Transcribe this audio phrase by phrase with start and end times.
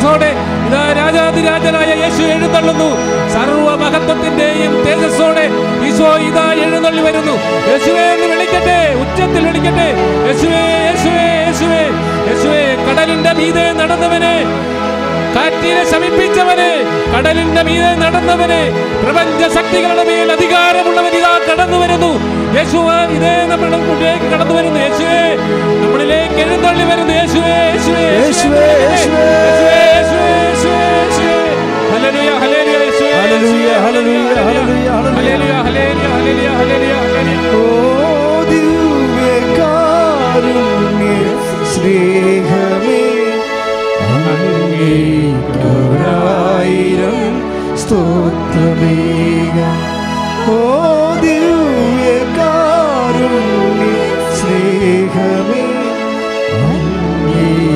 [0.00, 0.28] തേജസ്സോടെ
[0.66, 2.86] ഇതാ രാജാതിരാജനായ യേശു എഴുന്നള്ളുന്നു.
[3.32, 5.44] സർവ മഹത്വത്തിന്റെയും തേജസ്സോടെ
[5.88, 7.34] ഈശോ ഇതാ എഴുന്നള്ളി വരുന്നു.
[7.70, 9.88] യേശുവേ എന്ന് വിളിക്കട്ടെ ഉച്ചത്തിൽ വിളിക്കട്ടെ.
[10.28, 11.82] യേശുവേ യേശുവേ യേശുവേ
[12.28, 14.34] യേശുവേ കടലിന്റെ മീതെ നടന്നവനെ
[15.36, 16.70] കാറ്റിനെ ശമിപ്പിച്ചവനെ
[17.12, 18.62] കടലിന്റെ മീതെ നടന്നവനെ
[19.02, 22.10] പ്രപഞ്ച ശക്തികളുടെ മേൽ അധികാരമുള്ളവൻ ഇതാ കടന്നു വരുന്നു.
[22.56, 22.78] യേശു
[23.16, 24.80] ഇതേ നമ്മുടെ മുന്നിലേക്ക് കടന്നു വരുന്നു.
[24.86, 25.20] യേശുവേ
[25.82, 27.12] നമ്മളിലേക്ക് എഴുന്നള്ളി വരുന്നു.
[27.20, 29.24] യേശുവേ യേശുവേ യേശുവേ, യേശുവേ.
[29.52, 31.38] യേശുവേ യേശുവേ യേശുവേ യേശുവേ.
[31.92, 35.52] ഹല്ലേലൂയ ഹല്ലേലൂയ യേശുവേ hallelujah, hallelujah, hallelujah, hallelujah.
[35.66, 36.10] Hallelujah.
[36.16, 37.62] Hallelujah hallelujah ഹല്ലേലൂയ ഓ
[39.60, 40.38] ദിവ്യകാരുണ്യ
[41.72, 43.00] സ്നേഹമേ.
[44.26, 45.18] അങ്ങേക്കൊരായിരം
[47.82, 49.58] സ്തോത്രമേക.
[50.54, 50.58] ഓ
[51.24, 52.40] ദിവ്യകാരുണ്യ
[54.38, 55.64] സ്നേഹമേ
[56.60, 57.68] അങ്ങേക്കൊരായിരം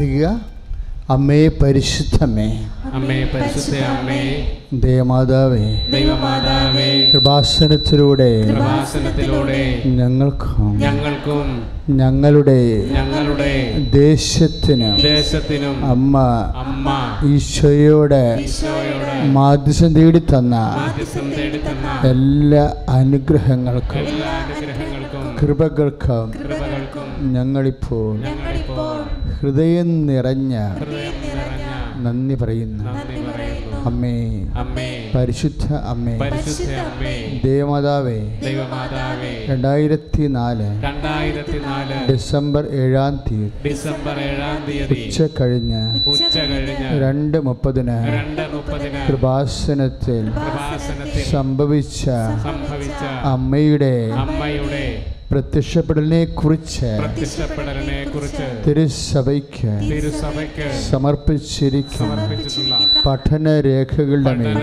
[0.00, 0.40] പ്രാർത്ഥിക്കുക.
[1.10, 2.66] അമ്മേ പരിശുദ്ധമേ.
[2.92, 4.20] അമ്മേ പരിശുദ്ധ അമ്മേ.
[4.72, 5.86] ദേവമാതാവേ.
[5.92, 7.10] ദൈവമാതാവേ.
[7.12, 8.52] കൃപാസനത്തിലൂടെ.
[8.52, 10.78] പ്രഭാസനത്തിലൂടെ ഞങ്ങൾക്കും.
[10.78, 11.62] ഞങ്ങൾക്കും.
[11.96, 12.88] ഞങ്ങളുടെ.
[12.92, 13.78] ഞങ്ങളുടെ.
[13.92, 15.00] ദേശത്തിനും.
[15.00, 15.84] ദേശത്തിനും.
[15.86, 16.18] അമ്മ.
[16.56, 16.90] അമ്മ.
[17.34, 18.44] ഈശോയോടെ.
[19.24, 20.56] മാധ്യസം തേടി തന്ന
[22.04, 24.06] എല്ലാ അനുഗ്രഹങ്ങൾക്കും.
[25.42, 26.32] കൃപകൾക്കും.
[27.32, 28.16] ഞങ്ങളിപ്പോൾ.
[29.40, 30.54] ഹൃദയം നിറഞ്ഞ
[32.04, 32.84] നന്ദി പറയുന്നു.
[34.56, 35.10] അമ്മേ.
[35.14, 37.40] പരിശുദ്ധ അമ്മേ.
[37.44, 38.18] ദേവമാതാവേ.
[39.48, 40.68] രണ്ടായിരത്തി നാല്
[42.12, 43.68] ഡിസംബർ ഏഴാം തീയതി.
[43.68, 44.94] ഡിസംബർ ഏഴാം തീയതി.
[46.06, 47.00] ഉച്ച കഴിഞ്ഞ്
[48.08, 50.24] രണ്ട് മുപ്പതിന് കൃപാസനത്തിൽ
[52.44, 52.98] സംഭവിച്ച
[54.14, 54.79] അമ്മയുടെ
[55.30, 56.88] പ്രത്യക്ഷപ്പെടലിനെക്കുറിച്ച്
[58.64, 62.16] തിരുസഭയ്ക്ക് തിരുസഭയ്ക്ക് സമർപ്പിച്ചിരിക്കുന്ന
[63.04, 64.58] പഠനരേഖകളുടെ മേൽ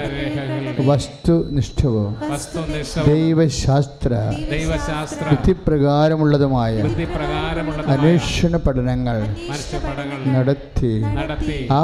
[0.90, 2.12] വസ്തുനിഷ്ഠവും
[3.08, 4.12] ദൈവശാസ്ത്ര
[5.32, 6.74] ബുദ്ധിപ്രകാരമുള്ളതുമായ
[7.94, 9.18] അന്വേഷണ പഠനങ്ങൾ
[10.36, 10.92] നടത്തി.
[11.72, 11.82] ആ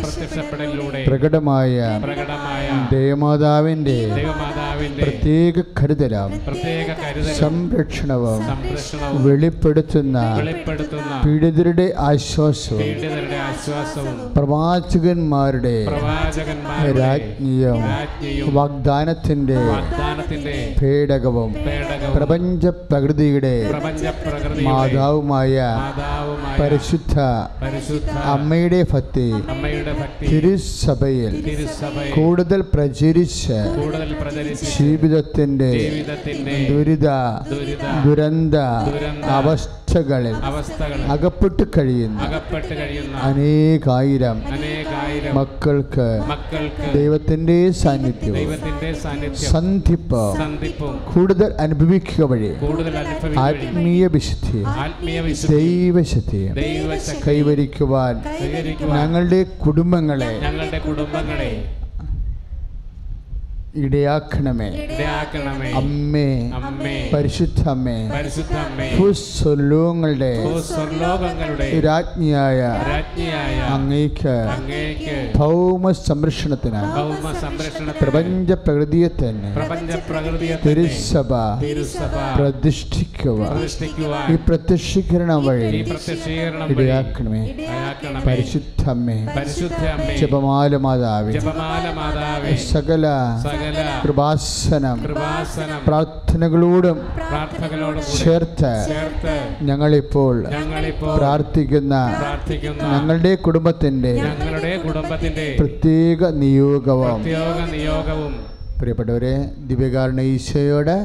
[0.00, 1.02] പ്രത്യക്ഷപ്പെടലിലൂടെ
[2.02, 2.68] പ്രകടമായ
[4.16, 5.04] ദേവമാതാവിന്റെ
[6.46, 7.34] പ്രത്യേക കരുതലും.
[8.50, 9.22] സംരക്ഷണവും
[10.38, 11.10] വെളിപ്പെടുത്തുന്ന
[12.82, 15.76] പീഡിതരുടെ ആശ്വാസവും പ്രവാചകന്മാരുടെ
[17.00, 17.80] രാജ്ഞിയും
[18.56, 21.50] വാഗ്ദാനത്തിന്റെ പേടകവും
[22.16, 23.52] പ്രപഞ്ച പ്രകൃതിയുടെ
[24.66, 25.56] മാതാവുമായ
[26.60, 27.16] പരിശുദ്ധ
[28.28, 29.26] അമ്മയുടെ ഭക്തി
[30.30, 31.34] തിരുസഭയിൽ
[32.14, 33.58] കൂടുതൽ പ്രചരിച്ച്
[34.74, 35.70] ജീവിതത്തിന്റെ
[36.70, 37.08] ദുരിത
[38.04, 38.56] ദുരന്ത
[39.32, 39.79] അവസ്ഥ
[40.46, 42.20] അവസ്ഥകളിൽ അകപ്പെട്ട് കഴിയുന്ന
[43.22, 44.38] അനേകായിരം
[45.34, 46.06] മക്കൾക്ക്
[46.94, 48.36] ദൈവത്തിന്റെ സാന്നിധ്യം
[49.44, 50.22] സന്ധിപ്പ്
[51.12, 52.52] കൂടുതൽ അനുഭവിക്കുക വഴി
[53.40, 54.62] ആത്മീയ വിശുദ്ധി
[55.50, 56.42] ദൈവശക്തി
[57.26, 58.16] കൈവരിക്കുവാൻ
[58.94, 60.32] ഞങ്ങളുടെ കുടുംബങ്ങളെ
[64.74, 65.70] ഇടയാക്കണമേ.
[66.66, 67.08] അമ്മേ.
[68.12, 68.88] പരിശുദ്ധമ്മേ.
[70.44, 71.80] ഭൂസ്വർലോകങ്ങളുടെ
[72.90, 73.58] രാജ്ഞിയായ
[74.56, 75.32] അങ്ങേക്ക്
[76.96, 77.94] ഭൗമ സംരക്ഷണത്തിന്
[79.54, 80.78] പ്രപഞ്ച പ്രകൃതിയെ തന്നെ
[81.60, 82.10] തിരുസഭ
[83.52, 84.08] പ്രതിഷ്ഠിക്കുക
[85.78, 86.76] ഈ പ്രത്യക്ഷീകരണം വഴി
[87.52, 88.22] ഇടയാക്കണമേ.
[89.36, 90.16] പരിശുദ്ധമ്മേ.
[91.32, 92.50] ജപമാല മാതാവേ.
[93.42, 93.59] സകല
[94.02, 94.98] കൃപാസനം
[95.86, 96.98] പ്രാർത്ഥനകളോടും
[98.18, 98.72] ചേർത്ത്
[99.62, 100.34] ഞങ്ങളിപ്പോൾ
[101.16, 108.32] പ്രാർത്ഥിക്കുന്ന പ്രാർത്ഥിക്കുന്ന ഞങ്ങളുടെ കുടുംബത്തിന്റെ ഞങ്ങളുടെ കുടുംബത്തിന്റെ പ്രത്യേക നിയോഗവും പ്രത്യേക നിയോഗവും
[108.80, 109.34] പ്രിയപ്പെട്ടവരെ
[109.70, 110.96] ദിവ്യകാരണ ഈശോയോട്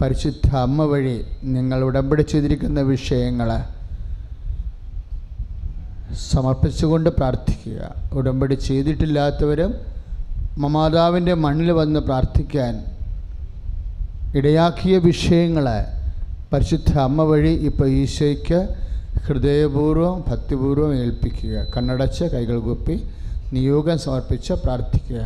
[0.00, 1.16] പരിശുദ്ധ അമ്മ വഴി
[1.56, 3.50] നിങ്ങൾ ഉടമ്പടി ചെയ്തിരിക്കുന്ന വിഷയങ്ങൾ
[6.30, 7.80] സമർപ്പിച്ചുകൊണ്ട് പ്രാർത്ഥിക്കുക.
[8.12, 9.72] ഉടമ്പടി ചെയ്തിട്ടില്ലാത്തവരും
[10.58, 12.74] മമാതാവിന്റെ മണ്ണിൽ വന്ന് പ്രാർത്ഥിക്കാൻ
[14.38, 15.78] ഇടയാക്കിയ വിഷയങ്ങളെ
[16.52, 18.58] പരിശുദ്ധ അമ്മ വഴി ഇപ്പോൾ ഈശോയ്ക്ക്
[19.26, 21.66] ഹൃദയപൂർവം ഭക്തിപൂർവം ഏൽപ്പിക്കുക.
[21.76, 22.96] കണ്ണടച്ച് കൈകൾ കുപ്പി
[23.52, 25.20] നിയോഗം സമർപ്പിച്ച് പ്രാർത്ഥിക്കുക.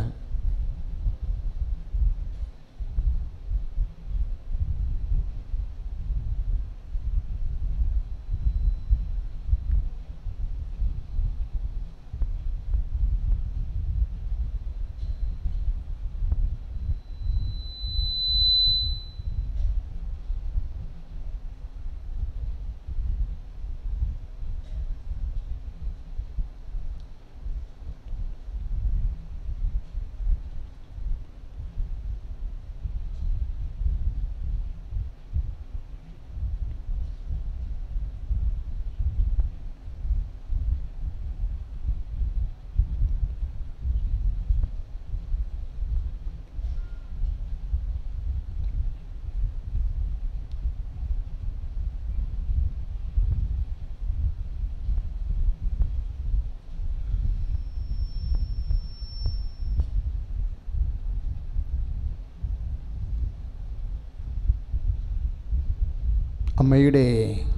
[66.65, 67.03] അമ്മയുടെ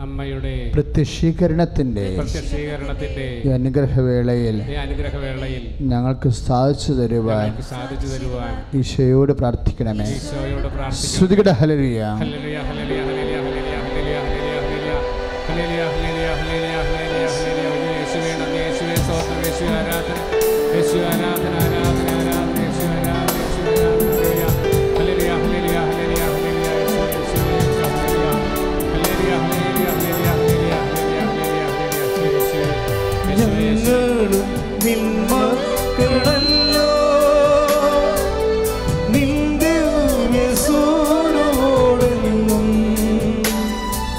[0.06, 10.08] അമ്മയുടെ പ്രത്യക്ഷീകരണത്തിന്റെ പ്രത്യക്ഷീകരണത്തിന്റെ അനുഗ്രഹവേളയിൽ അനുഗ്രഹവേളയിൽ ഞങ്ങൾക്ക് സാധിച്ചു തരുവാൻ സാധിച്ചു തരുവാൻ ഈശോയോട് പ്രാർത്ഥിക്കണമേ.
[10.18, 12.58] ഈശോയോട് പ്രാർത്ഥിക്കണം ശ്രുതികട ഹലരിയ ഹല്ലേലൂയ,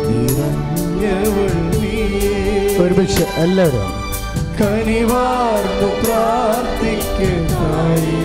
[0.10, 1.54] നിറഞ്ഞവൾ
[2.78, 3.92] ഒരുമിച്ച് എല്ലാവരും
[4.60, 8.20] കനിവാർന്നു പ്രാർത്ഥിക്കുന്നതായി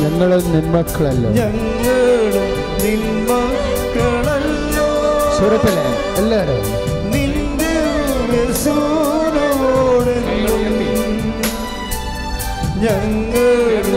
[0.00, 1.30] ഞങ്ങളും നിന്മക്കളല്ലോ.
[1.30, 2.46] ഞങ്ങളും
[2.84, 4.86] നിന്മക്കളല്ലോ.
[5.38, 6.64] സ്വരത്തിലെ എല്ലാവരും.
[7.10, 7.74] നിന്റെ
[12.76, 13.88] ഞങ്ങളും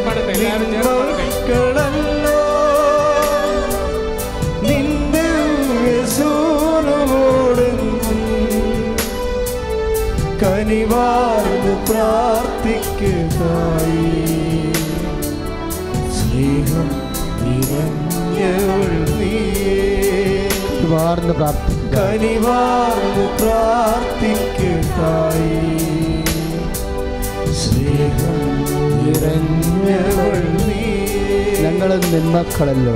[4.67, 5.27] നിന്റെ
[5.87, 7.97] യേശുവിനോടെന്നും
[10.43, 13.70] കനിവാർന്ന് പ്രാർത്ഥിക്കുന്നതായി
[21.19, 21.99] പ്രാർത്ഥിക്കുക.
[21.99, 23.37] കനിവാർന്നു
[27.53, 28.65] സ്നേഹം
[29.05, 30.51] നിറഞ്ഞവൾ
[31.61, 32.95] ഞങ്ങളും നിന്മക്കളല്ലോ.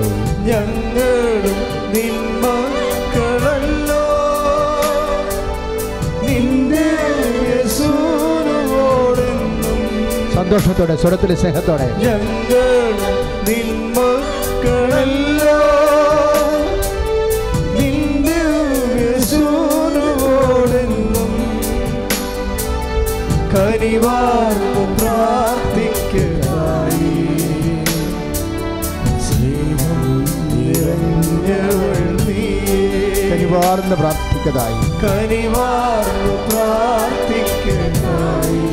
[0.50, 1.58] ഞങ്ങളും
[1.94, 4.06] നിന്മക്കളല്ലോ.
[6.24, 6.92] നിന്റെ
[10.36, 11.84] സന്തോഷത്തോടെ സ്വരത്തിലെ സ്നേഹത്തോടെ.
[11.84, 12.98] ഞങ്ങളും
[13.48, 15.60] നിന്മക്കളല്ലോ.
[23.56, 27.12] കനിവാർന്നു പ്രാർത്ഥിക്കായി
[29.28, 30.02] സ്നേഹം
[30.56, 31.96] നിറഞ്ഞവൾ
[32.28, 32.82] നീയേ
[33.32, 34.80] കനിവാർന്ന് പ്രാർത്ഥിക്കതായി.
[35.04, 38.64] കനിവാർന്നു പ്രാർത്ഥിക്കായി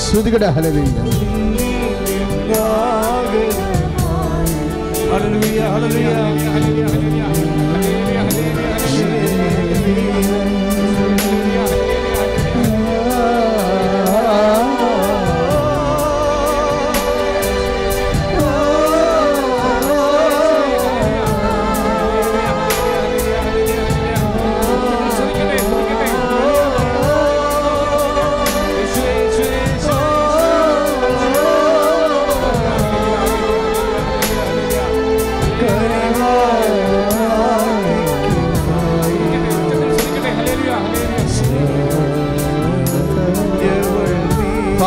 [0.00, 0.98] ശ്രുതികടെ ഹലവില്ല
[5.80, 6.37] ഹല്ലേലൂയ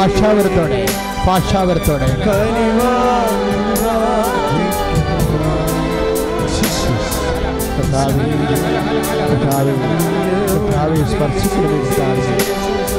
[0.01, 0.77] ഹല്ലേലൂയ ഭാഷാവരത്തോടെ
[1.25, 2.08] ഭാഷാവരത്തോടെ
[7.75, 8.13] കർത്താവേ,
[9.29, 9.74] കർത്താവേ,
[10.51, 12.24] കർത്താവേ, സ്പർശിക്കണമേ കർത്താവേ.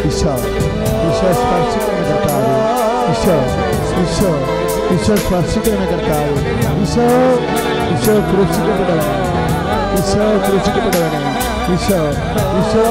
[0.08, 0.34] ഈശോ
[1.08, 2.52] ഈശോ സ്പർശിക്കണമേ കർത്താവേ.
[3.12, 3.36] ഈശോ
[4.02, 4.30] ഈശോ
[4.94, 6.30] ഈശോ സ്പർശിക്കണമേ കർത്താവേ.
[6.84, 7.06] ഈശോ
[7.94, 9.16] ഈശോ ക്രൂശിക്കപ്പെട്ടവനെ.
[9.98, 11.20] ഈശോ ക്രൂശിക്കപ്പെട്ടവനെ.
[11.74, 12.00] ഈശോ
[12.60, 12.84] ഈശോ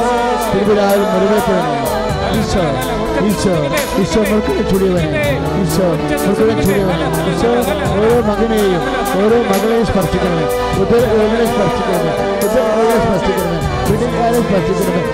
[0.52, 2.01] തിരുവിഴാവിൽ മുറിവേറ്റവനെ.
[2.40, 5.34] ईश्वर ईश्वर ईश्वर मरकड़े छुड़े हुए हैं
[5.64, 5.96] ईश्वर
[6.28, 7.58] मरकड़े छुड़े हुए हैं ईश्वर
[8.02, 8.62] ओरो मगने
[9.24, 10.46] ओरो मगने स्पर्श करने
[10.84, 12.14] उधर ओगने स्पर्श करने
[12.46, 13.61] उधर ओगने स्पर्श करने
[14.22, 14.54] ഈശോ ഈശോ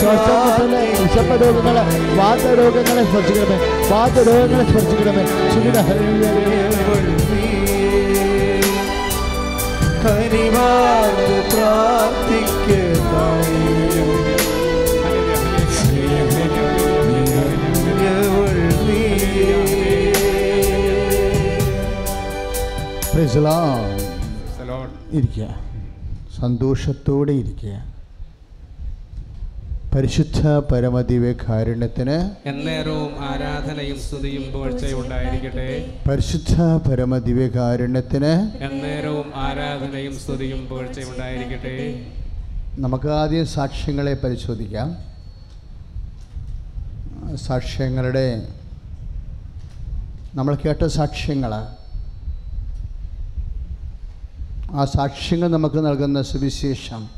[0.00, 1.84] ശ്വാസമുട്ടൽ വിശപ്പ രോഗങ്ങളെ
[2.20, 3.58] വാതരോഗങ്ങളെ സ്പർശിക്കണമേ
[3.92, 6.63] വാതരോഗങ്ങളെ സ്പർശിക്കണമേ ശുചിത നീ
[26.38, 27.74] സന്തോഷത്തോടെ ഇരിക്കുക.
[29.94, 32.16] പരിശുദ്ധ പരമദിവ്യ കാരുണ്യത്തിന്
[32.50, 34.44] എന്നേരവും ആരാധനയും സ്തുതിയും
[36.08, 36.54] പരിശുദ്ധ
[36.86, 38.32] പരമദിവ്യ കാരുണ്യത്തിന്
[38.64, 39.13] എന്നേരവും
[39.44, 42.06] ആരാധനയും സ്തുതിയും പുകഴ്ചയും ഉണ്ടായിരിക്കട്ടെ.
[42.78, 44.96] നമുക്ക് ആദ്യം സാക്ഷ്യങ്ങളെ പരിശോധിക്കാം.
[47.36, 48.48] സാക്ഷ്യങ്ങളുടെ
[50.34, 51.54] നമ്മൾ കേട്ട സാക്ഷ്യങ്ങൾ
[54.72, 57.08] ആ സാക്ഷ്യങ്ങൾ നമുക്ക് നൽകുന്ന സുവിശേഷം.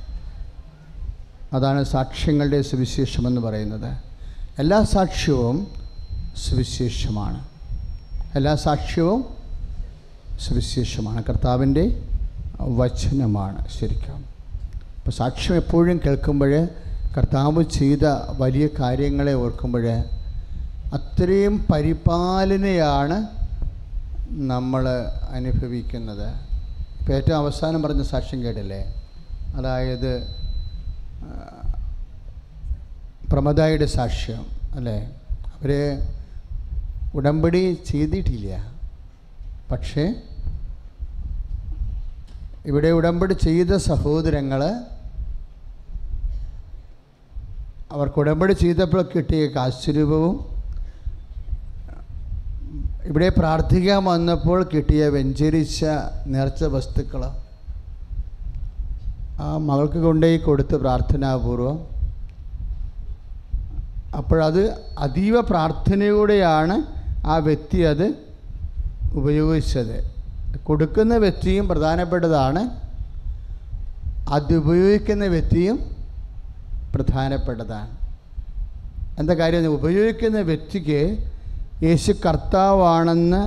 [1.52, 3.96] അതാണ് സാക്ഷ്യങ്ങളുടെ സുവിശേഷം എന്ന് പറയുന്നത്.
[4.58, 5.68] എല്ലാ സാക്ഷ്യവും
[6.36, 7.44] സുവിശേഷമാണ്.
[8.34, 9.24] എല്ലാ സാക്ഷ്യവും
[10.40, 11.24] സുവിശേഷമാണ്.
[11.24, 12.02] കർത്താവിന്റെ
[12.60, 14.24] വചനമാണ് ശരിക്കും.
[14.96, 16.68] അപ്പോൾ സാക്ഷ്യം എപ്പോഴും കേൾക്കുമ്പോൾ
[17.18, 18.06] കർത്താവ് ചെയ്ത
[18.38, 19.86] വലിയ കാര്യങ്ങളെ ഓർക്കുമ്പോൾ
[20.94, 23.26] അത്രയും പരിപാലനയാണ്
[24.30, 24.88] നമ്മൾ
[25.30, 26.28] അനുഭവിക്കുന്നത്.
[27.00, 29.08] ഇപ്പോൾ ഏറ്റവും അവസാനം പറഞ്ഞ സാക്ഷ്യം കേട്ടില്ലേ?
[29.56, 30.26] അതായത്
[33.32, 35.10] പ്രമദായുടെ സാക്ഷ്യം അല്ലേ?
[35.40, 35.98] അവർ
[37.14, 38.72] ഉടമ്പടി ചെയ്തിട്ടില്ല.
[39.70, 40.14] പക്ഷേ
[42.68, 44.60] ഇവിടെ ഉടമ്പടി ചെയ്ത സഹോദരങ്ങൾ
[47.94, 50.36] അവർക്ക് ഉടമ്പടി ചെയ്തപ്പോൾ കിട്ടിയ കാശുരൂപവും
[53.08, 55.84] ഇവിടെ പ്രാർത്ഥിക്കാൻ വന്നപ്പോൾ കിട്ടിയ വെഞ്ചരിച്ച
[56.32, 57.22] നേർച്ച വസ്തുക്കൾ
[59.44, 61.78] ആ മകൾക്ക് കൊണ്ടുപോയി കൊടുത്ത് പ്രാർത്ഥനാപൂർവം.
[64.18, 64.62] അപ്പോഴത്
[65.06, 66.76] അതീവ പ്രാർത്ഥനയോടെയാണ്
[67.32, 68.06] ആ വ്യക്തി അത്
[69.18, 69.96] ഉപയോഗിച്ചത്.
[70.64, 72.62] കൊടുക്കുന്ന വ്യക്തിയും പ്രധാനപ്പെട്ടതാണ്
[74.28, 75.76] അത് ഉപയോഗിക്കുന്ന വ്യക്തിയും
[76.94, 77.96] പ്രധാനപ്പെട്ടതാണ്.
[79.18, 79.66] എന്താ കാര്യം?
[79.66, 81.00] ഉപയോഗിക്കുന്ന വ്യക്തിക്ക്
[81.82, 83.42] യേശു കർത്താവാണെന്ന്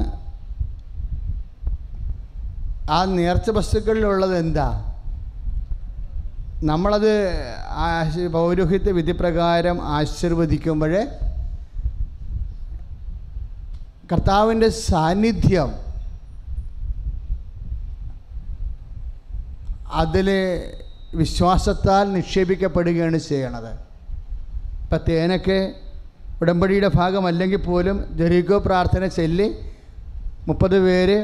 [2.92, 4.86] ആ നേർച്ച വസ്തുക്കളിലുള്ളത് എന്താ?
[6.64, 7.14] നമ്മളത്
[8.32, 10.94] പൗരോഹിത്യ വിധിപ്രകാരം ആശീർവദിക്കുമ്പോൾ
[14.12, 15.89] കർത്താവിന്റെ സാന്നിധ്യം
[20.02, 20.28] അതിൽ
[21.22, 23.72] വിശ്വാസത്താൽ നിക്ഷേപിക്കപ്പെടുകയാണ് ചെയ്യണത്.
[24.84, 25.60] ഇപ്പം തേനൊക്കെ
[26.42, 29.48] ഉടമ്പടിയുടെ ഭാഗമല്ലെങ്കിൽ പോലും ജെറിക്കോ പ്രാർത്ഥന ചൊല്ലി
[30.48, 31.18] മുപ്പത് പേര്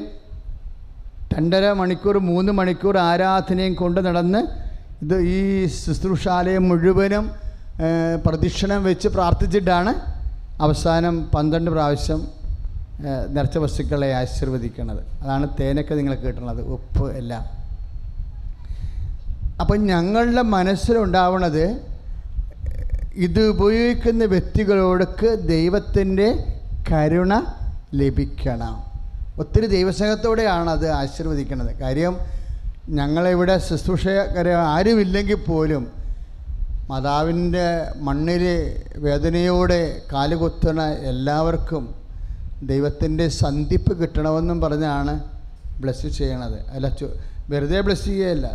[1.33, 4.41] രണ്ടര മണിക്കൂർ മൂന്ന് മണിക്കൂർ ആരാധനയും കൊണ്ട് നടന്ന്
[5.03, 5.39] ഇത് ഈ
[5.81, 7.25] ശുശ്രൂഷാലയം മുഴുവനും
[8.25, 9.91] പ്രദക്ഷിണം വെച്ച് പ്രാർത്ഥിച്ചിട്ടാണ്
[10.65, 12.21] അവസാനം പന്ത്രണ്ട് പ്രാവശ്യം
[13.35, 17.43] നിറച്ച വസ്തുക്കളെ ആശീർവദിക്കുന്നത് അതാണ് തേനൊക്കെ നിങ്ങൾ കേട്ടുള്ളത് ഉപ്പ് എല്ലാം.
[19.59, 21.65] അപ്പം ഞങ്ങളുടെ മനസ്സിലുണ്ടാവണത്
[23.25, 26.27] ഇത് ഉപയോഗിക്കുന്ന വ്യക്തികളോടൊക്കെ ദൈവത്തിന്റെ
[26.89, 27.33] കരുണ
[28.01, 28.73] ലഭിക്കണം.
[29.41, 32.13] ഒത്തിരി ദൈവസ്നേഹത്തോടെയാണ് അത് ആശീർവദിക്കുന്നത് കാര്യം
[32.97, 35.83] ഞങ്ങളിവിടെ ശുശ്രൂഷകര ആരുമില്ലെങ്കിൽ പോലും
[36.89, 37.67] മാതാവിന്റെ
[38.07, 38.43] മണ്ണിൽ
[39.05, 39.81] വേദനയോടെ
[40.13, 41.83] കാലുകുത്തുന്ന എല്ലാവർക്കും
[42.71, 45.13] ദൈവത്തിന്റെ സന്ധിപ്പ് കിട്ടണമെന്നും പറഞ്ഞാണ്
[45.81, 46.59] ബ്ലസ് ചെയ്യണത്.
[46.75, 46.87] അല്ല
[47.51, 48.47] വെറുതെ ബ്ലസ് ചെയ്യുകയല്ല.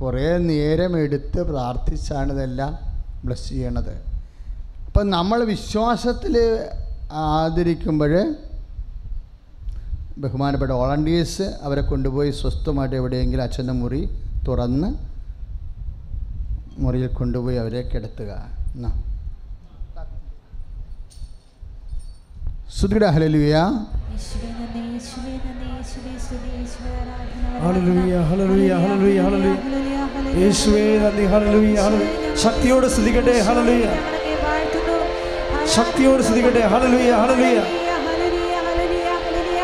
[0.00, 2.72] കുറേ നേരം എടുത്ത് പ്രാർത്ഥിച്ചാണ് ഇതെല്ലാം
[3.24, 3.94] ബ്ലസ് ചെയ്യണത്.
[4.88, 6.34] അപ്പം നമ്മൾ വിശ്വാസത്തിൽ
[7.26, 8.12] ആദരിക്കുമ്പോൾ
[10.22, 14.00] ബഹുമാനപ്പെട്ട വോളണ്ടിയേഴ്സ് അവരെ കൊണ്ടുപോയി സ്വസ്ഥമായിട്ട് എവിടെയെങ്കിലും അച്ഛന്റെ മുറി
[14.48, 14.88] തുറന്ന്
[16.84, 18.32] മുറിയിൽ കൊണ്ടുപോയി അവരെ കിടത്തുക.
[18.74, 18.90] എന്നാ
[23.14, 23.56] ഹല്ലേലൂയ
[31.32, 31.78] ഹല്ലേലൂയ
[32.44, 33.34] ശക്തിയോട് സ്തുതിക്കട്ടെ
[34.44, 34.96] വാഴ്ത്തുന്നു.
[35.76, 37.58] ശക്തിയോട് സ്തുതിക്കട്ടെ ഹല്ലേലൂയ ഹല്ലേലൂയ
[38.06, 39.60] ഹല്ലേലൂയ, ഹല്ലേലൂയ,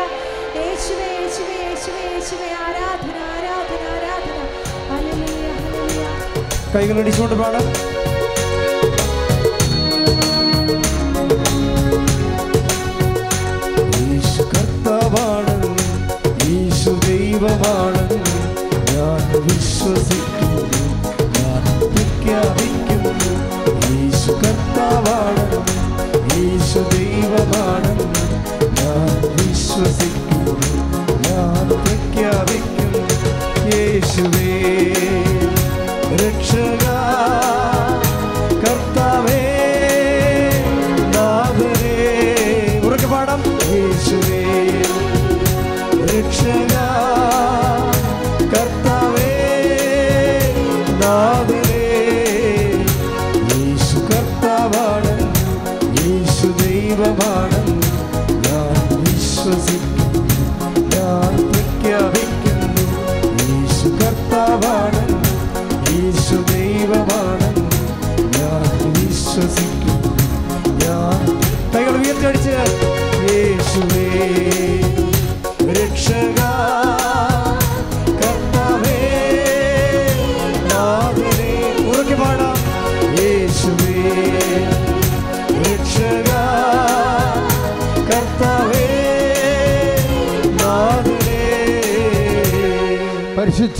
[17.35, 18.13] യേശു ദൈവമാണ്
[18.91, 20.61] ഞാൻ വിശ്വസിക്കുന്നു.
[21.39, 23.13] ഞാൻ പ്രഖ്യാപിക്കുന്നു.
[23.91, 25.57] യേശു കർത്താവാണ്.
[26.37, 28.13] യേശു ദൈവമാണ്.
[28.63, 30.51] ഞാൻ വിശ്വസിക്കുന്നു.
[31.29, 33.03] ഞാൻ പ്രഖ്യാപിക്കുന്നു.
[33.75, 34.93] യേശുവേ
[36.13, 36.85] രക്ഷക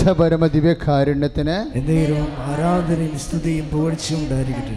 [0.06, 4.76] പരിശുദ്ധ പരമ ദിവ്യകാരുണ്യത്തിന് എന്തെങ്കിലും ആരാധനയും സ്തുതിയും പുകഴ്ചയും ഉണ്ടായിരിക്കട്ടെ.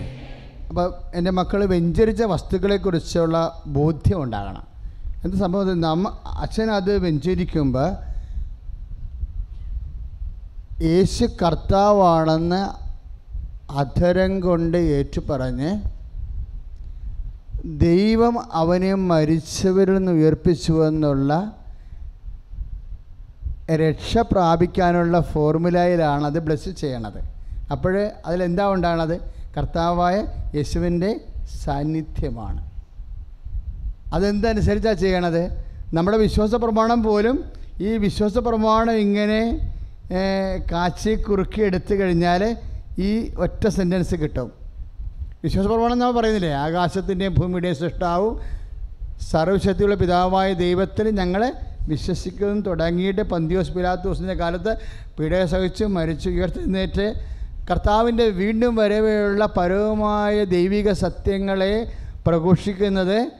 [0.70, 0.88] അപ്പോൾ
[1.18, 3.36] എന്റെ മക്കൾ വെഞ്ചരിച്ച വസ്തുക്കളെക്കുറിച്ചുള്ള
[3.76, 4.64] ബോധ്യം ഉണ്ടാകണം.
[5.24, 6.14] എന്ത് സംഭവം നമ്മ
[6.44, 7.90] അച്ഛൻ അത് വെഞ്ചരിക്കുമ്പോൾ
[10.88, 12.64] യേശു കർത്താവാണെന്ന്
[13.84, 15.72] അധരം കൊണ്ട് ഏറ്റുപറഞ്ഞ്
[17.88, 21.32] ദൈവം അവനെ മരിച്ചവരിൽ നിന്ന് ഉയർപ്പിച്ചുവെന്നുള്ള
[23.76, 27.20] രക്ഷ പ്രാപിക്കാനുള്ള ഫോർമുലയിലാണ് അത് ബ്ലസ് ചെയ്യണത്.
[27.72, 29.22] അപ്പോൾ അതിലെന്താ ഉണ്ടാകണത്
[29.58, 31.22] കർത്താവായ യേശുവിന്റെ
[31.64, 32.70] സാന്നിധ്യമാണ്.
[34.14, 35.44] അതെന്തനുസരിച്ചാണ് ചെയ്യണത്?
[35.94, 37.52] നമ്മുടെ വിശ്വാസ പ്രമാണം പോലും
[37.82, 39.42] ഈ വിശ്വാസ പ്രമാണം ഇങ്ങനെ
[40.72, 42.58] കാച്ചി കുറുക്കി എടുത്തു കഴിഞ്ഞാൽ
[43.00, 44.52] ഈ ഒറ്റ സെന്റൻസ് കിട്ടും.
[45.44, 46.50] വിശ്വാസ പ്രമാണം നമ്മൾ പറയുന്നില്ലേ?
[46.50, 48.40] ആകാശത്തിന്റെയും ഭൂമിയുടെയും സൃഷ്ടാവും
[49.32, 51.52] സർവശക്തിയുള്ള പിതാവായ ദൈവത്തിന് ഞങ്ങളെ
[51.90, 52.62] വിശ്വസിക്കുന്നു.
[52.62, 54.76] തുടങ്ങിയിട്ട് പന്തിയോസ് പിലാത്തോസിന്റെ കാലത്ത്
[55.20, 56.30] പീഡ സഹിച്ച് മരിച്ചു.
[56.30, 57.14] ഉയർത്തെഴുന്നേറ്റ്
[57.72, 61.92] കർത്താവിന്റെ വീണ്ടും വരവെയുള്ള പരവുമായ ദൈവിക സത്യങ്ങളെ
[62.28, 63.32] പ്രഘോഷിക്കുന്നത്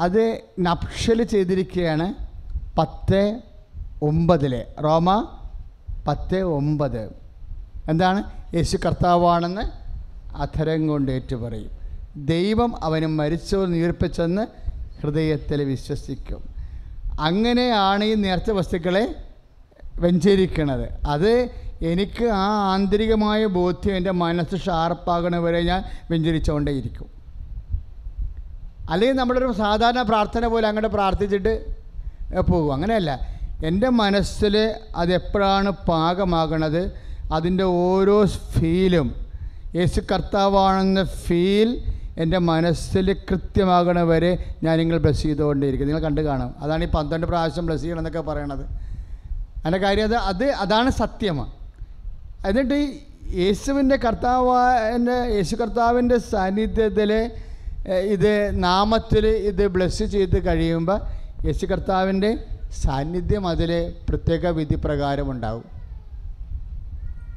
[0.00, 2.14] അത് നപ്ഷൽ ചെയ്തിരിക്കുകയാണ്
[2.78, 3.40] പത്ത്
[4.02, 4.66] ഒമ്പതിലെ.
[4.84, 5.28] റോമ
[6.08, 7.10] പത്ത് ഒമ്പത്.
[7.90, 8.24] എന്താണ്?
[8.54, 9.62] യേശു കർത്താവാണെന്ന്
[10.36, 11.70] അധരം കൊണ്ട് ഏറ്റുപറയും.
[12.16, 14.46] ദൈവം അവന് മരിച്ചവർ നീർപ്പിച്ചെന്ന്
[15.02, 16.49] ഹൃദയത്തിൽ വിശ്വസിക്കും.
[17.26, 19.04] അങ്ങനെയാണ് ഈ നേർച്ച വസ്തുക്കളെ
[19.98, 20.86] വെഞ്ചരിക്കണത്.
[21.06, 21.32] അത്
[21.82, 25.80] എനിക്ക് ആ ആന്തരികമായ ബോധ്യം എന്റെ മനസ്സ് ഷാർപ്പാകണ വരെ ഞാൻ
[26.10, 27.08] വെഞ്ചരിച്ചുകൊണ്ടേയിരിക്കും
[28.90, 31.52] അല്ലെങ്കിൽ നമ്മളൊരു സാധാരണ പ്രാർത്ഥന പോലെ അങ്ങോട്ട് പ്രാർത്ഥിച്ചിട്ട്
[32.50, 32.72] പോകും.
[32.74, 33.12] അങ്ങനെയല്ല.
[33.64, 34.54] എന്റെ മനസ്സിൽ
[34.96, 36.82] അതെപ്പോഴാണ് പാകമാകണത്?
[37.32, 39.08] അതിന്റെ ഓരോ ഫീലും
[39.76, 41.70] യേശു കർത്താവാണെന്ന ഫീൽ
[42.18, 46.54] എന്റെ മനസ്സിൽ കൃത്യമാകണ വരെ ഞാൻ നിങ്ങൾ ബ്ലസ് ചെയ്തുകൊണ്ടേയിരിക്കും നിങ്ങൾ കണ്ടു കാണാം.
[46.58, 48.64] അതാണ് ഈ പന്ത്രണ്ട് പ്രാവശ്യം ബ്ലസ് ചെയ്യണം എന്നൊക്കെ പറയണത്.
[49.58, 51.52] അതിന്റെ കാര്യം അത് അത് അതാണ് സത്യമാണ്
[52.48, 57.30] എന്നിട്ട് യേശുവിന്റെ കർത്താവിന്റെ യേശു കർത്താവിന്റെ സാന്നിധ്യത്തിൽ
[57.88, 61.00] ഇത് നാമത്തിൽ ഇത് ബ്ലസ് ചെയ്ത് കഴിയുമ്പോൾ
[61.46, 62.38] യേശു കർത്താവിന്റെ
[62.82, 65.64] സാന്നിധ്യം അതിൽ പ്രത്യേക വിധി പ്രകാരം ഉണ്ടാവും.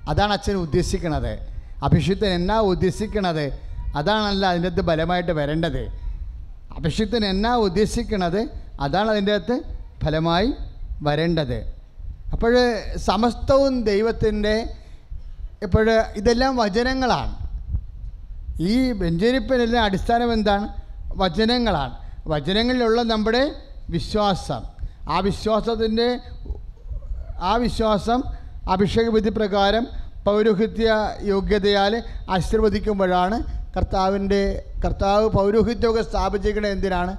[0.07, 1.39] അതാണ് അച്ഛൻ ഉദ്ദേശിക്കണത്.
[1.83, 3.72] അഭിഷിക്തൻ എന്നാ ഉദ്ദേശിക്കണത്?
[3.95, 5.87] അതാണല്ല അതിന്റെ അകത്ത് ബലമായിട്ട് വരേണ്ടത്.
[6.75, 8.47] അഭിഷിക്തൻ എന്നാ ഉദ്ദേശിക്കണത്?
[8.79, 9.61] അതാണ് അതിന്റെ അകത്ത്
[10.05, 10.53] ഫലമായി
[11.01, 11.73] വരേണ്ടത്.
[12.31, 12.55] അപ്പോൾ
[12.97, 14.69] സമസ്തവും ദൈവത്തിന്റെ
[15.63, 17.35] ഇപ്പോൾ ഇതെല്ലാം വചനങ്ങളാണ്.
[18.61, 20.67] ഈ വെഞ്ചരിപ്പിനെല്ലാം അടിസ്ഥാനം എന്താണ്?
[21.15, 21.97] വചനങ്ങളാണ്.
[22.27, 23.55] വചനങ്ങളിലുള്ള നമ്മുടെ
[23.89, 24.61] വിശ്വാസം.
[25.09, 26.19] ആ വിശ്വാസത്തിന്റെ
[27.41, 28.23] ആ വിശ്വാസം
[28.69, 29.87] അഭിഷേക വിധി പ്രകാരം
[30.25, 34.41] പൗരോഹിത്യ യോഗ്യതയാൽ ആശീർവദിക്കുമ്പോഴാണ് കർത്താവിന്റെ
[34.85, 37.13] കർത്താവ് പൗരോഹിത്യമൊക്കെ സ്ഥാപിച്ചിരിക്കുന്നത് എന്തിനാണ്?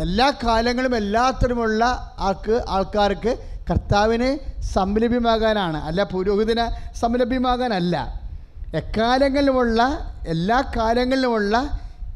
[0.00, 1.84] എല്ലാ കാലങ്ങളും എല്ലാത്തരമുള്ള
[2.18, 3.32] ആൾക്ക് ആൾക്കാർക്ക്
[3.70, 4.38] കർത്താവിന്
[4.72, 5.78] സംലഭ്യമാകാനാണ്.
[5.78, 6.66] അല്ല പുരോഹിതന്
[7.00, 7.96] സംലഭ്യമാകാനല്ല.
[8.74, 9.80] എക്കാലങ്ങളിലുമുള്ള
[10.26, 11.56] എല്ലാ കാലങ്ങളിലുമുള്ള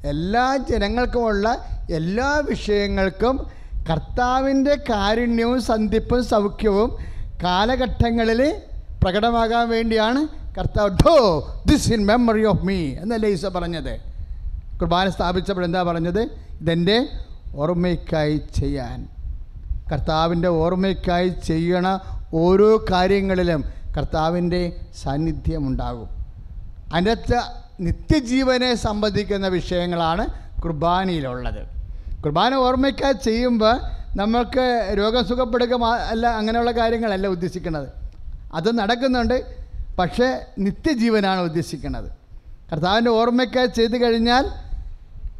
[0.04, 1.46] എല്ലാ ജനങ്ങൾക്കുമുള്ള
[1.90, 3.37] എല്ലാ വിഷയങ്ങൾക്കും
[3.90, 6.90] കർത്താവിന്റെ കാരുണ്യവും സന്ധിപ്പും സൗഖ്യവും
[7.44, 8.40] കാലഘട്ടങ്ങളിൽ
[9.02, 11.16] പ്രകടമാകാൻ വേണ്ടിയാണ് കർത്താവ് do
[11.66, 14.00] this in memory of me എന്നല്ലേ ഈസ പറഞ്ഞത്?
[14.80, 16.20] കുർബാന സ്ഥാപിച്ചപ്പോൾ എന്താ പറഞ്ഞത്?
[16.60, 17.06] ഇതെന്റെ
[17.54, 19.08] ഓർമ്മയ്ക്കായി ചെയ്യാൻ.
[19.92, 22.00] കർത്താവിന്റെ ഓർമ്മയ്ക്കായി ചെയ്യണ
[22.34, 23.64] ഓരോ കാര്യങ്ങളിലും
[23.96, 26.08] കർത്താവിന്റെ സാന്നിധ്യം ഉണ്ടാകും.
[26.94, 27.40] അതിന്റെ
[27.80, 30.26] നിത്യജീവനെ സംബന്ധിക്കുന്ന വിഷയങ്ങളാണ്
[30.60, 31.62] കുർബാനയിലുള്ളത്.
[32.22, 33.80] കുർബാന ഓർമ്മയ്ക്കായി ചെയ്യുമ്പോൾ
[34.16, 35.74] നമ്മൾക്ക് രോഗം സുഖപ്പെടുക
[36.12, 37.99] അല്ല അങ്ങനെയുള്ള കാര്യങ്ങളല്ല ഉദ്ദേശിക്കുന്നത്.
[38.52, 39.44] അത് നടക്കുന്നുണ്ട്.
[39.98, 42.10] പക്ഷേ നിത്യജീവനാണ് ഉദ്ദേശിക്കുന്നത്.
[42.72, 44.44] കർത്താവിന്റെ ഓർമ്മയ്ക്കായി ചെയ്തു കഴിഞ്ഞാൽ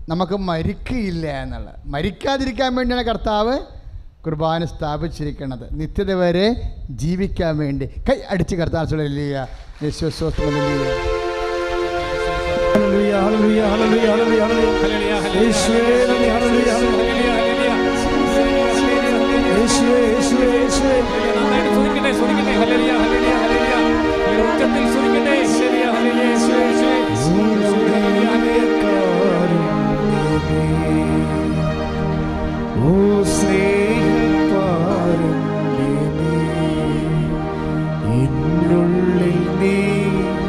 [0.08, 1.74] നമുക്ക് മരിക്കില്ല എന്നുള്ളത്.
[1.86, 3.58] മരിക്കാതിരിക്കാൻ വേണ്ടിയാണ് കർത്താവ്
[4.26, 5.66] കുർബാന സ്ഥാപിച്ചിരിക്കുന്നത്.
[5.72, 7.86] നിത്യത വരെ ജീവിക്കാൻ വേണ്ടി.
[7.86, 9.46] കൈ അടിച്ച് കർത്താവ്
[9.84, 10.42] യേശുസ്വസ്ഥ
[12.74, 13.60] ഹല്ലേലൂയ,
[22.12, 22.54] സ്തുതിക്കട്ടെ, സ്തുതിക്കട്ടെ.
[22.60, 23.74] ഹല്ലേലൂയ, ഹല്ലേലൂയ, ഹല്ലേലൂയ.
[24.44, 25.34] ഉച്ചത്തിൽ സ്തുതിക്കട്ടെ.
[25.52, 26.60] ഹല്ലേലൂയ, ഹല്ലേലൂയ, യേശുവേ,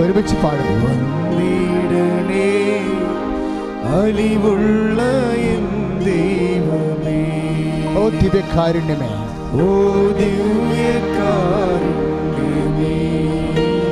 [0.03, 0.81] ഒരുമിച്ച് പാടും
[3.95, 5.01] അലിവുള്ള
[7.99, 9.30] ഓ ദിവ്യകാരുണ്യമേ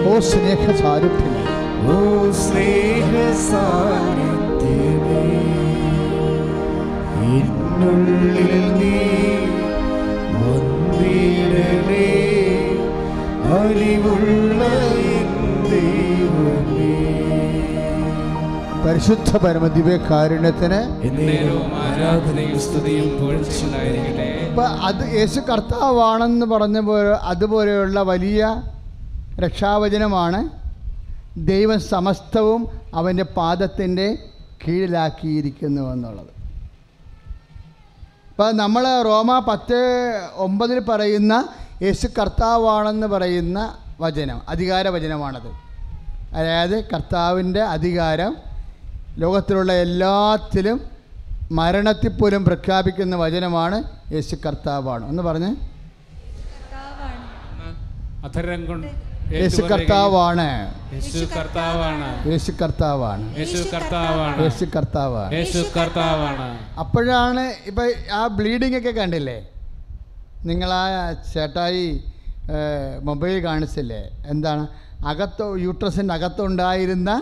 [0.10, 1.43] ഓ സ്നേഹ സാരഥ്യമേ
[1.88, 3.12] ഓ സ്നേഹ
[3.50, 5.24] സാന്നിധ്യമേ
[7.39, 8.95] എന്നുള്ളിൽ നീ
[10.34, 12.08] വന്നിടണേ.
[13.52, 14.62] അലിവുള്ള
[15.19, 15.32] എൻ
[15.63, 16.93] ദൈവമേ.
[18.84, 28.42] പരിശുദ്ധ പരമദിവ്യ കാരുണ്യത്തിന് എന്നേരവും ആരാധനയും സ്തുതിയും പുകഴ്ചയുണ്ടായിരിക്കട്ടെ ഇപ്പൊ അത് യേശു കർത്താവാണെന്ന് പറഞ്ഞ പോലെ അതുപോലെയുള്ള വലിയ
[29.39, 30.39] രക്ഷാവചനമാണ്
[31.46, 32.62] ദൈവം സമസ്തവും
[32.94, 34.08] അവന്റെ പാദത്തിന്റെ
[34.63, 36.32] കീഴിലാക്കിയിരിക്കുന്നു എന്നുള്ളത്
[38.30, 39.80] ഇപ്പം നമ്മൾ റോമ പത്ത്
[40.38, 41.34] ഒമ്പതിൽ പറയുന്ന
[41.82, 43.60] യേശു കർത്താവാണെന്ന് പറയുന്ന
[44.00, 45.50] വചനം അധികാര വചനമാണത്
[46.34, 48.34] അതായത് കർത്താവിന്റെ അധികാരം
[49.19, 50.77] ലോകത്തിലുള്ള എല്ലാത്തിലും
[51.51, 55.10] മരണത്തിൽ പോലും പ്രഖ്യാപിക്കുന്ന വചനമാണ് യേശു കർത്താവാണ്.
[55.10, 55.51] എന്ന് പറഞ്ഞ്.
[58.25, 58.88] അധരം കൊണ്ട്
[59.34, 60.47] യേശു കർത്താവാണ്.
[60.93, 62.27] യേശു കർത്താവാണ്.
[62.32, 63.38] യേശു കർത്താവാണ്.
[63.39, 64.41] യേശു കർത്താവാണ്.
[64.41, 65.34] യേശു കർത്താവാണ്.
[65.34, 66.47] യേശു കർത്താവാണ്.
[66.79, 69.39] അപ്പോഴാണ് ഇപ്പൊ ആ ബ്ലീഡിംഗ് ഒക്കെ കണ്ടില്ലേ?
[70.45, 72.03] നിങ്ങൾ ആ ചേട്ടായി
[73.03, 74.03] മൊബൈൽ കാണിച്ചില്ലേ?
[74.27, 74.67] എന്താണ്?
[75.08, 77.21] അകത്ത് യൂട്രസിന്റെ അകത്തുണ്ടായിരുന്ന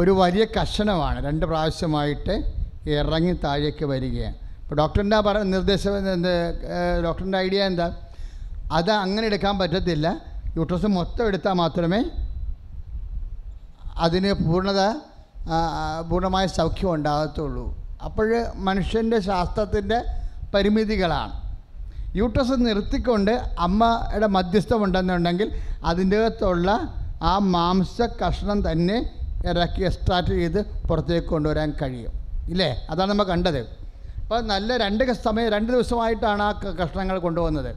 [0.00, 1.18] ഒരു വലിയ കഷണമാണ്.
[1.26, 2.34] രണ്ട് പ്രാവശ്യമായിട്ട്
[2.90, 4.36] ഇറങ്ങി താഴേക്ക് വരികയാണ്.
[4.62, 5.92] ഇപ്പോൾ ഡോക്ടറിന്റെ പറ നിർദ്ദേശം
[7.04, 7.86] ഡോക്ടറിന്റെ ഐഡിയ എന്താ?
[8.76, 10.06] അത് അങ്ങനെ എടുക്കാൻ പറ്റത്തില്ല.
[10.56, 12.00] യൂട്രസ് മൊത്തം എടുത്താൽ മാത്രമേ
[14.06, 14.82] അതിന് പൂർണത
[16.10, 17.66] പൂർണമായ സൗഖ്യം ഉണ്ടാകത്തുള്ളൂ.
[18.04, 18.28] അപ്പോൾ
[18.68, 19.98] മനുഷ്യന്റെ ശാസ്ത്രത്തിന്റെ
[20.54, 21.34] പരിമിതികളാണ്.
[22.20, 23.30] യൂട്രസ് നിർത്തിക്കൊണ്ട്
[23.66, 25.48] അമ്മയുടെ മധ്യസ്ഥമുണ്ടെന്നുണ്ടെങ്കിൽ
[25.90, 26.70] അതിന്റെ അകത്തുള്ള
[27.30, 28.98] ആ മാംസ കഷ്ണം തന്നെ
[29.44, 32.12] ഇറക്കി എക്സ്ട്രാക്ട് ചെയ്ത് പുറത്തേക്ക് കൊണ്ടുവരാൻ കഴിയും.
[32.48, 32.86] ഇല്ലേ?
[32.90, 33.58] അതാണ് നമ്മൾ കണ്ടത്.
[34.22, 37.76] അപ്പോൾ നല്ല രണ്ട് സമയം രണ്ട് ദിവസമായിട്ടാണ് ആ കഷ്ണങ്ങൾ കൊണ്ടുവന്നത്.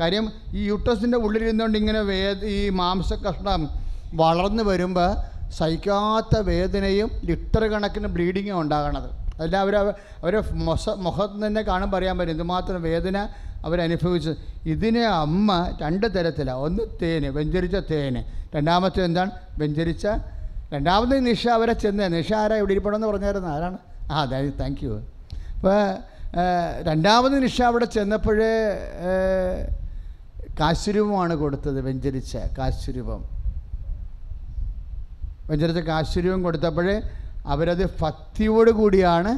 [0.00, 3.70] കാര്യം ഈ യൂട്രസിന്റെ ഉള്ളിലിരുന്നുകൊണ്ട് ഇങ്ങനെ വേദ ഈ മാംസ കഷ്ണം
[4.14, 5.16] വളർന്നു വരുമ്പോൾ
[5.50, 9.10] സഹിക്കാത്ത വേദനയും ലിറ്റർ കണക്കിന് ബ്ലീഡിങ്ങും ഉണ്ടാകണത്.
[9.42, 9.76] അല്ല അവർ
[10.22, 12.30] അവർ മൊസ മുഖത്ത് തന്നെ കാണുമ്പോൾ അറിയാൻ പറ്റും.
[12.30, 13.28] എന്തുമാത്രം വേദന
[13.64, 14.34] അവരനുഭവിച്ചു.
[14.66, 18.22] ഇതിനെ അമ്മ രണ്ട് തരത്തിലാണ് ഒന്ന് തേന് വെഞ്ചരിച്ച തേന്.
[18.56, 19.30] രണ്ടാമത്തെ എന്താണ്?
[19.58, 20.06] വെഞ്ചരിച്ച
[20.72, 23.48] രണ്ടാമത് നിഷ അവരെ ചെന്ന് നിഷ ആരാ ഇവിടെ ഇരിപ്പണമെന്ന് പറഞ്ഞായിരുന്നു.
[23.54, 23.78] ആരാണ്?
[24.12, 24.92] ആ അതെ താങ്ക് യു
[25.56, 25.78] അപ്പോൾ
[26.88, 28.38] രണ്ടാമത് നിഷ അവിടെ ചെന്നപ്പോൾ
[30.60, 33.20] കാശുരൂപമാണ് കൊടുത്തത് വെഞ്ചരിച്ച കാശുരൂപം.
[35.50, 36.88] വെഞ്ചരിച്ച കാശുരൂപം കൊടുത്തപ്പോൾ
[37.52, 39.32] അവരത് ഭക്തിയോട് കൂടിയാണ്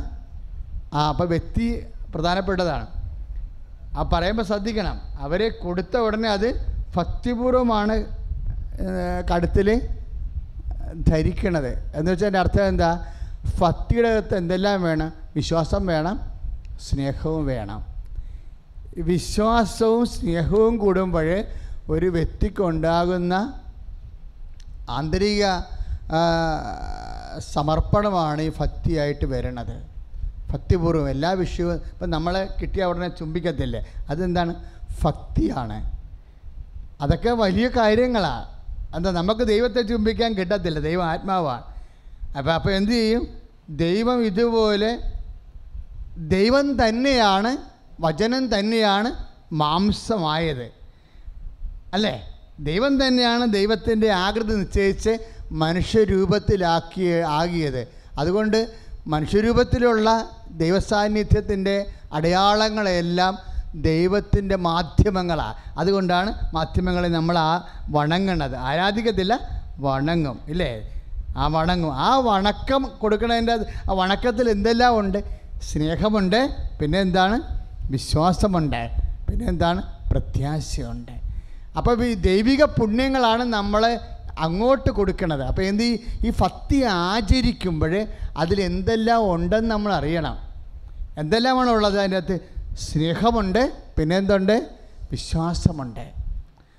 [0.99, 1.67] ആ അപ്പോൾ വ്യക്തി
[2.15, 2.87] പ്രധാനപ്പെട്ടതാണ്.
[3.99, 6.49] ആ പറയുമ്പോൾ ശ്രദ്ധിക്കണം അവരെ കൊടുത്ത ഉടനെ അത്
[6.97, 7.97] ഭക്തിപൂർവമാണ്
[9.31, 9.69] കടുത്തിൽ
[11.09, 11.93] ധരിക്കണത്.
[11.95, 13.07] എന്ന് വെച്ചാൽ എന്റെ അർത്ഥം എന്താ?
[13.61, 15.13] ഭക്തിയുടെ അകത്ത് എന്തെല്ലാം വേണം?
[15.37, 16.21] വിശ്വാസം വേണം
[16.81, 17.87] സ്നേഹവും വേണം.
[18.99, 21.45] വിശ്വാസവും സ്നേഹവും കൂടുമ്പോൾ
[21.89, 23.61] ഒരു വ്യക്തിക്കുണ്ടാകുന്ന
[24.91, 25.45] ആന്തരിക
[27.39, 29.83] സമർപ്പണമാണ് ഈ ഭക്തിയായിട്ട് വരണത്.
[30.53, 33.87] ഭക്തിപൂർവം എല്ലാ വിഷയവും ഇപ്പം നമ്മളെ കിട്ടിയ ഉടനെ ചുംബിക്കത്തില്ലേ?
[34.09, 34.55] അതെന്താണ്?
[35.05, 35.79] ഭക്തിയാണ്
[37.03, 38.62] അതൊക്കെ വലിയ കാര്യങ്ങളാണ്
[38.95, 40.79] എന്താ നമുക്ക് ദൈവത്തെ ചുംബിക്കാൻ കിട്ടത്തില്ല.
[40.79, 41.63] ദൈവം ആത്മാവാണ്.
[42.37, 43.29] അപ്പോൾ അപ്പോൾ എന്തു ചെയ്യും?
[43.69, 44.99] ദൈവം ഇതുപോലെ
[46.17, 47.57] ദൈവം തന്നെയാണ്
[48.01, 49.15] വചനം തന്നെയാണ്
[49.53, 50.71] മാംസമായത്.
[51.95, 52.39] അല്ലേ?
[52.61, 55.19] ദൈവം തന്നെയാണ് ദൈവത്തിന്റെ ആകൃതി നിശ്ചയിച്ച്
[55.53, 57.89] മനുഷ്യരൂപത്തിലാക്കിയ ആകിയത്.
[58.19, 58.73] അതുകൊണ്ട്
[59.07, 68.57] മനുഷ്യരൂപത്തിലുള്ള ദൈവസാന്നിധ്യത്തിന്റെ അടയാളങ്ങളെല്ലാം ദൈവത്തിന്റെ മാധ്യമങ്ങളാണ് അതുകൊണ്ടാണ് മാധ്യമങ്ങളെ നമ്മൾ ആ വണങ്ങണത്.
[68.57, 69.41] ആരാധിക്കത്തില്ല?
[69.79, 71.03] വണങ്ങും ഇല്ലേ?
[71.37, 71.97] ആ വണങ്ങും.
[71.97, 75.25] ആ വണക്കം കൊടുക്കണതിന്റെ ആ വണക്കത്തിൽ എന്തെല്ലാം ഉണ്ട്?
[75.63, 77.41] സ്നേഹമുണ്ട് പിന്നെ എന്താണ്?
[77.91, 78.91] വിശ്വാസമുണ്ട്
[79.31, 79.83] പിന്നെ എന്താണ്?
[80.11, 81.13] പ്രത്യാശയുണ്ട്.
[81.77, 83.99] അപ്പോൾ ഈ ദൈവിക പുണ്യങ്ങളാണ് നമ്മൾ
[84.39, 85.43] അങ്ങോട്ട് കൊടുക്കണത്.
[85.43, 88.07] അപ്പോൾ എന്ത് ഈ- ഭക്തി ആചരിക്കുമ്പോൾ
[88.37, 90.39] അതിൽ എന്തെല്ലാം ഉണ്ടെന്ന് നമ്മൾ അറിയണം.
[91.19, 92.52] എന്തെല്ലാമാണ് ഉള്ളത് അതിന്റെ അകത്ത്?
[92.77, 94.71] സ്നേഹമുണ്ട് പിന്നെ എന്തുണ്ട്
[95.11, 96.13] വിശ്വാസമുണ്ട്.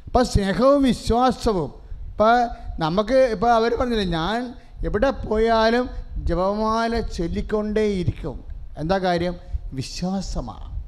[0.05, 1.73] അപ്പോൾ സ്നേഹവും വിശ്വാസവും
[2.11, 2.47] ഇപ്പോൾ
[2.79, 4.53] നമുക്ക് ഇപ്പോൾ അവർ പറഞ്ഞില്ലേ ഞാൻ
[4.85, 8.43] എവിടെ പോയാലും ജപമാല ചൊല്ലിക്കൊണ്ടേയിരിക്കും.
[8.77, 9.35] എന്താ കാര്യം?
[9.73, 10.83] വിശ്വാസമാണ്.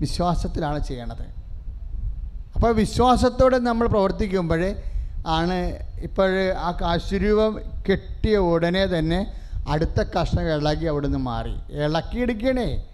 [0.00, 1.22] വിശ്വാസത്തിലാണ് ചെയ്യണത്.
[2.54, 4.74] അപ്പോൾ വിശ്വാസത്തോടെ നമ്മൾ പ്രവർത്തിക്കുമ്പോൾ
[5.26, 9.34] ആണ് ഇപ്പോൾ ആ കാശുരൂപം കെട്ടിയ ഉടനെ തന്നെ
[9.68, 11.54] അടുത്ത കഷ്ണം ഇളകി അവിടുന്ന് മാറി.
[11.72, 12.88] ഇളക്കിയെടുക്കണേ.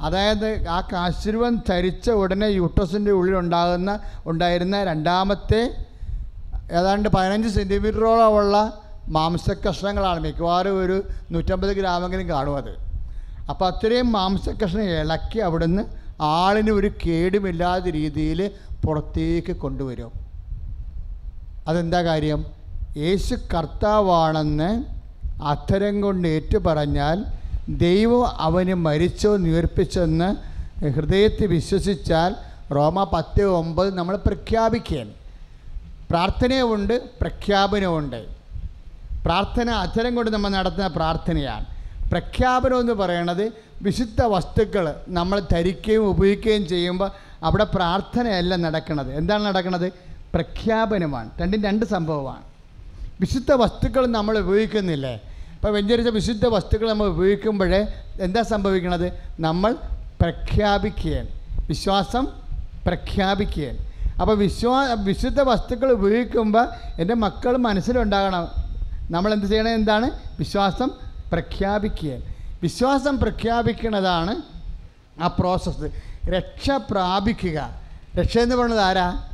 [0.00, 5.74] അതായത് ആ കാശുരൂപം ധരിച്ച ഉടനെ യൂട്ടസിന്റെ ഉള്ളിലുണ്ടാകുന്ന ഉണ്ടായിരുന്ന രണ്ടാമത്തെ
[6.72, 12.76] ഏതാണ്ട് പതിനഞ്ച് സെന്റിമീറ്ററോളമുള്ള മാംസക്കഷ്ണങ്ങളാണ് മിക്കവാറും ഒരു നൂറ്റമ്പത് ഗ്രാമെങ്കിലും കാണും അത്.
[13.50, 15.82] അപ്പോൾ അത്രയും മാംസക്കഷ്ണം ഇളക്കി അവിടുന്ന്
[16.20, 18.50] ആളിന് ഒരു കേടുമില്ലാത്ത രീതിയിൽ
[18.86, 20.12] പുറത്തേക്ക് കൊണ്ടുവരും.
[21.68, 22.44] അതെന്താ കാര്യം?
[22.96, 24.84] യേശു കർത്താവാണെന്ന്
[25.44, 27.24] അത്തരം കൊണ്ട് ഏറ്റു പറഞ്ഞാൽ
[27.68, 30.54] ദൈവം അവന് മരിച്ചോ ഉയർപ്പിച്ചെന്ന്
[30.86, 32.34] ഹൃദയത്തിൽ വിശ്വസിച്ചാൽ
[32.74, 35.10] റോമ പത്ത് ഒമ്പത് നമ്മൾ പ്രഖ്യാപിക്കുകയാണ്.
[36.10, 38.24] പ്രാർത്ഥനയുമുണ്ട് പ്രഖ്യാപനമുണ്ട്
[39.24, 41.64] പ്രാർത്ഥന അച്ഛനം കൊണ്ട് നമ്മൾ നടത്തുന്ന പ്രാർത്ഥനയാണ്.
[42.10, 47.10] പ്രഖ്യാപനം എന്ന് പറയണത് വിശുദ്ധ വസ്തുക്കൾ നമ്മൾ ധരിക്കുകയും ഉപയോഗിക്കുകയും ചെയ്യുമ്പോൾ
[47.42, 49.92] അവിടെ പ്രാർത്ഥനയല്ല നടക്കുന്നത് എന്താണ് നടക്കുന്നത്
[50.34, 51.30] പ്രഖ്യാപനമാണ്.
[51.40, 52.42] രണ്ടും രണ്ട് സംഭവമാണ്.
[53.20, 55.20] വിശുദ്ധ വസ്തുക്കൾ നമ്മൾ ഉപയോഗിക്കുന്നില്ലേ?
[55.64, 57.86] ഇപ്പോൾ വെഞ്ചരിച്ച വിശുദ്ധ വസ്തുക്കൾ നമ്മൾ ഉപയോഗിക്കുമ്പോഴേ
[58.20, 59.76] എന്താ സംഭവിക്കുന്നത് നമ്മൾ
[60.20, 61.28] പ്രഖ്യാപിക്കുകയാണ്.
[61.68, 62.28] വിശ്വാസം
[62.86, 63.78] പ്രഖ്യാപിക്കുകയാണ്.
[64.20, 68.48] അപ്പോൾ വിശ്വാ വിശുദ്ധ വസ്തുക്കൾ ഉപയോഗിക്കുമ്പോൾ എന്റെ മക്കൾ മനസ്സിലുണ്ടാകണം.
[69.10, 69.68] നമ്മൾ എന്ത് ചെയ്യണം?
[69.68, 70.10] എന്താണ്?
[70.38, 70.90] വിശ്വാസം
[71.32, 72.18] പ്രഖ്യാപിക്കുക
[72.62, 74.42] വിശ്വാസം പ്രഖ്യാപിക്കുന്നതാണ്
[75.22, 75.90] ആ പ്രോസസ്സ്
[76.28, 77.70] രക്ഷ പ്രാപിക്കുക.
[78.20, 79.28] രക്ഷ എന്ന് പറയുന്നത് ആരാ?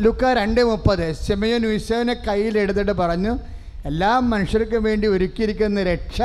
[0.00, 1.12] ലുക്ക രണ്ട് മുപ്പത്.
[1.12, 3.38] ശമയൻ ഉത്സവനെ കയ്യിലെടുത്തിട്ട് പറഞ്ഞു
[3.88, 6.22] എല്ലാ മനുഷ്യർക്കും വേണ്ടി ഒരുക്കിയിരിക്കുന്ന രക്ഷ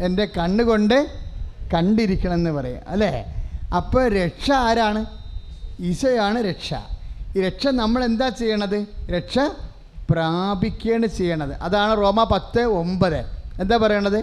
[0.00, 0.98] എന്റെ കണ്ണുകൊണ്ട്
[1.74, 3.12] കണ്ടിരിക്കണം എന്ന് പറയും അല്ലേ?
[3.76, 5.06] അപ്പോൾ രക്ഷ ആരാണ്?
[5.80, 6.70] ഈശോയാണ് രക്ഷ.
[7.36, 8.86] ഈ രക്ഷ നമ്മൾ എന്താ ചെയ്യണത്?
[9.10, 9.38] രക്ഷ
[10.10, 11.54] പ്രാപിക്കുകയാണ് ചെയ്യണത്.
[11.66, 13.20] അതാണ് റോമ പത്ത് ഒമ്പത്.
[13.60, 14.20] എന്താ പറയണത്?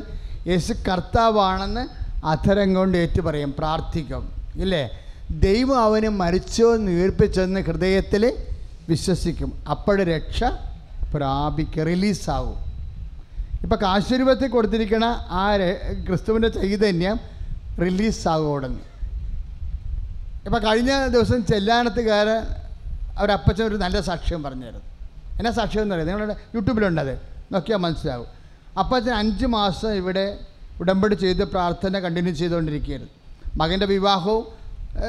[0.48, 1.84] യേശു കർത്താവാണെന്ന്
[2.26, 4.24] അധരം കൊണ്ട് ഏറ്റു പറയും പ്രാർത്ഥിക്കും
[4.56, 4.84] ഇല്ലേ?
[5.32, 8.24] ദൈവം അവന് മരിച്ചോ ഉയർപ്പിച്ചെന്ന് ഹൃദയത്തിൽ
[8.90, 9.64] വിശ്വസിക്കും.
[9.70, 10.44] അപ്പോഴ് രക്ഷ
[11.14, 12.72] പ്രാപിക്കുക റിലീസാവും
[13.62, 15.58] ഇപ്പം കാശുരൂപത്തിൽ കൊടുത്തിരിക്കണ ആ
[16.08, 17.20] ക്രിസ്തുവിന്റെ ചൈതന്യം
[17.82, 18.80] റിലീസാകും ഉടനെ
[20.46, 22.62] ഇപ്പം കഴിഞ്ഞ ദിവസം ചെല്ലാനത്തുകാരൻ
[23.18, 24.86] അവരപ്പച്ചൻ ഒരു നല്ല സാക്ഷ്യം പറഞ്ഞായിരുന്നു.
[25.38, 26.20] എന്നാ സാക്ഷ്യം എന്ന് പറയുന്നത്?
[26.20, 27.22] നിങ്ങളുടെ യൂട്യൂബിലുണ്ടത്.
[27.52, 28.28] നോക്കിയാൽ മനസ്സിലാവും.
[28.80, 30.38] അപ്പച്ചൻ അഞ്ച് മാസം ഇവിടെ
[30.80, 33.14] ഉടമ്പടി ചെയ്ത് പ്രാർത്ഥന കണ്ടിന്യൂ ചെയ്തുകൊണ്ടിരിക്കുകയായിരുന്നു.
[33.56, 34.46] മകന്റെ വിവാഹവും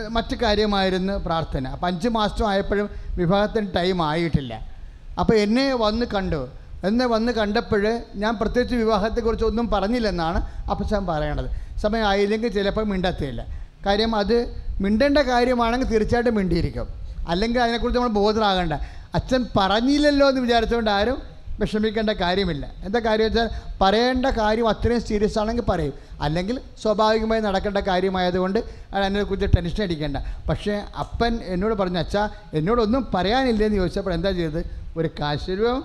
[0.09, 1.69] മറ്റു കാര്യമായിരുന്നു പ്രാർത്ഥന.
[1.69, 4.72] അപ്പം അഞ്ച് മാസം ആയപ്പോഴും വിവാഹത്തിന് ടൈം ആയിട്ടില്ല.
[5.19, 6.49] അപ്പോൾ എന്നെ വന്ന് കണ്ടു.
[6.85, 11.79] എന്നെ വന്ന് കണ്ടപ്പോൾ ഞാൻ പ്രത്യേകിച്ച് വിവാഹത്തെക്കുറിച്ച് ഒന്നും പറഞ്ഞില്ലെന്നാണ് അപ്പച്ചൻ പറയണത്.
[11.79, 13.47] സമയം ആയില്ലെങ്കിൽ ചിലപ്പോൾ മിണ്ടത്തില്ല.
[13.87, 16.87] കാര്യം അത് മിണ്ടേണ്ട കാര്യമാണെങ്കിൽ തീർച്ചയായിട്ടും മിണ്ടിയിരിക്കും.
[17.29, 18.73] അല്ലെങ്കിൽ അതിനെക്കുറിച്ച് നമ്മൾ ബോധനാകേണ്ട
[19.15, 22.73] അച്ഛൻ പറഞ്ഞില്ലല്ലോ എന്ന് വിചാരിച്ചുകൊണ്ട് ആരും വിഷമിക്കേണ്ട കാര്യമില്ല.
[22.83, 25.95] എന്താ കാര്യം വെച്ചാൽ പറയേണ്ട കാര്യം അത്രയും സീരിയസ് ആണെങ്കിൽ പറയും.
[26.21, 28.59] അല്ലെങ്കിൽ സ്വാഭാവികമായി നടക്കേണ്ട കാര്യമായതുകൊണ്ട്
[28.95, 30.17] അതിനെക്കുറിച്ച് ടെൻഷൻ അടിക്കേണ്ട.
[30.49, 34.65] പക്ഷേ അപ്പൻ എന്നോട് പറഞ്ഞ അച്ഛാ എന്നോടൊന്നും പറയാനില്ലെന്ന് ചോദിച്ചപ്പോൾ എന്താ ചെയ്തത്?
[34.97, 35.85] ഒരു കാശുരൂപം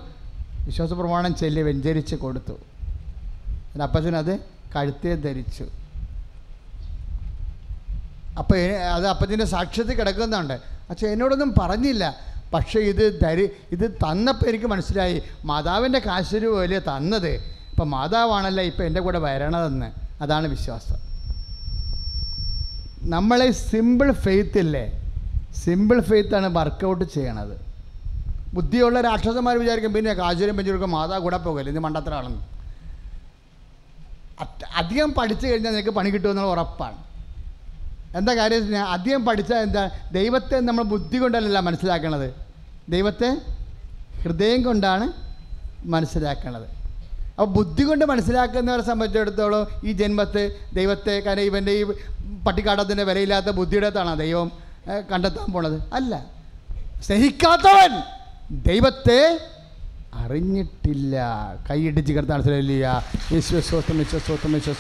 [0.66, 2.54] വിശ്വാസ പ്രമാണം ചെല്ലി വെഞ്ചരിച്ച് കൊടുത്തു.
[3.82, 4.40] അപ്പച്ചനത്
[4.76, 5.66] കഴുത്തേ ധരിച്ചു.
[8.38, 10.54] അപ്പോൾ അത് അപ്പത്തിന്റെ സാക്ഷ്യത്തിൽ കിടക്കുന്നുണ്ട്.
[10.90, 12.16] അച്ഛൻ എന്നോടൊന്നും പറഞ്ഞില്ല.
[12.54, 15.22] പക്ഷേ ഇത് ധരി ഇത് തന്നപ്പോൾ എനിക്ക് മനസ്സിലായി.
[15.46, 17.30] മാതാവിന്റെ കാശൊരു പോലെ തന്നത്.
[17.72, 19.92] ഇപ്പം മാതാവാണല്ലോ ഇപ്പം എന്റെ കൂടെ വരണതെന്ന്.
[20.22, 21.08] അതാണ് വിശ്വാസം.
[23.10, 25.14] നമ്മളെ സിമ്പിൾ ഫെയ്ത്ത് ഇല്ലേ?
[25.56, 27.62] സിമ്പിൾ ഫെയ്ത്താണ് വർക്കൗട്ട് ചെയ്യണത്.
[28.54, 31.72] ബുദ്ധിയുള്ള രാക്ഷസന്മാർ വിചാരിക്കും പിന്നെ കാശുരം പെഞ്ചുരുക്കും മാതാവ് കൂടെ പോകല്ലേ?
[31.72, 32.42] ഇത് മണ്ടത്തരാണെന്ന്.
[34.76, 37.07] അധികം പഠിച്ചു കഴിഞ്ഞാൽ നിനക്ക് പണി കിട്ടുമെന്നുള്ള ഉറപ്പാണ്.
[38.18, 42.28] എന്താ കാര്യം അധികം പഠിച്ചാൽ എന്താ ദൈവത്തെ നമ്മൾ ബുദ്ധി കൊണ്ടല്ല മനസ്സിലാക്കണത്.
[42.90, 43.30] ദൈവത്തെ
[44.24, 45.06] ഹൃദയം കൊണ്ടാണ്
[45.86, 46.68] മനസ്സിലാക്കണത്.
[47.32, 51.84] അപ്പോൾ ബുദ്ധി കൊണ്ട് മനസ്സിലാക്കുന്നവരെ സംബന്ധിച്ചിടത്തോളം ഈ ജന്മത്തെ ദൈവത്തെ കാരണം ഇവന്റെ ഈ
[52.48, 54.48] പട്ടിക്കാട്ടത്തിന്റെ വിലയില്ലാത്ത ബുദ്ധിയുടെ ബുദ്ധിയുടെത്താണ് ദൈവം
[55.12, 55.78] കണ്ടെത്താൻ പോണത്?
[55.94, 56.14] അല്ല.
[57.06, 57.94] സ്നേഹിക്കാത്തവൻ
[58.70, 59.20] ദൈവത്തെ
[60.14, 61.16] അറിഞ്ഞിട്ടില്ല.
[61.70, 63.04] കൈയിടിച്ച് കിടത്താൻ ശ്രമില്ല
[63.34, 64.74] യേശുവ സ്വത്രം യേശുവ സ്വത്രം യേശുവ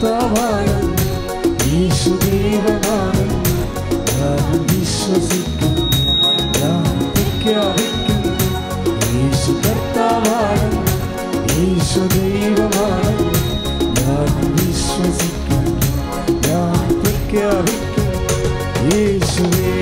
[0.00, 1.04] കർത്താവാണെന്ന്,
[1.70, 3.54] യേശു ദൈവമാണെന്ന്
[4.18, 5.86] ഞാൻ വിശ്വസിക്കുന്നു
[6.58, 8.34] ഞാൻ പ്രഖ്യാപിക്കുന്നു
[9.16, 10.94] യേശു കർത്താവാണെന്ന്,
[11.56, 13.42] യേശു ദൈവമാണെന്ന്
[13.98, 14.30] ഞാൻ
[14.60, 15.74] വിശ്വസിക്കുന്നു
[16.46, 18.20] ഞാൻ പ്രഖ്യാപിക്കുന്നു
[18.92, 19.74] യേശുവേ.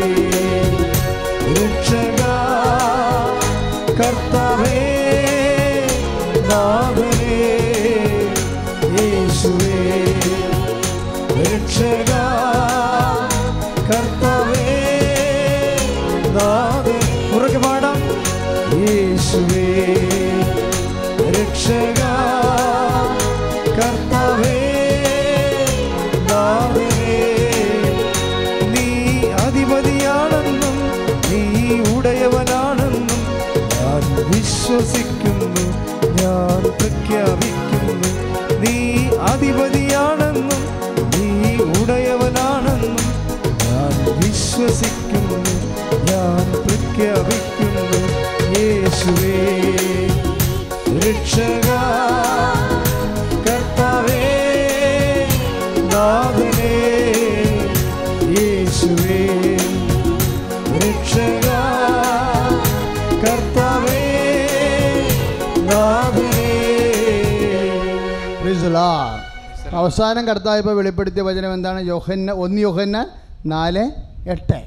[69.86, 71.86] അവസാനം കർത്താവ് വെളിപ്പെടുത്തിയ വചനം എന്താണ്?
[71.86, 73.08] യോഹന്ന ഒന്ന് യോഹന്ന
[73.46, 73.90] നാല്
[74.28, 74.64] എട്ട്.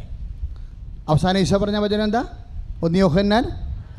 [1.10, 2.26] അവസാന ഈശോ പറഞ്ഞ വചനം എന്താ?
[2.84, 3.44] ഒന്ന് യോഹന്നാൻ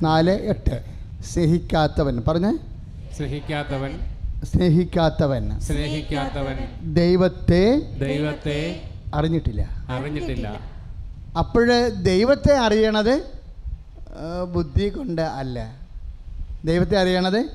[0.03, 0.85] നാല് എട്ട്.
[1.33, 2.23] സ്നേഹിക്കാത്തവൻ.
[2.29, 2.59] പറഞ്ഞേ?
[3.16, 4.01] സ്നേഹിക്കാത്തവൻ.
[4.45, 5.61] സ്നേഹിക്കാത്തവൻ.
[5.61, 6.95] സ്നേഹിക്കാത്തവൻ.
[6.95, 8.83] ദൈവത്തെ ദൈവത്തെ
[9.14, 9.68] അറിഞ്ഞിട്ടില്ല.
[9.89, 10.61] അറിഞ്ഞിട്ടില്ല.
[11.39, 13.23] അപ്പോഴ് ദൈവത്തെ അറിയണത്
[14.55, 15.77] ബുദ്ധി കൊണ്ട് അല്ല.
[16.64, 17.47] ദൈവത്തെ അറിയണത്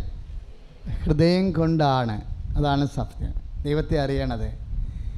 [1.04, 2.22] ഹൃദയം കൊണ്ടാണ്.
[2.58, 3.45] അതാണ് സത്യം.
[3.66, 4.46] ദൈവത്തെ അറിയണത്.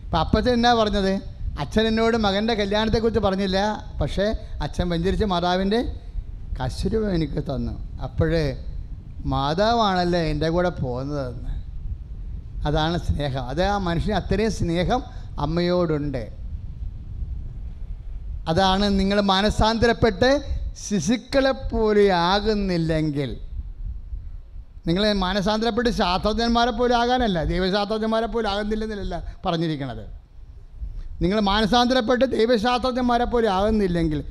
[0.05, 1.21] അപ്പം അപ്പച്ചൻ എന്നാ പറഞ്ഞത്?
[1.59, 3.85] അച്ഛൻ എന്നോട് മകന്റെ കല്യാണത്തെക്കുറിച്ച് പറഞ്ഞില്ല.
[4.01, 5.99] പക്ഷേ അച്ഛൻ വെഞ്ചരിച്ച മാതാവിന്റെ
[6.63, 8.01] കശുരൂപ എനിക്ക് തന്നു.
[8.01, 8.65] അപ്പോഴേ
[9.25, 11.57] മാതാവാണല്ലോ എന്റെ കൂടെ പോകുന്നതെന്ന്.
[12.67, 13.47] അതാണ് സ്നേഹം.
[13.47, 15.03] അത് ആ മനുഷ്യന് അത്രയും സ്നേഹം
[15.39, 16.31] അമ്മയോടുണ്ട്.
[18.47, 20.41] അതാണ് നിങ്ങൾ മാനസാന്തരപ്പെട്ട്
[20.89, 23.37] ശിശുക്കളെ പോലെ ആകുന്നില്ലെങ്കിൽ
[24.87, 30.07] നിങ്ങൾ മാനസാന്തരപ്പെട്ട് ശാസ്ത്രജ്ഞന്മാരെ പോലെ ആകാനല്ല ദൈവശാസ്ത്രജ്ഞന്മാരെ പോലെ ആകുന്നില്ലെന്നല്ല പറഞ്ഞിരിക്കണത്.
[31.21, 34.23] നിങ്ങൾ മാനസാന്തരപ്പെട്ട് ദൈവശാസ്ത്രജ്ഞന്മാരെ പോലെ ആകുന്നില്ലെങ്കിൽ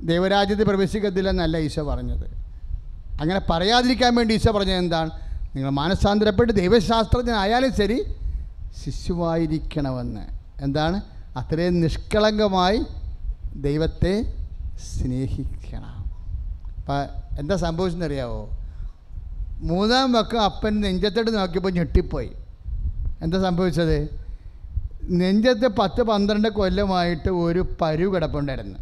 [0.00, 2.26] ദൈവരാജ്യത്തിൽ പ്രവേശിക്കത്തില്ലെന്നല്ല ഈശോ പറഞ്ഞത്.
[3.20, 5.10] അങ്ങനെ പറയാതിരിക്കാൻ വേണ്ടി ഈശോ പറഞ്ഞത് എന്താണ്?
[5.56, 8.14] നിങ്ങൾ മാനസാന്തരപ്പെട്ട് ദൈവശാസ്ത്രജ്ഞനായാലും ശരി
[8.84, 10.26] ശിശുവായിരിക്കണമെന്ന്.
[10.62, 11.00] എന്താണ്?
[11.36, 12.84] അത്രയും നിഷ്കളങ്കമായി
[13.56, 14.34] ദൈവത്തെ
[14.94, 16.04] സ്നേഹിക്കണം.
[16.78, 17.04] അപ്പം
[17.38, 18.58] എന്താ സംഭവിച്ചെന്നറിയാവോ?
[19.62, 22.32] മൂന്നാം വക്കം അപ്പൻ നെഞ്ചത്തോട്ട് നോക്കിയപ്പോൾ ഞെട്ടിപ്പോയി.
[23.22, 24.20] എന്താ സംഭവിച്ചത്?
[25.04, 28.78] നെഞ്ചത്ത് പത്ത് പന്ത്രണ്ട് കൊല്ലമായിട്ട് ഒരു പരു കിടപ്പുണ്ടായിരുന്നു.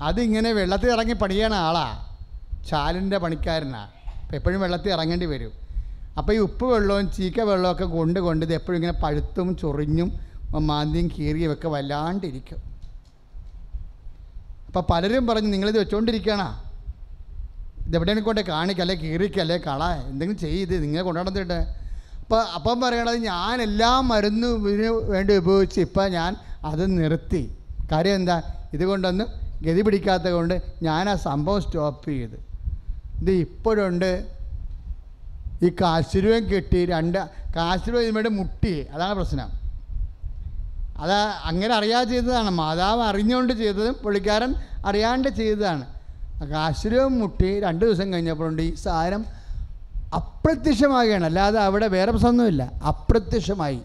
[0.00, 2.06] അതിങ്ങനെ വെള്ളത്തിൽ ഇറങ്ങി പണിയണ ആളാ.
[2.68, 3.90] ചാലിന്റെ പണിക്കാരനാണ്
[4.22, 5.52] അപ്പം എപ്പോഴും വെള്ളത്തിൽ ഇറങ്ങേണ്ടി വരും.
[6.18, 10.20] അപ്പോൾ ഈ ഉപ്പ് വെള്ളവും ചീക്ക വെള്ളമൊക്കെ കൊണ്ട് കൊണ്ട് ഇത് എപ്പോഴും ഇങ്ങനെ പഴുത്തും ചൊറിഞ്ഞും
[10.58, 12.58] മാന്തിയും കീറിയും ഒക്കെ വല്ലാണ്ടിരിക്കും.
[14.66, 16.65] അപ്പോൾ പലരും പറഞ്ഞു നിങ്ങളിത് വെച്ചുകൊണ്ടിരിക്കണോ
[17.86, 21.86] ഇതെവിടെയാണ് കൊണ്ട് കാണിക്കല്ലേ കീറിക്കല്ലേ കള എന്തെങ്കിലും ചെയ്ത് നിങ്ങളെ കൊണ്ടുനടന്നിട്ട്.
[22.20, 27.56] അപ്പോൾ അപ്പം പറയണത് ഞാൻ എല്ലാ മരുന്നും ഇതിന് വേണ്ടി ഉപയോഗിച്ച് ഇപ്പം ഞാൻ അത് നിർത്തി.
[27.92, 28.42] കാര്യം എന്താ?
[28.74, 29.28] ഇതുകൊണ്ടൊന്നും
[29.62, 32.36] ഗതി പിടിക്കാത്തത് കൊണ്ട് ഞാൻ ആ സംഭവം സ്റ്റോപ്പ് ചെയ്ത്.
[33.20, 34.10] ഇത് ഇപ്പോഴുണ്ട്.
[35.62, 37.18] ഈ കാശുരൂപം കെട്ടി രണ്ട്
[37.56, 38.86] കാശുരൂപം വേണ്ടി മുട്ടി.
[38.94, 39.50] അതാണ് പ്രശ്നം.
[40.98, 41.18] അത്
[41.50, 42.50] അങ്ങനെ അറിയാതെ ചെയ്തതാണ്.
[42.50, 44.54] മാതാവ് അറിഞ്ഞുകൊണ്ട് ചെയ്തതും പുള്ളിക്കാരൻ
[44.86, 45.95] അറിയാണ്ട് ചെയ്തതാണ്.
[46.44, 49.24] കാശുരൂപം മുട്ടി രണ്ട് ദിവസം കഴിഞ്ഞപ്പോഴുണ്ട് ഈ സാധനം
[50.14, 51.24] അപ്രത്യക്ഷമാകുകയാണ്.
[51.24, 52.62] അല്ലാതെ അവിടെ വേറെ പ്രശ്നമൊന്നുമില്ല.
[52.62, 53.80] അപ്രത്യക്ഷമായി.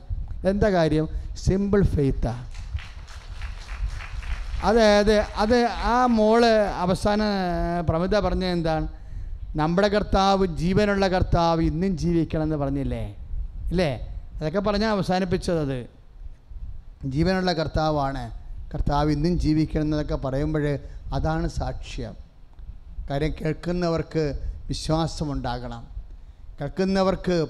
[0.45, 1.09] എന്താ കാര്യം?
[1.37, 2.51] സിമ്പിൾ ഫെയ്ത്താണ്
[4.65, 6.45] അതെ അത് ആ മോൾ
[6.79, 7.21] അവസാന
[7.89, 8.87] പ്രമിത പറഞ്ഞത് എന്താണ്?
[9.55, 13.15] നമ്മുടെ കർത്താവ് ജീവനുള്ള കർത്താവ് ഇന്നും ജീവിക്കണം എന്ന് പറഞ്ഞില്ലേ?
[13.67, 14.21] ഇല്ലേ?
[14.35, 15.85] അതൊക്കെ പറഞ്ഞാൽ അവസാനിപ്പിച്ചത് അത്.
[17.05, 18.31] ജീവനുള്ള കർത്താവാണ്.
[18.73, 20.77] കർത്താവ് ഇന്നും ജീവിക്കണം എന്നതൊക്കെ പറയുമ്പോൾ
[21.13, 22.20] അതാണ് സാക്ഷ്യം.
[23.09, 24.23] കാര്യം കേൾക്കുന്നവർക്ക്
[24.67, 25.83] വിശ്വാസമുണ്ടാകണം.
[26.59, 27.47] കേൾക്കുന്നവർക്ക്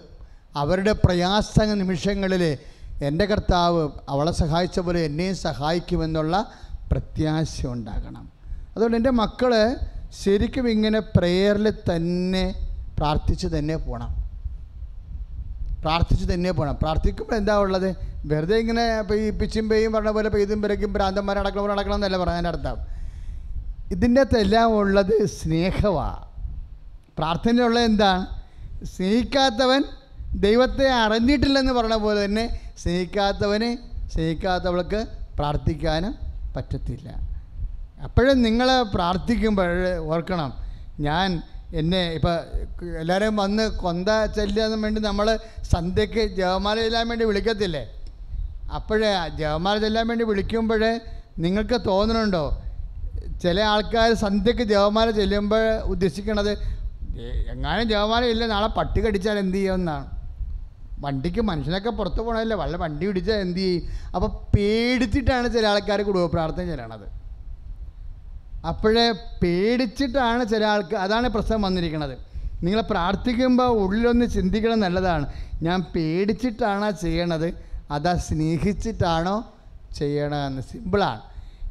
[0.55, 2.57] അവരുടെ പ്രയാസ നിമിഷങ്ങളിൽ
[3.01, 6.51] എന്റെ കർത്താവ് അവളെ സഹായിച്ച പോലെ എന്നെയും സഹായിക്കുമെന്നുള്ള
[6.91, 8.31] പ്രത്യാശ ഉണ്ടാകണം
[8.75, 9.51] അതുകൊണ്ട് എന്റെ മക്കൾ
[10.23, 12.45] ശരിക്കും ഇങ്ങനെ പ്രെയറിൽ തന്നെ
[12.97, 14.11] പ്രാർത്ഥിച്ച് തന്നെ പോകണം
[15.81, 17.95] പ്രാർത്ഥിച്ച് തന്നെ പോകണം പ്രാർത്ഥിക്കുമ്പോൾ എന്താ ഉള്ളത്?
[18.25, 18.83] വെറുതെ ഇങ്ങനെ
[19.13, 22.77] ഈ പിച്ചും പേയും പറഞ്ഞ പോലെ പെയ്തും പിറക്കും ഭ്രാന്തന്മാരെ അടക്കണം അടക്കണം എന്നല്ല പറയാൻ അർത്ഥം.
[23.91, 24.23] ഇതിന്റെ
[24.81, 26.27] ഉള്ളത് സ്നേഹമാണ്
[27.17, 28.25] പ്രാർത്ഥനയുള്ളത് എന്താണ്
[28.85, 29.81] സ്നേഹിക്കാത്തവൻ
[30.45, 32.45] ദൈവത്തെ അറിഞ്ഞിട്ടില്ലെന്ന് പറഞ്ഞ പോലെ തന്നെ
[32.77, 33.71] സ്നേഹിക്കാത്തവനെ
[34.13, 34.99] സ്നേഹിക്കാത്തവൾക്ക്
[35.39, 36.13] പ്രാർത്ഥിക്കാനും
[36.55, 37.09] പറ്റത്തില്ല.
[38.03, 39.69] അപ്പോഴും നിങ്ങൾ പ്രാർത്ഥിക്കുമ്പോൾ
[40.13, 40.51] ഓർക്കണം
[40.99, 41.41] ഞാൻ
[41.79, 42.37] എന്നെ ഇപ്പം
[43.01, 45.27] എല്ലാവരും വന്ന് കൊന്ത ചെല്ലാൻ വേണ്ടി നമ്മൾ
[45.71, 47.83] സന്ധ്യയ്ക്ക് ജവമാല ചെല്ലാൻ വേണ്ടി വിളിക്കത്തില്ലേ?
[48.77, 50.83] അപ്പോഴേ ജവമാല ചെല്ലാൻ വേണ്ടി വിളിക്കുമ്പോൾ
[51.37, 52.43] നിങ്ങൾക്ക് തോന്നുന്നുണ്ടോ
[53.41, 56.51] ചില ആൾക്കാർ സന്ധ്യക്ക് ജവമാല ചെല്ലുമ്പോൾ ഉദ്ദേശിക്കുന്നത്
[57.17, 57.23] "ഏ,
[57.53, 60.05] എങ്ങാനും ജവമാല ഇല്ല നാളെ പട്ടി കടിച്ചാൽ എന്ത് ചെയ്യുമെന്നാണ്
[61.03, 63.85] വണ്ടിക്ക് മനുഷ്യനൊക്കെ പുറത്ത് പോകണമല്ലേ വല്ല വണ്ടി പിടിച്ചാൽ എന്ത് ചെയ്യും?
[64.15, 67.07] അപ്പോൾ പേടിച്ചിട്ടാണ് ചില ആൾക്കാർ കുടുംബ പ്രാർത്ഥന ചെല്ലണത്.
[68.65, 69.05] അപ്പോഴേ
[69.41, 72.15] പേടിച്ചിട്ടാണ് ചില ആൾക്ക് അതാണ് പ്രശ്നം വന്നിരിക്കുന്നത്
[72.63, 75.25] നിങ്ങൾ പ്രാർത്ഥിക്കുമ്പോൾ ഉള്ളിലൊന്ന് ചിന്തിക്കണം നല്ലതാണ്.
[75.61, 77.47] ഞാൻ പേടിച്ചിട്ടാണോ ചെയ്യണത്
[77.91, 79.35] അതാ സ്നേഹിച്ചിട്ടാണോ
[79.95, 81.21] ചെയ്യണമെന്ന് സിമ്പിളാണ്.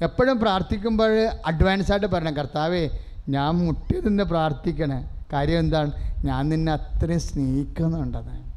[0.03, 2.91] എപ്പോഴും പ്രാർത്ഥിക്കുമ്പോൾ അഡ്വാൻസ് ആയിട്ട് പറയണം കർത്താവേ
[3.29, 5.25] ഞാൻ മുട്ടി നിന്ന് പ്രാർത്ഥിക്കണേ.
[5.33, 5.93] കാര്യം എന്താണ്?
[6.25, 8.51] ഞാൻ നിന്നെ അത്രയും സ്നേഹിക്കുന്നുണ്ടെന്ന്.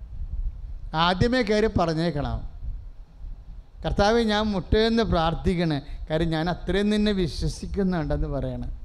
[0.96, 2.54] ആദ്യമേ കയറി പറഞ്ഞേക്കണം.
[3.86, 5.82] കർത്താവ് ഞാൻ മുട്ടയെന്ന് പ്രാർത്ഥിക്കണേ.
[6.10, 8.84] കാര്യം ഞാൻ അത്രയും നിന്നെ വിശ്വസിക്കുന്നുണ്ടെന്ന് പറയണം.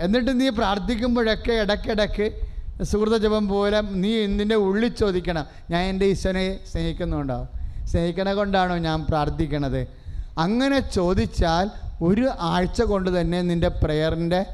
[0.00, 2.40] എന്നിട്ട് നീ പ്രാർത്ഥിക്കുമ്പോഴൊക്കെ ഇടയ്ക്കിടയ്ക്ക്
[2.82, 7.48] സുഹൃത ജപം പോലെ നീ നിന്റെ ഉള്ളിൽ ചോദിക്കണം ഞാൻ എന്റെ ഈശ്വരനെ സ്നേഹിക്കുന്നുണ്ടോ?
[7.84, 10.05] സ്നേഹിക്കണ കൊണ്ടാണോ ഞാൻ പ്രാർത്ഥിക്കണത്?
[10.38, 11.70] അങ്ങനെ ചോദിച്ചാൽ
[12.02, 14.46] ഒരു ആഴ്ച കൊണ്ട് തന്നെ നിന്റെ പ്രെയറിന്റെ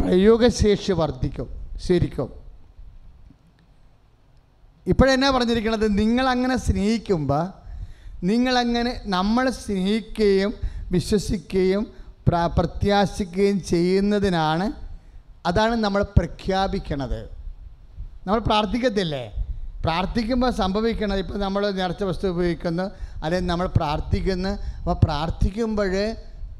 [0.00, 1.48] പ്രയോഗശേഷി വർദ്ധിക്കും
[1.86, 2.28] ശരിക്കും.
[4.86, 7.44] ഇപ്പോഴെന്നാ പറഞ്ഞിരിക്കുന്നത് നിങ്ങളങ്ങനെ സ്നേഹിക്കുമ്പോൾ
[8.24, 10.54] നിങ്ങളങ്ങനെ നമ്മൾ സ്നേഹിക്കുകയും
[10.90, 11.82] വിശ്വസിക്കുകയും
[12.28, 14.72] പ്ര പ്രത്യാശിക്കുകയും ചെയ്യുന്നതിനാണ്
[15.46, 17.20] അതാണ് നമ്മൾ പ്രഖ്യാപിക്കണത്.
[18.26, 19.39] നമ്മൾ പ്രാർത്ഥിക്കത്തില്ലേ?
[19.82, 22.82] പ്രാർത്ഥിക്കുമ്പോൾ സംഭവിക്കണം ഇപ്പോൾ നമ്മൾ നേർച്ച വസ്തു ഉപയോഗിക്കുന്നു
[23.24, 24.48] അല്ലെങ്കിൽ നമ്മൾ പ്രാർത്ഥിക്കുന്നു.
[24.48, 26.14] അപ്പോൾ പ്രാർത്ഥിക്കുമ്പോൾ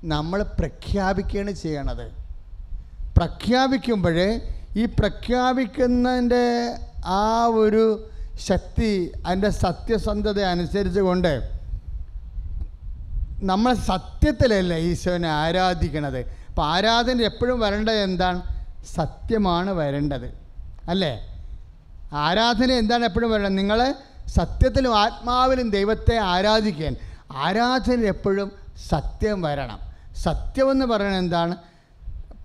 [0.05, 2.13] നമ്മൾ പ്രഖ്യാപിക്കുകയാണ് ചെയ്യണത്.
[3.17, 4.41] പ്രഖ്യാപിക്കുമ്പോൾ
[4.77, 6.75] ഈ പ്രഖ്യാപിക്കുന്നതിന്റെ
[7.07, 11.61] ആ ഒരു ശക്തി അതിന്റെ സത്യസന്ധത അനുസരിച്ച് കൊണ്ട്
[13.43, 16.19] നമ്മൾ സത്യത്തിലല്ല ഈശോനെ ആരാധിക്കണത്?
[16.49, 18.43] അപ്പോൾ ആരാധന എപ്പോഴും വരേണ്ടത് എന്താണ്?
[18.95, 20.35] സത്യമാണ് വരേണ്ടത്.
[20.89, 21.30] അല്ലേ?
[22.13, 23.59] ആരാധന എന്താണ് എപ്പോഴും പറയുന്നത്?
[23.59, 23.95] നിങ്ങൾ
[24.29, 26.97] സത്യത്തിലും ആത്മാവിലും ദൈവത്തെ ആരാധിക്കാൻ
[27.33, 28.53] ആരാധന എപ്പോഴും
[28.89, 29.81] സത്യം വരണം.
[30.17, 31.57] സത്യമെന്ന് പറയുന്നത് എന്താണ്?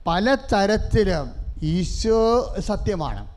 [0.07, 1.32] പല തരത്തിലും
[1.63, 3.28] ഈശോ സത്യമാണ്.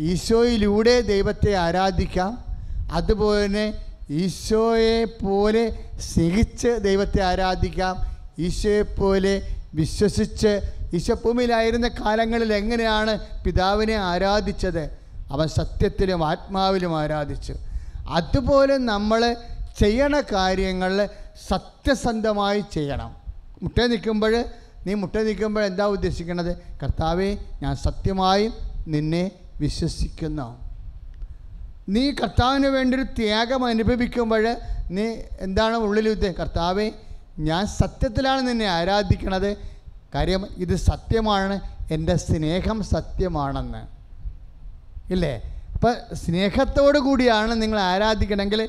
[0.00, 2.44] ഈശോയിലൂടെ ദൈവത്തെ ആരാധിക്കാം.
[2.92, 3.74] അതുപോലെ തന്നെ
[4.10, 7.96] ഈശോയെ പോലെ സ്നേഹിച്ച് ദൈവത്തെ ആരാധിക്കാം.
[8.38, 9.42] ഈശോയെ പോലെ
[9.74, 10.60] വിശ്വസിച്ച്
[10.94, 14.97] ഈശോ ഭൂമിയിലായിരുന്ന കാലങ്ങളിൽ എങ്ങനെയാണ് പിതാവിനെ ആരാധിച്ചത്?
[15.30, 17.54] അവൻ സത്യത്തിലും ആത്മാവിലും ആരാധിച്ചു.
[18.08, 19.36] അതുപോലെ നമ്മൾ
[19.78, 21.08] ചെയ്യണ കാര്യങ്ങൾ
[21.48, 23.16] സത്യസന്ധമായി ചെയ്യണം.
[23.62, 24.44] മുട്ട നിൽക്കുമ്പോൾ
[24.86, 28.52] നീ മുട്ട നിൽക്കുമ്പോൾ എന്താ ഉദ്ദേശിക്കുന്നത് കർത്താവെ ഞാൻ സത്യമായും
[28.86, 30.68] നിന്നെ വിശ്വസിക്കുന്നു.
[31.88, 34.56] നീ കർത്താവിന് വേണ്ടി ഒരു ത്യാഗം അനുഭവിക്കുമ്പോൾ
[34.90, 35.04] നീ
[35.40, 36.92] എന്താണ് ഉള്ളിൽ ഉദ്ദേശം കർത്താവെ
[37.38, 39.56] ഞാൻ സത്യത്തിലാണ് നിന്നെ ആരാധിക്കണത്.
[40.14, 41.60] കാര്യം ഇത് സത്യമാണ്.
[41.90, 43.97] എന്റെ സ്നേഹം സത്യമാണെന്ന്.
[45.10, 45.42] ഇല്ലേ?
[45.74, 48.68] അപ്പം സ്നേഹത്തോടു കൂടിയാണ് നിങ്ങൾ ആരാധിക്കണമെങ്കിൽ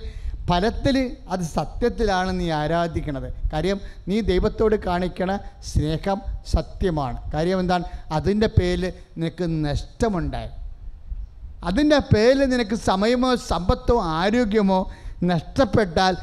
[0.49, 3.33] ഫലത്തിൽ അത് സത്യത്തിലാണ് നീ ആരാധിക്കണത്.
[3.53, 6.21] കാര്യം നീ ദൈവത്തോട് കാണിക്കണ സ്നേഹം
[6.51, 7.31] സത്യമാണ്.
[7.31, 7.83] കാര്യം എന്താണ്?
[8.11, 10.49] അതിന്റെ പേരിൽ നിനക്ക് നഷ്ടമുണ്ടായി.
[11.63, 14.91] അതിന്റെ പേരിൽ നിനക്ക് സമയമോ സമ്പത്തോ ആരോഗ്യമോ
[15.23, 16.17] നഷ്ടപ്പെട്ടാൽ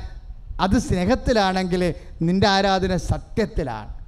[0.60, 4.05] അത് സ്നേഹത്തിലാണെങ്കിൽ നിന്റെ ആരാധന സത്യത്തിലാണ്.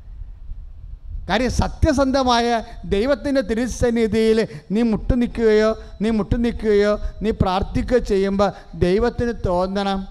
[1.28, 10.08] കാര്യം സത്യസന്ധമായ ദൈവത്തിന്റെ തിരുസന്നിധിയിൽ നീ മുട്ടു നിൽക്കുകയോ നീ മുട്ടു നിൽക്കുകയോ നീ പ്രാർത്ഥിക്കുകയോ ചെയ്യുമ്പോൾ ദൈവത്തിന് തോന്നണം.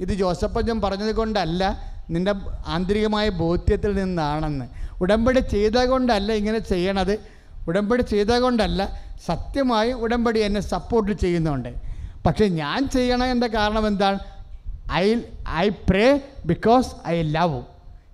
[0.00, 2.34] ഇത് ജോസഫഞ്ചം പറഞ്ഞത് കൊണ്ടല്ല നിന്റെ
[2.66, 4.64] ആന്തരികമായ ബോധ്യത്തിൽ നിന്നാണെന്ന്.
[5.00, 7.18] ഉടമ്പടി ചെയ്ത കൊണ്ടല്ല ഇങ്ങനെ ചെയ്യണത്.
[7.68, 11.74] ഉടമ്പടി ചെയ്ത കൊണ്ടല്ല സത്യമായി ഉടമ്പടി എന്നെ സപ്പോർട്ട് ചെയ്യുന്നുണ്ട്.
[12.26, 14.18] പക്ഷേ ഞാൻ ചെയ്യണതിന്റെ കാരണം എന്താണ്?
[14.92, 15.16] I
[15.48, 17.62] I pray because I love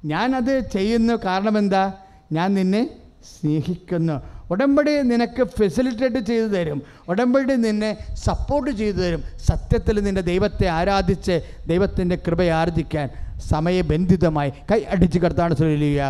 [0.05, 1.93] ഞാനത് ചെയ്യുന്ന കാരണം എന്താ?
[2.33, 2.89] ഞാൻ നിന്നെ
[3.33, 4.17] സ്നേഹിക്കുന്നു.
[4.51, 6.83] ഉടമ്പടി നിനക്ക് ഫെസിലിറ്റേറ്റ് ചെയ്തു തരും.
[7.09, 7.91] ഉടമ്പടി നിന്നെ
[8.27, 9.23] സപ്പോർട്ട് ചെയ്തു തരും.
[9.49, 13.09] സത്യത്തിൽ നിന്റെ ദൈവത്തെ ആരാധിച്ച് ദൈവത്തിന്റെ കൃപയാർജിക്കാൻ
[13.51, 16.01] സമയബന്ധിതമായി കൈ അടിച്ച് കർത്താണ് ശ്രീലിയ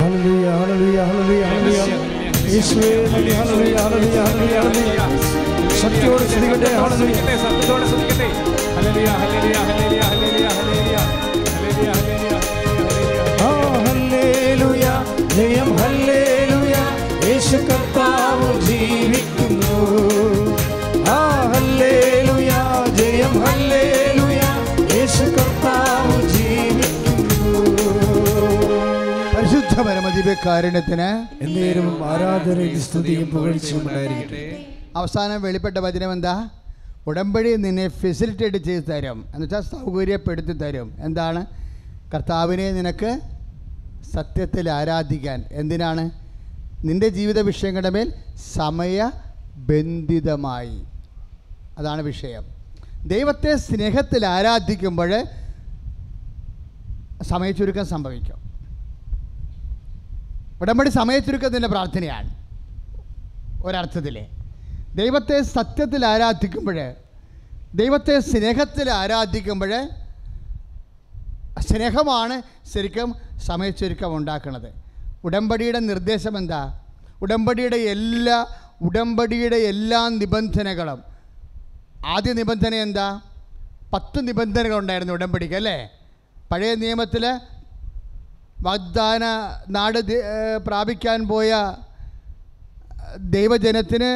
[0.00, 1.80] ഹല്ലേലൂയ hallelujah hallelujah hallelujah
[3.12, 5.00] hallelujah hallelujah hallelujah ഹല്ലേലൂയ
[5.80, 7.86] ശക്തിയോടെ സ്തുതിക്കട്ടെ സത്യത്തോടെ.
[8.76, 10.07] ഹല്ലേലൂയ, ഹല്ലേലൂയ, ഹല്ലേലൂയ, ഹല്ലേലൂയ, ഹല്ലേലൂയ.
[17.48, 19.76] യേശു കർത്താവ് ജീവിക്കുന്നു.
[21.10, 21.20] ആ
[21.52, 22.50] ഹല്ലേലൂയ
[22.96, 24.40] ജയം ഹല്ലേലൂയ.
[24.96, 27.62] യേശു കർത്താവ് ജീവിക്കുന്നു
[29.36, 29.80] പരിശുദ്ധ
[32.10, 34.44] ആരാധനയും സ്തുതിയും പുകഴ്ചയും ഉണ്ടായിരിക്കട്ടെ.
[34.96, 36.36] അവസാനം വെളിപ്പെട്ട വചനം എന്താ?
[37.06, 39.26] ഉടമ്പടി നിന്നെ ഫെസിലിറ്റേറ്റ് ചെയ്ത് തരും.
[39.34, 40.94] എന്നുവെച്ചാൽ സൗകര്യപ്പെടുത്തി തരും.
[41.00, 41.46] എന്താണ്?
[42.14, 43.20] കർത്താവിനെ നിനക്ക്
[44.14, 45.44] സത്യത്തിൽ ആരാധിക്കാൻ.
[45.52, 46.27] എന്തിനാണ്?
[46.84, 48.12] നിന്റെ ജീവിത വിഷയങ്ങളുടെ മേൽ
[48.54, 50.84] സമയബന്ധിതമായി.
[51.78, 52.44] അതാണ് വിഷയം.
[53.06, 55.24] ദൈവത്തെ സ്നേഹത്തിൽ ആരാധിക്കുമ്പോൾ
[57.22, 58.48] സമയച്ചുരുക്കം സംഭവിക്കും.
[60.60, 62.48] ഉടമ്പടി സമയച്ചുരുക്കത്തിന്റെ പ്രാർത്ഥനയാണ്
[63.64, 64.26] ഒരർത്ഥത്തിൽ.
[64.94, 66.94] ദൈവത്തെ സത്യത്തിൽ ആരാധിക്കുമ്പോൾ
[67.74, 69.88] ദൈവത്തെ സ്നേഹത്തിൽ ആരാധിക്കുമ്പോൾ
[71.60, 72.42] സ്നേഹമാണ്
[72.74, 74.87] ശരിക്കും സമയച്ചുരുക്കം ഉണ്ടാക്കുന്നത്.
[75.24, 76.80] ഉടമ്പടിയുടെ നിർദ്ദേശം എന്താ
[77.22, 78.46] ഉടമ്പടിയുടെ എല്ലാ
[78.82, 81.00] ഉടമ്പടിയുടെ എല്ലാ നിബന്ധനകളും.
[82.06, 83.20] ആദ്യ നിബന്ധന എന്താ?
[83.92, 85.78] പത്ത് നിബന്ധനകളുണ്ടായിരുന്നു ഉടമ്പടിക്ക് അല്ലേ?
[86.50, 87.24] പഴയ നിയമത്തിൽ
[88.60, 89.24] വാഗ്ദാന
[89.68, 89.98] നാട്
[90.66, 91.50] പ്രാപിക്കാൻ പോയ
[93.16, 94.10] ദൈവജനത്തിന്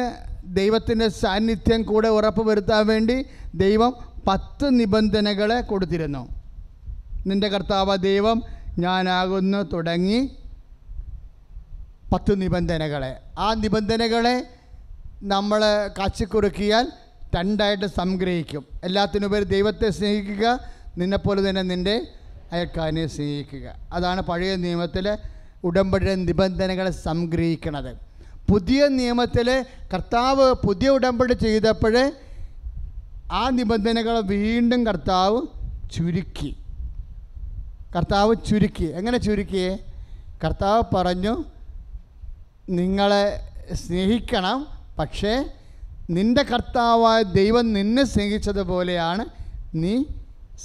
[0.55, 3.25] ദൈവത്തിന്റെ സാന്നിധ്യം കൂടെ ഉറപ്പ് വരുത്താൻ വേണ്ടി
[3.55, 3.91] ദൈവം
[4.27, 6.23] പത്ത് നിബന്ധനകളെ കൊടുത്തിരുന്നു.
[7.27, 8.43] നിന്റെ കർത്താവ് ദൈവം
[8.79, 10.19] ഞാനാകുന്നു തുടങ്ങി.
[12.13, 13.17] പത്ത് നിബന്ധനകളെ.
[13.39, 14.47] ആ നിബന്ധനകളെ
[15.23, 16.91] നമ്മൾ കാച്ചിക്കുറുക്കിയാൽ
[17.35, 18.65] രണ്ടായിട്ട് സംഗ്രഹിക്കും.
[18.83, 20.59] എല്ലാത്തിനുപരി ദൈവത്തെ സ്നേഹിക്കുക
[20.97, 22.01] നിന്നെപ്പോലെ തന്നെ നിന്റെ
[22.51, 23.75] അയൽക്കാരനെ സ്നേഹിക്കുക.
[23.93, 25.17] അതാണ് പഴയ നിയമത്തിൽ
[25.63, 27.97] ഉടമ്പടിയുടെ നിബന്ധനകളെ സംഗ്രഹിക്കുന്നത്
[28.51, 32.11] പുതിയ നിയമത്തിൽ കർത്താവ് പുതിയ ഉടമ്പടി ചെയ്തപ്പോൾ
[33.31, 35.41] ആ നിബന്ധനകൾ വീണ്ടും കർത്താവ്
[35.93, 36.57] ചുരുക്കി.
[37.95, 38.85] കർത്താവ് ചുരുക്കി.
[38.85, 39.77] എങ്ങനെ ചുരുക്കിയേ?
[40.43, 41.52] കർത്താവ് പറഞ്ഞു
[42.69, 44.67] നിങ്ങളെ സ്നേഹിക്കണം
[44.99, 45.45] പക്ഷേ
[46.09, 49.25] നിന്റെ കർത്താവായ ദൈവം നിന്നെ സ്നേഹിച്ചതുപോലെയാണ്
[49.75, 50.03] നീ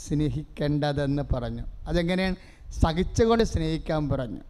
[0.09, 1.63] സ്നേഹിക്കേണ്ടതെന്ന് പറഞ്ഞു.
[1.87, 2.37] അതെങ്ങനെയാണ്?
[2.81, 4.41] സഹിച്ചുകൊണ്ട് സ്നേഹിക്കാൻ പറഞ്ഞു.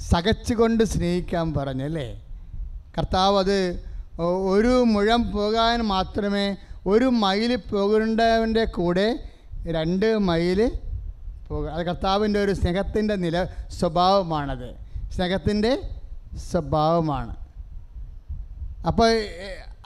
[0.00, 2.26] സകച്ചുകൊണ്ട് സ്നേഹിക്കാൻ പറഞ്ഞു അല്ലേ?
[2.98, 3.84] കർത്താവ് അത്
[4.22, 6.56] ഒരു മുഴം പോകാൻ മാത്രമേ
[6.86, 9.18] ഒരു മൈൽ പോകേണ്ടവന്റെ കൂടെ
[9.66, 10.72] രണ്ട് മൈൽ
[11.48, 13.44] പോകുക അത് കർത്താവിന്റെ ഒരു സ്നേഹത്തിന്റെ നില
[13.80, 14.85] സ്വഭാവമാണത്.
[15.16, 15.72] സ്നേഹത്തിന്റെ
[16.50, 17.34] സ്വഭാവമാണ്.
[18.88, 19.10] അപ്പോൾ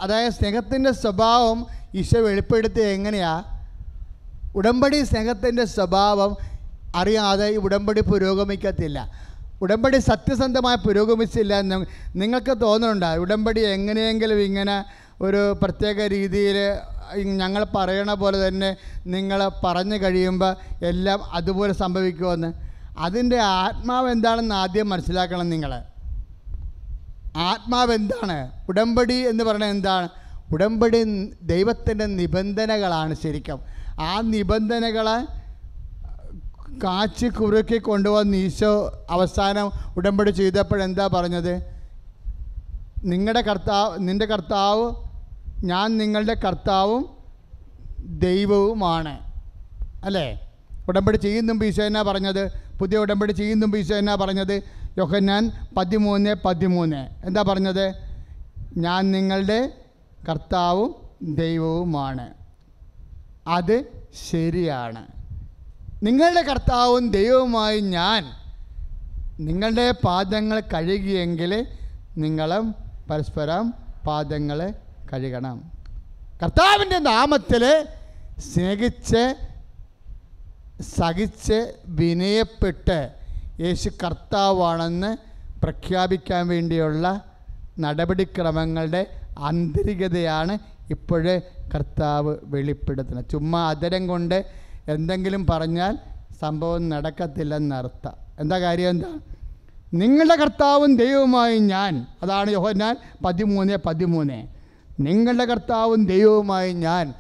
[0.05, 1.59] അതായത് സ്നേഹത്തിന്റെ സ്വഭാവം
[2.01, 3.33] ഈശോ വെളിപ്പെടുത്തി എങ്ങനെയാ?
[4.59, 6.31] ഉടമ്പടി സ്നേഹത്തിന്റെ സ്വഭാവം
[7.01, 8.99] അറിയാതെ ഈ ഉടമ്പടി പുരോഗമിക്കത്തില്ല.
[9.63, 11.77] ഉടമ്പടി സത്യസന്ധമായി പുരോഗമിച്ചില്ല എന്ന്
[12.21, 13.11] നിങ്ങൾക്ക് തോന്നുന്നുണ്ടോ?
[13.25, 14.77] ഉടമ്പടി എങ്ങനെയെങ്കിലും ഇങ്ങനെ
[15.27, 16.59] ഒരു പ്രത്യേക രീതിയിൽ
[17.43, 18.71] ഞങ്ങൾ പറയണ പോലെ തന്നെ
[19.15, 20.53] നിങ്ങൾ പറഞ്ഞു കഴിയുമ്പോൾ
[20.91, 22.70] എല്ലാം അതുപോലെ സംഭവിക്കുമെന്ന്?
[23.01, 25.83] അതിന്റെ ആത്മാവ് എന്താണെന്ന് ആദ്യം മനസ്സിലാക്കണം നിങ്ങൾ
[27.37, 28.51] ആത്മാവ് എന്താണ്?
[28.69, 30.09] ഉടമ്പടി എന്ന് പറയുന്നത് എന്താണ്?
[30.53, 31.03] ഉടമ്പടി
[31.43, 33.61] ദൈവത്തിന്റെ നിബന്ധനകളാണ് ശരിക്കും.
[34.01, 35.41] ആ നിബന്ധനകളെ
[36.81, 41.83] കാച്ചി കുറുക്കി കൊണ്ടുവന്ന് ഈശോ അവസാനം ഉടമ്പടി ചെയ്തപ്പോഴെന്താ പറഞ്ഞത്?
[43.05, 44.95] നിങ്ങളുടെ കർത്താവ് നിന്റെ കർത്താവ്
[45.65, 47.11] ഞാൻ നിങ്ങളുടെ കർത്താവും
[47.99, 49.19] ദൈവവുമാണ്.
[50.05, 50.50] അല്ലേ?
[50.89, 52.51] ഉടമ്പടി ചെയ്യുന്ന ഈശോ എന്നാ പറഞ്ഞത്?
[52.79, 54.63] പുതിയ ഉടമ്പടി ചെയ്യുന്ന ഈശോ എന്നാ പറഞ്ഞത്?
[54.99, 57.09] യോഹന്നാൻ പതിമൂന്ന് പതിമൂന്ന്.
[57.27, 57.95] എന്താ പറഞ്ഞത്?
[58.77, 59.73] ഞാൻ നിങ്ങളുടെ
[60.29, 62.31] കർത്താവും ദൈവവുമാണ്.
[63.49, 63.85] അത്
[64.31, 65.07] ശരിയാണ്.
[66.03, 68.25] നിങ്ങളുടെ കർത്താവും ദൈവവുമായി ഞാൻ
[69.41, 71.67] നിങ്ങളുടെ പാദങ്ങൾ കഴുകിയെങ്കിൽ
[72.19, 72.75] നിങ്ങളും
[73.11, 73.75] പരസ്പരം
[74.07, 74.75] പാദങ്ങൾ
[75.13, 75.73] കഴുകണം.
[76.43, 77.87] കർത്താവിന്റെ നാമത്തിൽ
[78.39, 79.50] സ്നേഹിച്ച്
[80.83, 83.11] സഹിച്ച് വിനയപ്പെട്ട്
[83.61, 85.17] യേശു കർത്താവാണെന്ന്
[85.61, 87.25] പ്രഖ്യാപിക്കാൻ വേണ്ടിയുള്ള
[87.79, 89.07] നടപടിക്രമങ്ങളുടെ
[89.39, 90.59] ആന്തരികതയാണ്
[90.91, 91.43] ഇപ്പോഴേ
[91.75, 93.29] കർത്താവ് വെളിപ്പെടുത്തുന്നത്.
[93.31, 94.45] ചുമ്മാ അതരം കൊണ്ട്
[94.89, 95.99] എന്തെങ്കിലും പറഞ്ഞാൽ
[96.41, 98.89] സംഭവം നടക്കത്തില്ലെന്നർത്ഥം എന്താ കാര്യം?
[98.89, 99.09] എന്താ?
[99.95, 104.47] നിങ്ങളുടെ കർത്താവും ദൈവവുമായി ഞാൻ അതാണ് യോഹന്നാൻ പതിമൂന്ന് പതിമൂന്ന്.
[105.01, 107.15] നിങ്ങളുടെ കർത്താവും ദൈവവുമായി ഞാൻ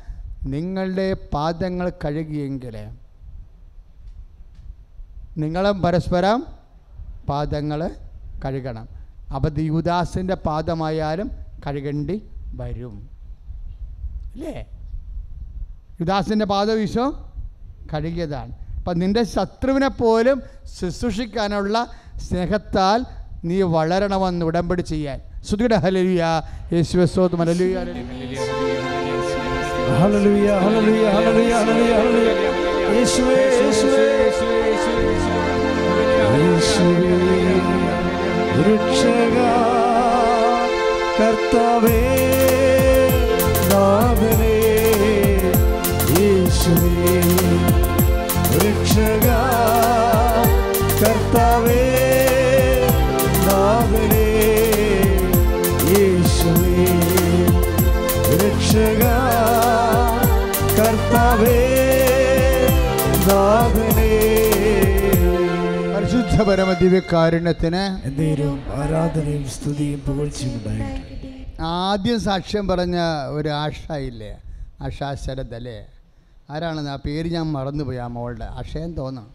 [0.46, 2.99] നിങ്ങളുടെ പാദങ്ങൾ കഴുകിയെങ്കിൽ
[5.38, 6.46] നിങ്ങളും പരസ്പരം
[7.28, 7.90] പാദങ്ങൾ
[8.44, 8.88] കഴുകണം.
[9.34, 11.30] അപ്പോൾ യുദാസിന്റെ പാദമായാലും
[11.66, 12.22] കഴുകേണ്ടി
[12.54, 13.08] വരും.
[14.34, 14.66] അല്ലേ?
[16.00, 16.78] യുദാസിന്റെ പാദം
[17.92, 18.52] കഴുകിയതാണ്.
[18.76, 20.42] അപ്പം നിന്റെ ശത്രുവിനെ പോലും
[20.80, 21.90] ശുശ്രൂഷിക്കാനുള്ള
[22.28, 23.06] സ്നേഹത്താൽ
[23.44, 25.20] നീ വളരണമെന്ന് ഉടമ്പടി ചെയ്യാൻ.
[25.44, 28.38] ശ്രുതിയുടെ ഹലലുയ യേശുവസ്വത്തും ഹലലുയ ഹല്ലേലൂയ
[30.00, 30.48] ഹല്ലേലൂയ.
[30.64, 31.52] ഹല്ലേലൂയ ഹല്ലേലൂയ
[31.96, 32.30] ഹല്ലേലൂയ
[32.96, 34.59] യേശുവേ യേശുവേ യേശുവേ.
[38.60, 39.36] രക്ഷക
[41.18, 42.00] കർത്താവേ
[43.70, 44.56] നാഥനേ
[46.16, 47.18] യേശുവേ
[48.56, 49.26] രക്ഷക
[51.02, 51.82] കർത്താവേ
[53.46, 54.28] നാഥനേ
[55.92, 56.88] യേശുവേ
[58.36, 59.04] രക്ഷക
[60.78, 61.58] കർത്താവേ
[63.28, 63.99] നാഥനേ
[66.40, 72.96] പരിശുദ്ധ പരമദിവ്യകാരുണ്യത്തിന് എന്നേരും ആരാധനയും സ്തുതിയും പുകഴ്ചയും ഉണ്ടായിട്ട് ആദ്യം സാക്ഷ്യം പറഞ്ഞ
[73.30, 74.30] ഒരു ആഷ ഇല്ലേ
[74.82, 75.76] ആഷാ ശരത് അല്ലേ
[76.50, 78.44] ആരാണെന്ന് ആ പേര് ഞാൻ മറന്നുപോയി ആ മോളുടെ.
[78.60, 79.28] അക്ഷയം തോന്നാം.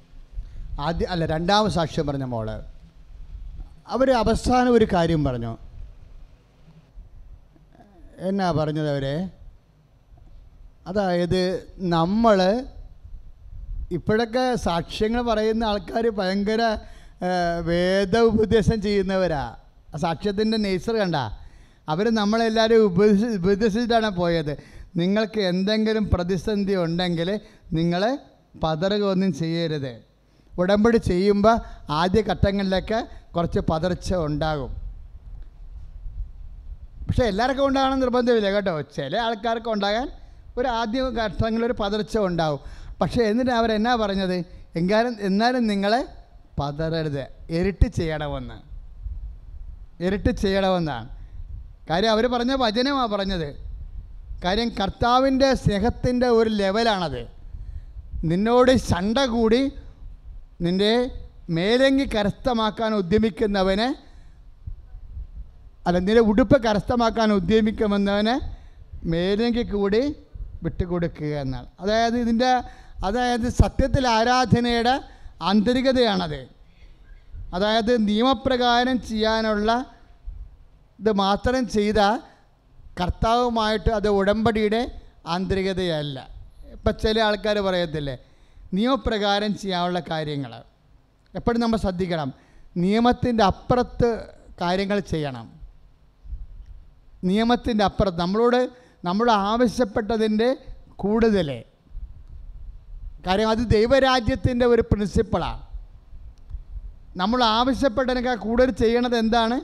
[0.80, 2.48] ആദ്യം അല്ല രണ്ടാമത് സാക്ഷ്യം പറഞ്ഞ മോൾ.
[3.88, 5.54] അവർ അവസാനം ഒരു കാര്യം പറഞ്ഞു.
[8.20, 9.16] എന്നാ പറഞ്ഞത് അവരെ?
[10.88, 11.42] അതായത്
[11.80, 12.40] നമ്മൾ
[13.92, 16.62] ഇപ്പോഴൊക്കെ സാക്ഷ്യങ്ങൾ പറയുന്ന ആൾക്കാർ ഭയങ്കര
[17.62, 19.56] വേദ ഉപദേശം ചെയ്യുന്നവരാ.
[19.98, 21.16] സാക്ഷ്യത്തിന്റെ നേച്ചർ കണ്ട.
[21.90, 24.58] അവർ നമ്മളെല്ലാവരും ഉപദേശി ഉപദേശിച്ചിട്ടാണ് പോയത്.
[24.96, 27.40] നിങ്ങൾക്ക് എന്തെങ്കിലും പ്രതിസന്ധി ഉണ്ടെങ്കിൽ
[27.74, 28.18] നിങ്ങൾ
[28.64, 30.02] പതറുക ഒന്നും ചെയ്യരുത്.
[30.60, 31.58] ഉടമ്പടി ചെയ്യുമ്പോൾ
[31.90, 34.76] ആദ്യ ഘട്ടങ്ങളിലൊക്കെ കുറച്ച് പതർച്ച ഉണ്ടാകും.
[37.08, 38.82] പക്ഷേ എല്ലാവർക്കും ഉണ്ടാകണം നിർബന്ധമില്ല കേട്ടോ.
[38.82, 40.10] ചില ആൾക്കാർക്ക് ഉണ്ടാകാൻ
[40.58, 42.60] ഒരു ആദ്യ ഘട്ടങ്ങളിൽ ഒരു പതർച്ച ഉണ്ടാകും
[43.02, 44.44] പക്ഷേ എന്നിട്ട് അവരെന്നാ പറഞ്ഞത്?
[44.76, 46.06] എങ്കാലും എന്നാലും നിങ്ങളെ
[46.60, 47.24] പതറരുത്.
[47.50, 48.58] ഇരട്ടി ചെയ്യണമെന്ന്
[50.04, 51.10] ഇരട്ടി ചെയ്യണമെന്നാണ്
[51.90, 53.56] കാര്യം അവർ പറഞ്ഞ വചനമാണ് പറഞ്ഞത്.
[54.44, 57.28] കാര്യം കർത്താവിന്റെ സ്നേഹത്തിന്റെ ഒരു ലെവലാണത്.
[58.24, 59.72] നിന്നോട് ശണ്ട കൂടി
[60.62, 61.12] നിന്റെ
[61.50, 63.96] മേലങ്കി കരസ്ഥമാക്കാൻ ഉദ്യമിക്കുന്നവനെ
[65.88, 68.40] അല്ല നിന്റെ ഉടുപ്പ് കരസ്ഥമാക്കാൻ ഉദ്യമിക്കുമെന്നവനെ
[69.04, 70.16] മേലങ്കി കൂടി
[70.64, 71.68] വിട്ടുകൊടുക്കുക എന്നാണ്.
[71.80, 72.64] അതായത് ഇതിന്റെ
[73.06, 76.48] അതായത് സത്യത്തിൽ ആരാധനയുടെ ആന്തരികതയാണത്.
[77.54, 79.86] അതായത് നിയമപ്രകാരം ചെയ്യാനുള്ള
[81.00, 81.96] ഇത് മാത്രം ചെയ്ത
[83.02, 84.92] കർത്താവുമായിട്ട് അത് ഉടമ്പടിയുടെ
[85.28, 86.30] ആന്തരികതയല്ല.
[86.72, 88.18] ഇപ്പം ചില ആൾക്കാർ പറയത്തില്ലേ
[88.74, 90.64] നിയമപ്രകാരം ചെയ്യാനുള്ള കാര്യങ്ങൾ
[91.36, 92.34] എപ്പോഴും നമ്മൾ ശ്രദ്ധിക്കണം
[92.78, 94.30] നിയമത്തിന്റെ അപ്പുറത്ത്
[94.62, 95.60] കാര്യങ്ങൾ ചെയ്യണം.
[97.24, 98.70] നിയമത്തിന്റെ അപ്പുറത്ത് നമ്മളോട്
[99.06, 100.58] നമ്മൾ ആവശ്യപ്പെട്ടതിന്റെ
[100.96, 101.64] കൂടുതൽ
[103.26, 105.62] കാര്യം അത് ദൈവരാജ്യത്തിന്റെ ഒരു പ്രിൻസിപ്പിളാണ്
[107.18, 109.62] നമ്മൾ ആവശ്യപ്പെട്ടതിനേക്കാൾ കൂടുതൽ ചെയ്യണത് എന്താണ്?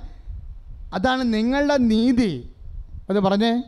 [0.94, 2.50] അതാണ് നിങ്ങളുടെ നീതി.
[3.10, 3.64] അത് പറഞ്ഞേ.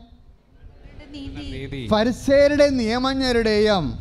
[1.89, 3.99] ഫരിസേരുടെ നിയമജ്ഞരുടെയും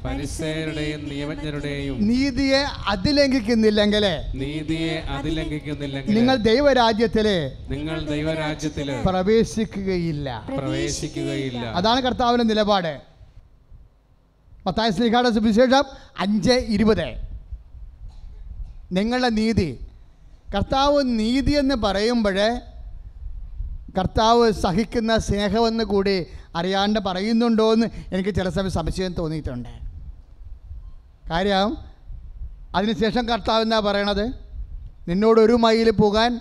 [1.09, 10.47] നിയമജ്ഞരുടെയും നീതിയെ അതിലംഘിക്കുന്നില്ലെങ്കിൽ നീതിയെ അതിലംഘിക്കുന്നില്ലെങ്കിൽ നിങ്ങൾ ദൈവരാജ്യത്തിൽ നിങ്ങൾ ദൈവരാജ്യത്തിൽ പ്രവേശിക്കുകയില്ല.
[10.57, 11.59] പ്രവേശിക്കുകയില്ല.
[11.59, 13.12] അതാണ് കർത്താവിന്റെ നിലപാട്.
[14.67, 15.85] മത്തായ ശ്രീകാട സുവിശേഷം
[16.19, 17.09] അഞ്ച് ഇരുപത്.
[18.93, 19.87] നിങ്ങളുടെ നീതി.
[20.55, 22.61] കർത്താവ് നീതി എന്ന് പറയുമ്പോൾ
[23.99, 29.69] കർത്താവ് സഹിക്കുന്ന സ്നേഹമെന്ന് കൂടി അറിയാണ്ട് പറയുന്നുണ്ടോ എന്ന് എനിക്ക് ചില സമയം സംശയം തോന്നിയിട്ടുണ്ട്.
[31.31, 31.77] കാര്യം
[32.77, 34.25] അതിനുശേഷം കർത്താവ് എന്താ പറയണത്?
[35.09, 36.41] നിന്നോട് ഒരു മൈൽ പോകാൻ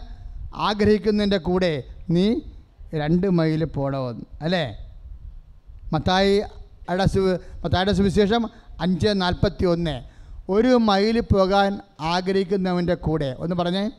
[0.55, 2.39] ആഗ്രഹിക്കുന്നതിന്റെ കൂടെ നീ
[2.93, 4.77] രണ്ട് മൈൽ പോകണമെന്ന് അല്ലേ?
[5.93, 6.41] മത്തായി
[6.89, 8.49] അയുടെ സു മത്തായിയുടെ സുവിശേഷം
[8.81, 10.03] അഞ്ച് നാൽപ്പത്തി ഒന്ന്
[10.49, 13.91] ഒരു മൈൽ പോകാൻ ആഗ്രഹിക്കുന്നവന്റെ കൂടെ ഒന്ന് പറഞ്ഞേ.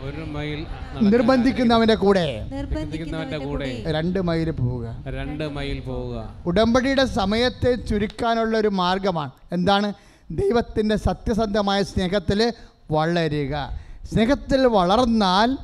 [0.00, 0.66] ഒരു മൈൽ
[1.02, 2.50] നിർബന്ധിക്കുന്നവന്റെ കൂടെ.
[2.52, 3.84] നിർബന്ധിക്കുന്നവന്റെ കൂടെ.
[3.86, 5.04] രണ്ട് മൈൽ പോവുക.
[5.06, 6.34] രണ്ട് മൈൽ പോവുക.
[6.46, 9.30] ഉടമ്പടിയുടെ സമയത്തെ ചുരുക്കാനുള്ള ഒരു മാർഗമാണ്.
[9.52, 9.92] എന്താണ്?
[10.30, 12.52] ദൈവത്തിന്റെ സത്യസന്ധമായ സ്നേഹത്തിൽ
[12.90, 13.70] വളരുക.
[14.04, 15.58] സ്നേഹത്തിൽ വളർന്നാൽ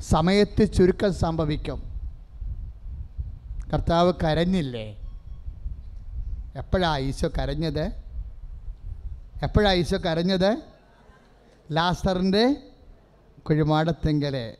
[0.00, 1.82] സമയത്ത് ചുരുക്കം സംഭവിക്കും.
[3.72, 4.99] കർത്താവ് കരഞ്ഞില്ലേ?
[6.56, 7.92] എപ്പോഴാണ് ഈശോ കരഞ്ഞത്?
[9.42, 10.56] എപ്പോഴാണ് ഈശോ കരഞ്ഞത്?
[11.72, 12.56] ലാസറിന്റെ
[13.48, 14.56] കുഴിമാടത്തെങ്കിലേ.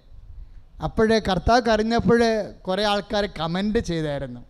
[0.84, 2.20] അപ്പോഴേ കർത്താവ് കരഞ്ഞപ്പോൾ
[2.66, 4.41] കുറേ ആൾക്കാർ കമന്റ് ചെയ്തായിരുന്നു.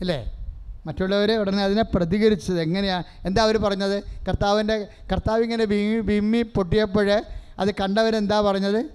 [0.00, 0.38] അല്ലേ
[0.86, 4.02] മറ്റുള്ളവർ ഉടനെ അതിനെ പ്രതികരിച്ചത് എങ്ങനെയാണ് എന്താ അവർ പറഞ്ഞത്?
[4.28, 7.24] കർത്താവിന്റെ കർത്താവ് ഇങ്ങനെ ഭീമി ഭീമി പൊട്ടിയപ്പോൾ
[7.58, 8.86] അത് കണ്ടവരെന്താ പറഞ്ഞത്?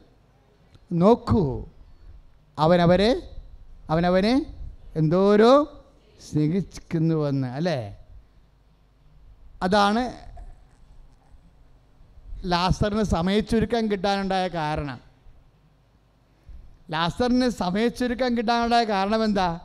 [0.91, 1.65] നോക്കൂ.
[2.59, 3.30] അവനവരെ
[3.89, 4.45] അവനവനെ
[4.95, 5.76] എന്തോരോ
[6.22, 7.97] സ്നേഹിക്കുന്നുവെന്ന് അല്ലേ?
[9.61, 10.28] അതാണ്
[12.45, 14.99] ലാസറിന് സമയച്ചുരുക്കം കിട്ടാനുണ്ടായ കാരണം.
[16.91, 19.59] ലാസറിന് സമയച്ചുരുക്കം കിട്ടാനുണ്ടായ കാരണം എന്താ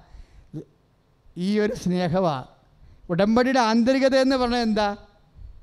[1.37, 2.45] ഈ ഒരു സ്നേഹമാണ്
[3.11, 4.97] ഉടമ്പടിയുടെ ആന്തരികത എന്ന് പറഞ്ഞാൽ എന്താ?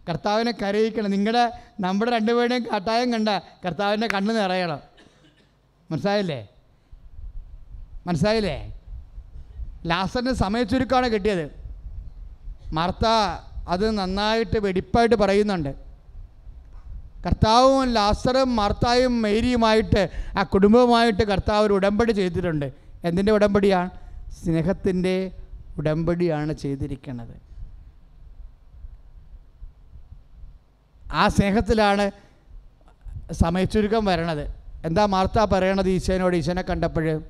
[0.09, 1.11] കർത്താവിനെ കരയിക്കണം.
[1.11, 3.29] നിങ്ങളുടെ നമ്മുടെ രണ്ടുപേരുടെയും കട്ടായം കണ്ട
[3.65, 4.79] കർത്താവിന്റെ കണ്ണ് നിറയണം.
[5.91, 6.47] മനസ്സിലായില്ലേ?
[8.07, 8.78] മനസ്സിലായില്ലേ?
[9.85, 11.51] ലാസറിന് സമയച്ചുരുക്കമാണ് കിട്ടിയത്.
[12.73, 13.05] മർത്ത
[13.67, 15.75] അത് നന്നായിട്ട് വെടിപ്പായിട്ട് പറയുന്നുണ്ട്.
[17.25, 22.73] കർത്താവും ലാസറും മർത്തായും മേരിയുമായിട്ട് ആ കുടുംബവുമായിട്ട് കർത്താവ് ഒരു ഉടമ്പടി ചെയ്തിട്ടുണ്ട്.
[23.03, 23.89] എന്തിന്റെ ഉടമ്പടിയാണ്
[24.31, 25.31] സ്നേഹത്തിന്റെ
[25.77, 27.49] ഉടമ്പടിയാണ് ചെയ്തിരിക്കുന്നത്.
[31.11, 32.11] ആ സ്നേഹത്തിലാണ്
[33.31, 34.55] സമയച്ചുരുക്കം വരണത്.
[34.85, 36.35] എന്താ മാർത്ത പറയണത് ഈശോനോട്?
[36.35, 37.23] ഈശോനെ കണ്ടപ്പോൾ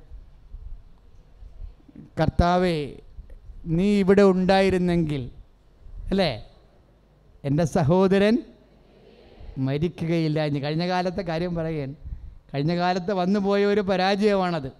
[2.18, 2.94] കർത്താവേ
[3.66, 5.30] നീ ഇവിടെ ഉണ്ടായിരുന്നെങ്കിൽ
[6.10, 6.46] അല്ലേ?
[7.44, 8.38] എന്റെ സഹോദരൻ
[9.58, 11.94] മരിക്കുകയില്ല ഇനി കഴിഞ്ഞ കാലത്തെ കാര്യം പറയുകയാണ്
[12.54, 14.72] കഴിഞ്ഞ കാലത്ത് വന്നു പോയ ഒരു പരാജയമാണത്.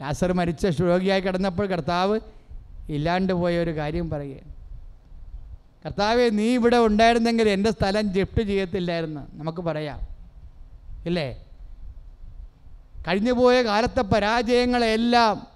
[0.00, 2.20] ലാസർ മരിച്ച രോഗിയായി കിടന്നപ്പോൾ കർത്താവ്
[2.88, 4.50] ഇല്ലാണ്ട് പോയ ഒരു കാര്യം പറയുകയാണ്
[5.84, 9.20] കർത്താവെ നീ ഇവിടെ ഉണ്ടായിരുന്നെങ്കിൽ എന്റെ സ്ഥലം ജിഫ്റ്റ് ചെയ്യത്തില്ലായിരുന്നു.
[9.32, 10.00] നമുക്ക് പറയാം.
[11.06, 11.46] ഇല്ലേ?
[13.08, 15.46] കഴിഞ്ഞു പോയ കാലത്തെ പരാജയങ്ങളെല്ലാം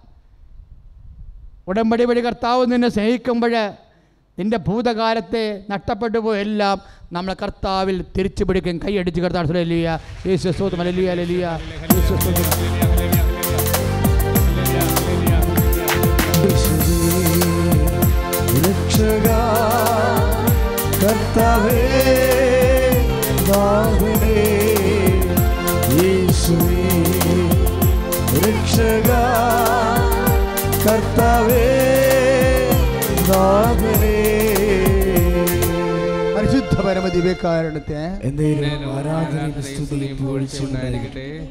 [1.69, 3.55] ഉടമ്പടി വഴി കർത്താവ് നിന്നെ സ്നേഹിക്കുമ്പോൾ
[4.39, 6.83] നിന്റെ ഭൂതകാലത്തെ നഷ്ടപ്പെട്ടു പോയെല്ലാം
[7.13, 8.79] നമ്മൾ കർത്താവിൽ തിരിച്ചു പിടിക്കും.
[8.79, 10.49] കൈയടിച്ച് കർത്താവ് ലലിയ യേശു
[10.83, 11.59] ലലിയ അലലിയ
[26.03, 26.86] യേശു
[28.47, 29.11] രക്ഷക
[30.85, 31.65] കർത്താവേ
[33.29, 34.15] നാഥനേ.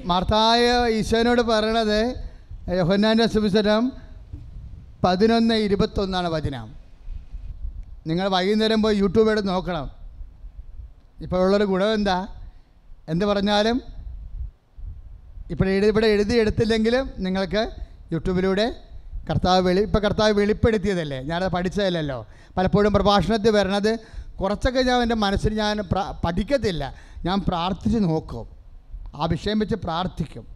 [0.06, 2.00] മാർത്തായ ഈശോനോട് പറയണത്
[2.78, 3.92] യോഹന്നാന്റെ സുവിശേഷം
[5.04, 6.68] പതിനൊന്ന് ഇരുപത്തൊന്നാണ് വചനം.
[8.08, 9.92] നിങ്ങൾ വൈകുന്നേരം പോയി യൂട്യൂബ് എടുത്ത് നോക്കണം.
[11.22, 12.28] ഇപ്പോൾ ഉള്ളൊരു ഗുണം എന്താ?
[13.10, 13.78] എന്ത് പറഞ്ഞാലും
[15.52, 17.70] ഇപ്പോൾ എഴുതി ഇവിടെ എഴുതി എടുത്തില്ലെങ്കിലും നിങ്ങൾക്ക്
[18.12, 18.76] യൂട്യൂബിലൂടെ
[19.30, 21.22] കർത്താവ് വെളി ഇപ്പോൾ കർത്താവ് വെളിപ്പെടുത്തിയതല്ലേ?
[21.22, 22.28] ഞാനത് പഠിച്ചതല്ലോ
[22.58, 24.00] പലപ്പോഴും പ്രഭാഷണത്തിൽ വരണത്
[24.42, 25.78] കുറച്ചൊക്കെ ഞാൻ എന്റെ മനസ്സിൽ ഞാൻ
[26.26, 26.96] പഠിക്കത്തില്ല.
[27.26, 28.50] ഞാൻ പ്രാർത്ഥിച്ച് നോക്കും.
[29.16, 30.48] ആ വിഷയം വെച്ച് പ്രാർത്ഥിക്കും.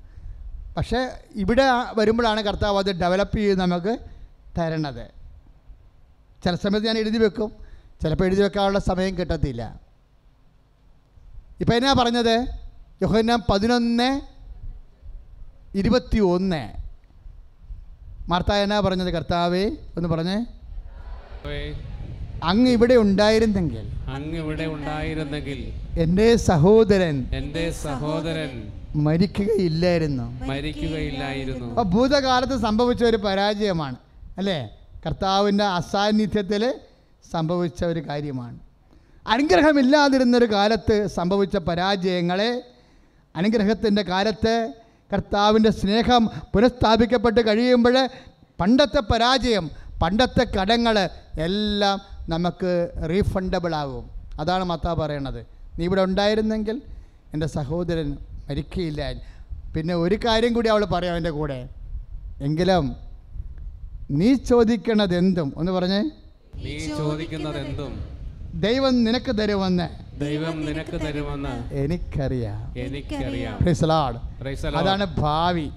[0.78, 1.64] പക്ഷേ ഇവിടെ
[1.96, 3.98] വരുമ്പോഴാണ് കർത്താവ് അത് ഡെവലപ്പ് ചെയ്ത് നമുക്ക്
[4.60, 5.06] തരണത്.
[6.44, 7.52] ചില സമയത്ത് ഞാൻ എഴുതി വെക്കും.
[8.02, 9.80] ചിലപ്പോൾ എഴുതി വെക്കാനുള്ള സമയം കിട്ടത്തില്ല.
[11.60, 12.36] ഇപ്പം എന്നാ പറഞ്ഞത്?
[13.02, 14.39] യോഹന്നാൻ പതിനൊന്ന്
[15.76, 16.70] ഇരുപത്തി ഒന്ന്
[18.30, 19.66] മാർത്ത എന്നാ പറഞ്ഞത് കർത്താവേ?
[19.66, 20.46] ഒന്ന് പറഞ്ഞേ.
[22.44, 30.46] അങ്ങ് ഇവിടെ ഉണ്ടായിരുന്നെങ്കിൽ അങ്ങ് ഇവിടെ ഉണ്ടായിരുന്നെങ്കിൽ എന്റെ സഹോദരൻ എന്റെ സഹോദരൻ മരിക്കുകയില്ലായിരുന്നു.
[30.46, 31.66] മരിക്കുകയില്ലായിരുന്നു.
[31.66, 33.96] അപ്പോൾ ഭൂതകാലത്ത് സംഭവിച്ച ഒരു പരാജയമാണ്
[34.38, 34.70] അല്ലേ?
[35.06, 36.80] കർത്താവിന്റെ അസാന്നിധ്യത്തിൽ
[37.32, 38.60] സംഭവിച്ച ഒരു കാര്യമാണ്.
[39.28, 42.64] അനുഗ്രഹമില്ലാതിരുന്നൊരു കാലത്ത് സംഭവിച്ച പരാജയങ്ങളെ
[43.36, 44.74] അനുഗ്രഹത്തിന്റെ കാലത്ത്
[45.14, 48.10] കർത്താവിന്റെ സ്നേഹം പുനഃസ്ഥാപിക്കപ്പെട്ട് കഴിയുമ്പോൾ
[48.60, 52.72] പണ്ടത്തെ പരാജയം പണ്ടത്തെ കടങ്ങൾ എല്ലാം നമുക്ക്
[53.10, 54.06] റീഫണ്ടബിൾ ആകും.
[54.40, 55.46] അതാണ് മത്ത പറയണത്.
[55.78, 56.82] നീ ഇവിടെ ഉണ്ടായിരുന്നെങ്കിൽ
[57.34, 58.18] എന്റെ സഹോദരൻ
[58.50, 59.02] മരിക്കുകയില്ല.
[59.76, 61.70] പിന്നെ ഒരു കാര്യം കൂടി അവൾ പറയാം എന്റെ കൂടെ.
[62.42, 62.96] എങ്കിലും
[64.12, 66.02] നീ ചോദിക്കണത് എന്തും ഒന്ന് പറഞ്ഞേ.
[66.64, 68.19] നീ ചോദിക്കുന്നത് എന്തും
[68.54, 72.74] ദൈവം നിനക്ക് തരുമെന്ന് ദൈവം നിനക്ക് തരുമെന്ന് എനിക്കറിയാം.
[72.78, 73.58] എനിക്കറിയാം.
[74.78, 75.70] അതാണ് ഭാവി.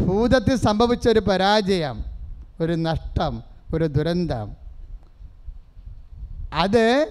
[0.00, 2.04] ഭൂതത്തിൽ സംഭവിച്ച ഒരു പരാജയം
[2.60, 3.42] ഒരു നഷ്ടം
[3.74, 4.56] ഒരു ദുരന്തം.
[6.54, 7.10] അത്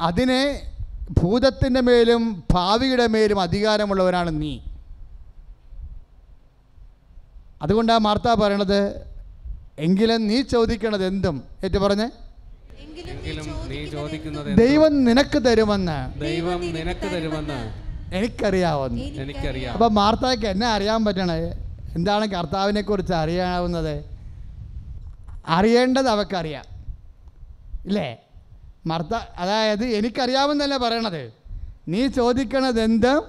[0.00, 0.72] അതിനെ
[1.22, 4.58] ഭൂതത്തിന്റെ മേലും ഭാവിയുടെ മേലും അധികാരമുള്ളവനാണ് നീ.
[7.62, 9.13] അതുകൊണ്ടാണ് മാർത്ത പറയണത്
[9.78, 11.44] എങ്കിലും നീ ചോദിക്കണത് എന്തും.
[11.64, 12.10] ഏറ്റു പറഞ്ഞേ.
[12.78, 16.20] എങ്കിലും നീ ചോദിക്കുന്നത് ദൈവം നിനക്ക് തരുമെന്ന്.
[16.20, 17.84] ദൈവം നിനക്ക് തരുമെന്ന്.
[18.16, 19.02] എനിക്കറിയാവുന്നു.
[19.02, 19.72] എനിക്കറിയാം.
[19.72, 21.40] അപ്പൊ മാർത്താക്ക് എന്നെ അറിയാൻ പറ്റണേ.
[21.94, 24.04] എന്താണ് കർത്താവിനെ കുറിച്ച് അറിയാവുന്നത്?
[25.48, 26.64] അറിയേണ്ടത് അവക്കറിയാം.
[27.86, 28.16] ഇല്ലേ?
[28.86, 31.32] മർത്ത അതായത് എനിക്കറിയാമെന്നല്ല പറയണത്.
[31.88, 33.22] നീ ചോദിക്കണത് എന്ത്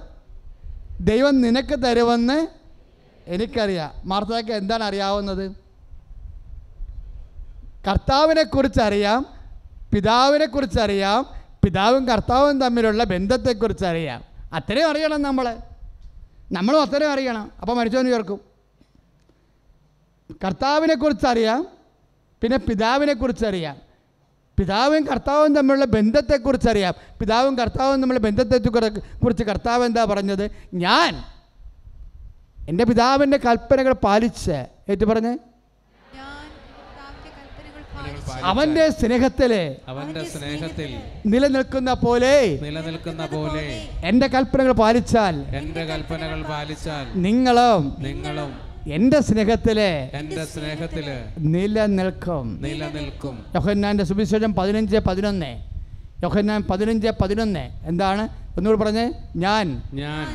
[1.00, 2.46] ദൈവം നിനക്ക് തരുമെന്ന്
[3.26, 3.90] എനിക്കറിയാം.
[4.04, 5.65] മാർത്താക്ക് എന്താണ് അറിയാവുന്നത്?
[7.88, 9.26] കർത്താവിനെക്കുറിച്ച് അറിയാം
[9.92, 11.26] പിതാവിനെക്കുറിച്ച് അറിയാം
[11.64, 14.20] പിതാവും കർത്താവും തമ്മിലുള്ള ബന്ധത്തെക്കുറിച്ച് അറിയാം
[14.52, 15.46] അത്രയും അറിയണം നമ്മൾ
[16.52, 17.50] നമ്മളും അത്രയും അറിയണം.
[17.60, 18.40] അപ്പോൾ മരിച്ചവന് ചേർക്കും
[20.44, 21.66] കർത്താവിനെക്കുറിച്ച് അറിയാം
[22.42, 23.76] പിന്നെ പിതാവിനെക്കുറിച്ച് അറിയാം
[24.58, 28.58] പിതാവും കർത്താവും തമ്മിലുള്ള ബന്ധത്തെക്കുറിച്ച് അറിയാം പിതാവും കർത്താവും തമ്മിലുള്ള ബന്ധത്തെ
[29.22, 30.50] കുറിച്ച് കർത്താവ് എന്താ പറഞ്ഞത്?
[30.74, 31.12] ഞാൻ
[32.68, 34.56] എന്റെ പിതാവിന്റെ കൽപ്പനകൾ പാലിച്ച്
[34.90, 35.32] ഏറ്റു പറഞ്ഞ്
[38.28, 39.52] കൽപ്പനകൾ സ്നേഹത്തിൽ സ്നേഹത്തിൽ
[39.88, 40.90] അവന്റെ സ്നേഹത്തിൽ
[41.26, 49.80] നിലനിൽക്കുന്ന പോലെ നിലനിൽക്കുന്ന പോലെ എന്റെ കൽപ്പനകൾ പാലിച്ചാൽ എന്റെ കൽപ്പനകൾ പാലിച്ചാൽ നിങ്ങളും നിങ്ങളും എന്റെ സ്നേഹത്തിൽ
[50.12, 51.06] എന്റെ സ്നേഹത്തിൽ
[51.38, 52.62] നിലനിൽക്കും.
[52.62, 53.46] നിലനിൽക്കും.
[53.54, 55.50] യോഹന്നാന്റെ സുവിശേഷം പതിനഞ്ച് പതിനൊന്ന്.
[56.22, 57.64] യോഹന്നാൻ പതിനഞ്ച് പതിനൊന്ന്.
[57.84, 58.28] എന്താണ്?
[58.56, 59.12] ഒന്നുകൂടി പറഞ്ഞേ.
[59.36, 60.26] ഞാൻ ഞാൻ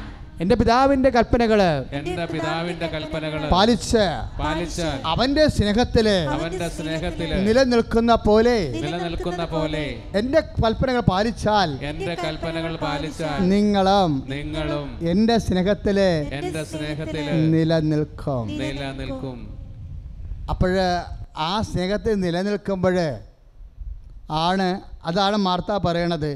[0.42, 1.60] എന്റെ പിതാവിന്റെ കൽപ്പനകൾ
[1.98, 4.06] എന്റെ പിതാവിന്റെ കൽപ്പനകൾ പാലിച്ച്
[4.40, 9.84] പാലിച്ച് അവന്റെ സ്നേഹത്തിൽ അവന്റെ സ്നേഹത്തിൽ നിലനിൽക്കുന്ന പോലെ നിലനിൽക്കുന്ന പോലെ
[10.20, 16.00] എന്റെ കൽപ്പനകൾ പാലിച്ചാൽ എന്റെ കൽപ്പനകൾ പാലിച്ചാൽ നിങ്ങളും നിങ്ങളും എന്റെ സ്നേഹത്തിൽ
[16.40, 18.46] എന്റെ സ്നേഹത്തിൽ നിലനിൽക്കും.
[18.62, 19.38] നിലനിൽക്കും.
[20.50, 20.88] അപ്പോഴ്
[21.42, 22.98] ആ സ്നേഹത്തിൽ നിലനിൽക്കുമ്പോൾ
[24.46, 24.68] ആണ്
[25.06, 26.32] അതാണ് മാർത്ത പറയണത്.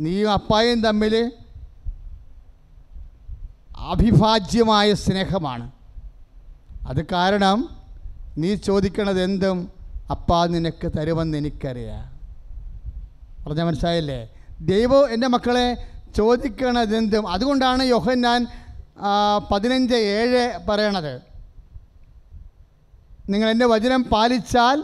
[0.00, 1.14] നീയും അപ്പായും തമ്മിൽ
[3.90, 5.66] അവിഭാജ്യമായ സ്നേഹമാണ്.
[6.88, 7.58] അത് കാരണം
[8.38, 9.58] നീ ചോദിക്കണത് എന്തും
[10.10, 12.04] അപ്പാ നിനക്ക് തരുമെന്ന് എനിക്കറിയാം.
[13.44, 14.20] പറഞ്ഞ മനസ്സിലായില്ലേ?
[14.72, 15.66] ദൈവം എന്റെ മക്കളെ
[16.16, 18.40] ചോദിക്കണതെന്തും അതുകൊണ്ടാണ് യോഹൻ ഞാൻ
[19.52, 21.14] പതിനഞ്ച് ഏഴ് പറയണത്.
[23.32, 24.78] നിങ്ങൾ എന്റെ വചനം പാലിച്ചാൽ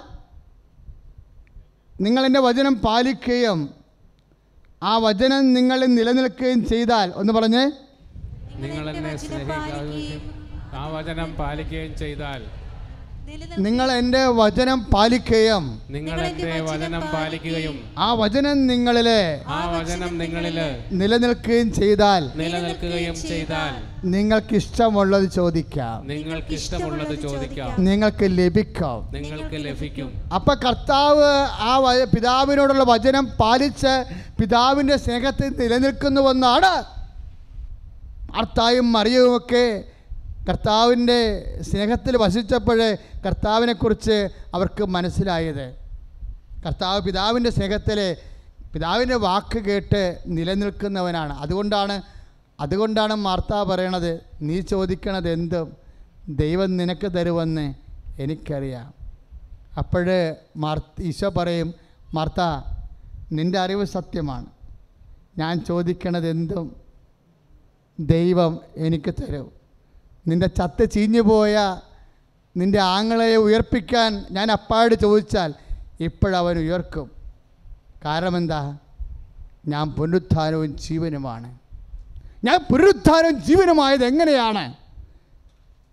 [2.01, 3.61] നിങ്ങൾ എന്റെ വചനം പാലിക്കുകയും
[4.83, 7.65] ആ വചനം നിങ്ങളിൽ നിലനിൽക്കുകയും ചെയ്താൽ ഒന്ന് പറഞ്ഞ്.
[8.63, 10.23] നിങ്ങൾ എന്നെ സ്നേഹിക്കുകയും
[10.75, 12.43] ആ വചനം പാലിക്കുകയും ചെയ്താൽ
[13.57, 20.59] നിങ്ങൾ എന്റെ വചനം പാലിക്കുകയും നിങ്ങൾ എന്റെ വചനം പാലിക്കുകയും ആ വചനം നിങ്ങളിലെ ആ വചനം നിങ്ങളിൽ
[20.93, 25.99] നിലനിൽക്കുകയും ചെയ്താൽ നിലനിൽക്കുകയും ചെയ്താൽ നിങ്ങൾക്ക് ഇഷ്ടമുള്ളത് ചോദിക്കാം.
[26.07, 27.71] നിങ്ങൾക്ക് ഇഷ്ടമുള്ളത് ചോദിക്കാം.
[27.79, 28.99] നിങ്ങൾക്ക് ലഭിക്കാം.
[29.13, 30.09] നിങ്ങൾക്ക് ലഭിക്കും.
[30.35, 31.31] അപ്പൊ കർത്താവ്
[31.65, 31.75] ആ
[32.15, 33.95] പിതാവിനോടുള്ള വചനം പാലിച്ച്
[34.41, 36.73] പിതാവിന്റെ സ്നേഹത്തിൽ നിലനിൽക്കുന്നുവെന്നാണ്
[38.35, 39.85] അർത്തായും മറിയുമൊക്കെ
[40.49, 41.19] കർത്താവിന്റെ
[41.61, 45.75] സ്നേഹത്തിൽ വസിച്ചപ്പോഴേ കർത്താവിനെക്കുറിച്ച് അവർക്ക് മനസ്സിലായത്.
[46.67, 48.17] കർത്താവ് പിതാവിന്റെ സ്നേഹത്തിൽ
[48.75, 51.33] പിതാവിന്റെ വാക്ക് കേട്ട് നിലനിൽക്കുന്നവനാണ്.
[51.33, 52.03] അതുകൊണ്ടാണ്
[52.61, 55.77] അതുകൊണ്ടാണ് മാർത്ത പറയണത് നീ ചോദിക്കണത് എന്തും
[56.29, 57.75] ദൈവം നിനക്ക് തരുമെന്ന്
[58.23, 58.95] എനിക്കറിയാം.
[59.79, 61.75] അപ്പോഴ് മാർ ഈശോ പറയും
[62.15, 62.41] മാർത്ത
[63.33, 64.47] നിന്റെ അറിവ് സത്യമാണ്.
[65.39, 66.82] ഞാൻ ചോദിക്കണത് എന്തും
[68.01, 69.53] ദൈവം എനിക്ക് തരും.
[70.29, 71.81] നിന്റെ ചത്ത് ചീഞ്ഞു പോയ
[72.57, 75.55] നിന്റെ ആങ്ങളെ ഉയർപ്പിക്കാൻ ഞാൻ അപ്പാട് ചോദിച്ചാൽ
[76.01, 77.11] ഇപ്പോഴവൻ ഉയർക്കും.
[78.05, 78.79] കാരണം എന്താ
[79.67, 81.59] ഞാൻ പുനരുദ്ധാനവും ജീവനുമാണ്.
[82.45, 84.75] ഞാൻ പുനരുദ്ധാനവും ജീവനുമായത് എങ്ങനെയാണ്?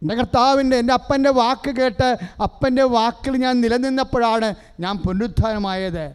[0.01, 6.13] എന്റെ കർത്താവിന്റെ എന്റെ അപ്പന്റെ വാക്ക് കേട്ട് അപ്പന്റെ വാക്കിൽ ഞാൻ നിലനിന്നപ്പോഴാണ് ഞാൻ പുനരുദ്ധാനമായത്.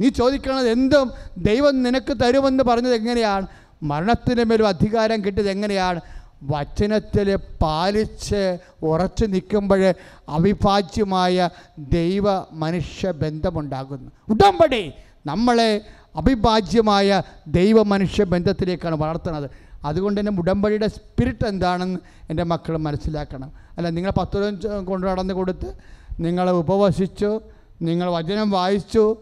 [0.00, 3.46] നീ ചോദിക്കണത് എന്തും ദൈവം നിനക്ക് തരുമെന്ന് പറഞ്ഞത് എങ്ങനെയാണ്?
[3.82, 6.00] മരണത്തിന് മേലും അധികാരം കിട്ടിയത് എങ്ങനെയാണ്?
[6.42, 9.94] വചനത്തിൽ പാലിച്ച് ഉറച്ചു നിൽക്കുമ്പോൾ
[10.28, 14.10] അവിഭാജ്യമായ ദൈവ മനുഷ്യ ബന്ധമുണ്ടാകുന്നു.
[14.28, 14.92] ഉടമ്പടി
[15.26, 15.80] നമ്മളെ
[16.16, 19.50] അവിഭാജ്യമായ ദൈവ മനുഷ്യ ബന്ധത്തിലേക്കാണ് വളർത്തുന്നത്.
[19.84, 21.98] അതുകൊണ്ട് തന്നെ ഉടമ്പടിയുടെ സ്പിരിറ്റ് എന്താണെന്ന്
[22.30, 23.52] എന്റെ മക്കൾ മനസ്സിലാക്കണം.
[23.76, 25.74] അല്ല നിങ്ങൾ പത്ത് രൂപ കൊണ്ട് നടന്ന് കൊടുത്ത്
[26.20, 27.40] നിങ്ങൾ ഉപവസിച്ചു
[27.82, 29.16] നിങ്ങൾ വചനം വായിച്ചു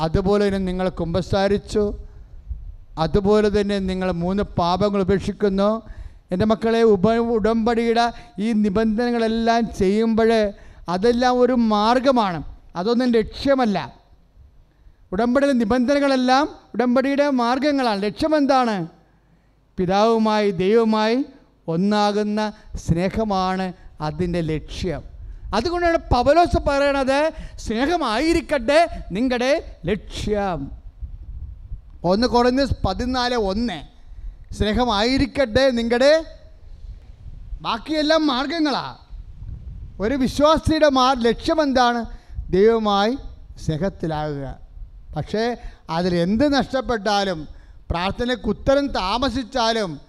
[0.00, 2.03] അതുപോലെ തന്നെ നിങ്ങൾ കുമ്പസാരിച്ചു
[2.98, 5.82] അതുപോലെ തന്നെ നിങ്ങൾ മൂന്ന് പാപങ്ങൾ ഉപേക്ഷിക്കുന്നു.
[6.32, 10.52] എന്റെ മക്കളെ ഉപ ഉടമ്പടിയുടെ ഈ നിബന്ധനകളെല്ലാം ചെയ്യുമ്പോൾ
[10.88, 12.42] അതെല്ലാം ഒരു മാർഗമാണ്.
[12.76, 13.94] അതൊന്നും ലക്ഷ്യമല്ല.
[15.12, 18.02] ഉടമ്പടിയിലെ നിബന്ധനകളെല്ലാം ഉടമ്പടിയുടെ മാർഗങ്ങളാണ്.
[18.02, 18.86] ലക്ഷ്യമെന്താണ്
[19.78, 21.24] പിതാവുമായി ദൈവവുമായി
[21.68, 25.02] ഒന്നാകുന്ന സ്നേഹമാണ് അതിന്റെ ലക്ഷ്യം.
[25.54, 30.83] അതുകൊണ്ടാണ് പവലോസ് പറയണത് സ്നേഹമായിരിക്കട്ടെ നിങ്ങളുടെ ലക്ഷ്യം.
[32.04, 33.82] ഒന്ന് കുറഞ്ഞ് പതിനാല് ഒന്ന്.
[34.54, 36.24] സ്നേഹമായിരിക്കട്ടെ നിങ്ങളുടെ
[37.60, 38.98] ബാക്കിയെല്ലാം മാർഗങ്ങളാണ്
[40.02, 42.04] ഒരു വിശ്വാസിയുടെ മാ ലക്ഷ്യം എന്താണ്
[42.50, 43.18] ദൈവമായി
[43.66, 44.56] സ്നേഹത്തിലാകുക.
[45.16, 45.56] പക്ഷേ
[45.90, 47.48] അതിൽ എന്ത് നഷ്ടപ്പെട്ടാലും
[47.90, 50.00] പ്രാർത്ഥനയ്ക്ക് ഉത്തരം താമസിച്ചാലും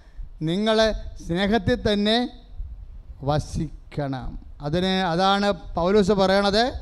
[0.41, 0.91] നിങ്ങൾ
[1.27, 2.29] സ്നേഹത്തിൽ തന്നെ
[3.23, 4.39] വസിക്കണം.
[4.61, 6.73] അതിന് അതാണ് പൗലൂസ് പറയണത്.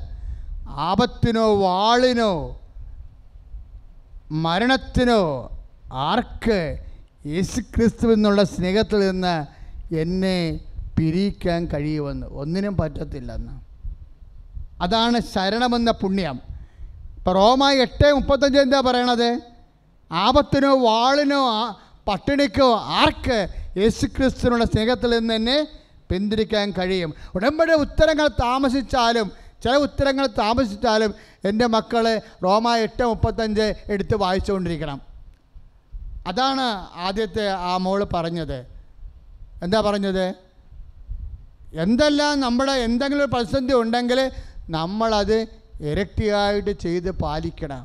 [0.68, 2.60] ആപത്തിനോ വാളിനോ
[4.34, 5.52] മരണത്തിനോ
[5.94, 6.78] ആർക്ക്
[7.26, 9.46] യേശുക്രിസ്തു എന്നുള്ള സ്നേഹത്തിൽ നിന്ന്
[9.96, 10.60] എന്നെ
[10.98, 12.28] പിരിക്കാൻ കഴിയുമെന്ന്?
[12.28, 13.54] ഒന്നിനും പറ്റത്തില്ലെന്ന്
[14.82, 16.40] അതാണ് ശരണമെന്ന പുണ്യം.
[17.18, 19.42] ഇപ്പോൾ റോമ എട്ട് മുപ്പത്തഞ്ച് എന്താ പറയണത്?
[20.12, 21.44] ആപത്തിനോ വാളിനോ
[22.08, 25.68] പട്ടിണിക്കോ ആർക്ക് യേശുക്രിസ്തുവിനുള്ള സ്നേഹത്തിൽ നിന്ന് എന്നെ
[26.12, 27.14] പിന്തിരിക്കാൻ കഴിയും?
[27.36, 29.32] ഉടമ്പടി ഉത്തരങ്ങൾ താമസിച്ചാലും
[29.64, 31.14] ചില ഉത്തരങ്ങൾ താമസിച്ചാലും
[31.46, 32.06] എന്റെ മക്കൾ
[32.44, 35.02] റോമ എട്ട് മുപ്പത്തഞ്ച് എടുത്ത് വായിച്ചുകൊണ്ടിരിക്കണം.
[36.28, 36.66] അതാണ്
[37.08, 38.66] ആദ്യത്തെ ആ മോൾ പറഞ്ഞത്.
[39.64, 40.26] എന്താ പറഞ്ഞത്?
[41.74, 44.32] എന്തെല്ലാം നമ്മുടെ എന്തെങ്കിലും ഒരു പ്രതിസന്ധി ഉണ്ടെങ്കിൽ
[44.70, 45.48] നമ്മളത്
[45.82, 47.84] ഇരട്ടിയായിട്ട് ചെയ്ത് പാലിക്കണം.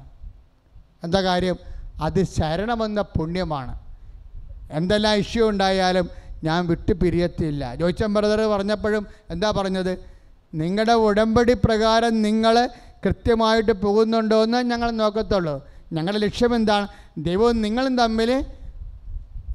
[1.05, 1.57] എന്താ കാര്യം?
[2.01, 3.79] അത് ശരണമെന്ന പുണ്യമാണ്.
[4.71, 6.11] എന്തെല്ലാം ഇഷ്യൂ ഉണ്ടായാലും
[6.45, 10.18] ഞാൻ വിട്ടു പിരിയത്തില്ല ജോയിച്ചൻ ബ്രദർ പറഞ്ഞപ്പോഴും എന്താ പറഞ്ഞത്?
[10.55, 12.69] നിങ്ങളുടെ ഉടമ്പടി പ്രകാരം നിങ്ങൾ
[13.07, 15.67] കൃത്യമായിട്ട് പോകുന്നുണ്ടോ എന്ന് ഞങ്ങൾ നോക്കത്തുള്ളൂ.
[15.93, 16.89] ഞങ്ങളുടെ ലക്ഷ്യം എന്താണ്
[17.19, 18.45] ദൈവവും നിങ്ങളും തമ്മിൽ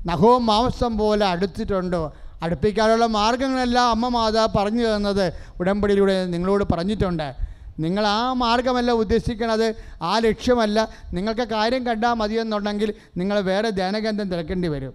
[0.06, 2.14] നഖവും മാംസം പോലെ അടുത്തിട്ടുണ്ടോ.
[2.44, 7.36] അടുപ്പിക്കാനുള്ള മാർഗങ്ങളെല്ലാം അമ്മ മാതാ പറഞ്ഞു തന്നത് ഉടമ്പടിയിലൂടെ നിങ്ങളോട് പറഞ്ഞിട്ടുണ്ട്.
[7.80, 10.90] നിങ്ങൾ ആ മാർഗമല്ല ഉദ്ദേശിക്കണത് ആ ലക്ഷ്യമല്ല.
[11.14, 14.94] നിങ്ങൾക്ക് കാര്യം കണ്ടാൽ മതിയെന്നുണ്ടെങ്കിൽ നിങ്ങൾ വേറെ ധ്യാനകേന്ദ്രം തിരക്കേണ്ടി വരും.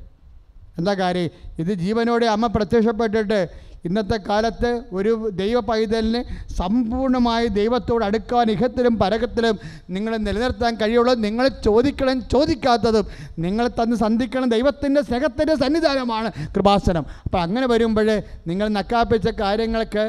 [0.78, 1.30] എന്താ കാര്യം?
[1.58, 5.10] ഇത് ജീവനോടെ അമ്മ പ്രത്യക്ഷപ്പെട്ടിട്ട് ഇന്നത്തെ കാലത്ത് ഒരു
[5.40, 6.20] ദൈവ പൈതലിന്
[6.58, 9.56] സമ്പൂർണമായി ദൈവത്തോട് അടുക്കാൻ ഇഹത്തിലും പരകത്തിലും
[9.96, 11.14] നിങ്ങളെ നിലനിർത്താൻ കഴിയുള്ളൂ.
[11.26, 13.06] നിങ്ങൾ ചോദിക്കണം ചോദിക്കാത്തതും
[13.44, 14.48] നിങ്ങൾ തന്ന് സന്ധിക്കണം.
[14.56, 17.06] ദൈവത്തിന്റെ സ്നേഹത്തിന്റെ സന്നിധാനമാണ് കൃപാസനം.
[17.24, 18.10] അപ്പോൾ അങ്ങനെ വരുമ്പോൾ
[18.50, 20.04] നിങ്ങൾ നക്കാപ്പിച്ച കാര്യങ്ങൾക്ക്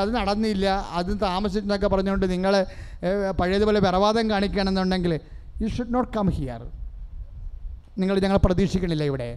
[0.00, 0.66] അത് നടന്നില്ല.
[0.98, 2.54] അത് താമസിച്ചെന്നൊക്കെ പറഞ്ഞുകൊണ്ട് നിങ്ങൾ
[3.40, 5.12] പഴയതുപോലെ വിറവാദം കാണിക്കുകയാണെന്നുണ്ടെങ്കിൽ
[5.62, 6.62] you should not come here
[8.00, 9.28] നിങ്ങൾ ഞങ്ങൾ പ്രതീക്ഷിക്കണില്ല ഇവിടെ.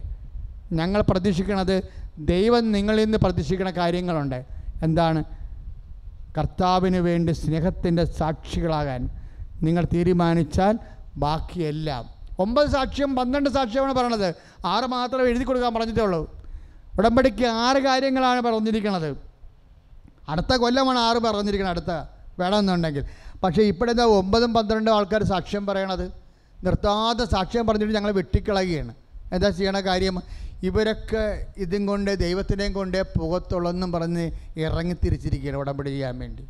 [0.72, 1.82] ഞങ്ങൾ പ്രതീക്ഷിക്കണത്
[2.18, 4.46] ദൈവം നിങ്ങളിൽ നിന്ന് പ്രതീക്ഷിക്കുന്ന കാര്യങ്ങളുണ്ട്.
[4.84, 5.24] എന്താണ്?
[6.38, 9.10] കർത്താവിന് വേണ്ടി സ്നേഹത്തിന്റെ സാക്ഷികളാകാൻ.
[9.64, 10.80] നിങ്ങൾ തീരുമാനിച്ചാൽ
[11.18, 12.06] ബാക്കിയെല്ലാം.
[12.40, 14.36] ഒമ്പത് സാക്ഷ്യം പന്ത്രണ്ട് സാക്ഷ്യമാണ് പറയണത്.
[14.66, 16.44] ആറ് മാത്രമേ എഴുതി കൊടുക്കാൻ പറഞ്ഞിട്ടേ ഉള്ളൂ.
[16.98, 19.18] ഉടമ്പടിക്ക് ആറ് കാര്യങ്ങളാണ് പറഞ്ഞിരിക്കുന്നത്
[20.30, 21.92] അടുത്ത കൊല്ലമാണ് ആറ് പറഞ്ഞിരിക്കുന്നത് അടുത്ത
[22.40, 23.06] വേണമെന്നുണ്ടെങ്കിൽ.
[23.44, 26.08] പക്ഷേ ഇപ്പോഴെന്താ ഒമ്പതും പന്ത്രണ്ടും ആൾക്കാർ സാക്ഷ്യം പറയണത്?
[26.64, 28.94] നിർത്താതെ സാക്ഷ്യം പറഞ്ഞിട്ട് ഞങ്ങൾ വെട്ടിക്കളയുകയാണ്.
[29.34, 30.22] എന്താ ചെയ്യണ കാര്യം?
[30.64, 36.48] ഇവരൊക്കെ ഇതും കൊണ്ട് ദൈവത്തിനെയും കൊണ്ട് പുകത്തുള്ളെന്നും പറഞ്ഞ് ഇറങ്ങി തിരിച്ചിരിക്കുകയാണ് ഉടമ്പടി ചെയ്യാൻ വേണ്ടി.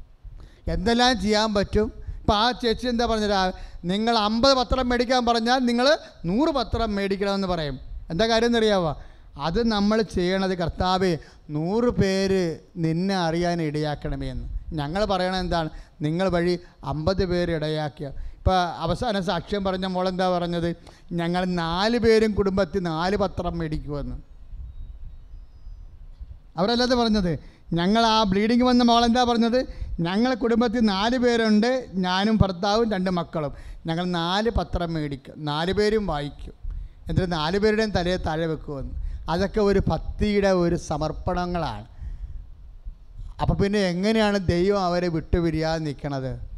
[0.68, 1.94] എന്തെല്ലാം ചെയ്യാൻ പറ്റും?
[2.20, 3.54] ഇപ്പം ആ ചേച്ചി എന്താ പറഞ്ഞത്?
[3.86, 7.80] നിങ്ങൾ അമ്പത് പത്രം മേടിക്കാൻ പറഞ്ഞാൽ നിങ്ങൾ നൂറ് പത്രം മേടിക്കണമെന്ന് പറയും.
[8.10, 9.02] എന്താ കാര്യം എന്നറിയാവോ?
[9.38, 11.18] അത് നമ്മൾ ചെയ്യണത് കർത്താവ്
[11.50, 14.48] നൂറ് പേര് നിന്നെ അറിയാൻ ഇടയാക്കണമേ എന്ന്.
[14.74, 15.70] ഞങ്ങൾ പറയണത് എന്താണ്?
[16.02, 18.08] നിങ്ങൾ വഴി അമ്പത് പേര് ഇടയാക്കിയ.
[18.08, 20.76] ഇപ്പോൾ അവസാന സാക്ഷ്യം പറഞ്ഞ മോളെന്താ പറഞ്ഞത്?
[21.12, 24.16] ഞങ്ങൾ നാല് പേരും കുടുംബത്തിൽ നാല് പത്രം മേടിക്കുമെന്ന്.
[26.58, 27.40] അവരല്ലാതെ പറഞ്ഞത്
[27.74, 29.68] ഞങ്ങൾ ആ ബ്ലീഡിങ് വന്ന മോൾ എന്താ പറഞ്ഞത്?
[30.00, 33.54] ഞങ്ങൾ കുടുംബത്തിൽ നാല് പേരുണ്ട് ഞാനും ഭർത്താവും രണ്ട് മക്കളും.
[33.86, 36.54] ഞങ്ങൾ നാല് പത്രം മേടിക്കും നാല് പേരും വായിക്കും.
[37.10, 38.94] എന്നിട്ട് നാല് പേരുടെയും തലയെ താഴെ വെക്കുമെന്ന്.
[39.30, 41.88] അതൊക്കെ ഒരു ഭക്തിയുടെ ഒരു സമർപ്പണങ്ങളാണ്.
[43.42, 46.49] അപ്പോൾ പിന്നെ എങ്ങനെയാണ് ദൈവം അവരെ വിട്ടുപിരിയാതെ നിൽക്കണത്?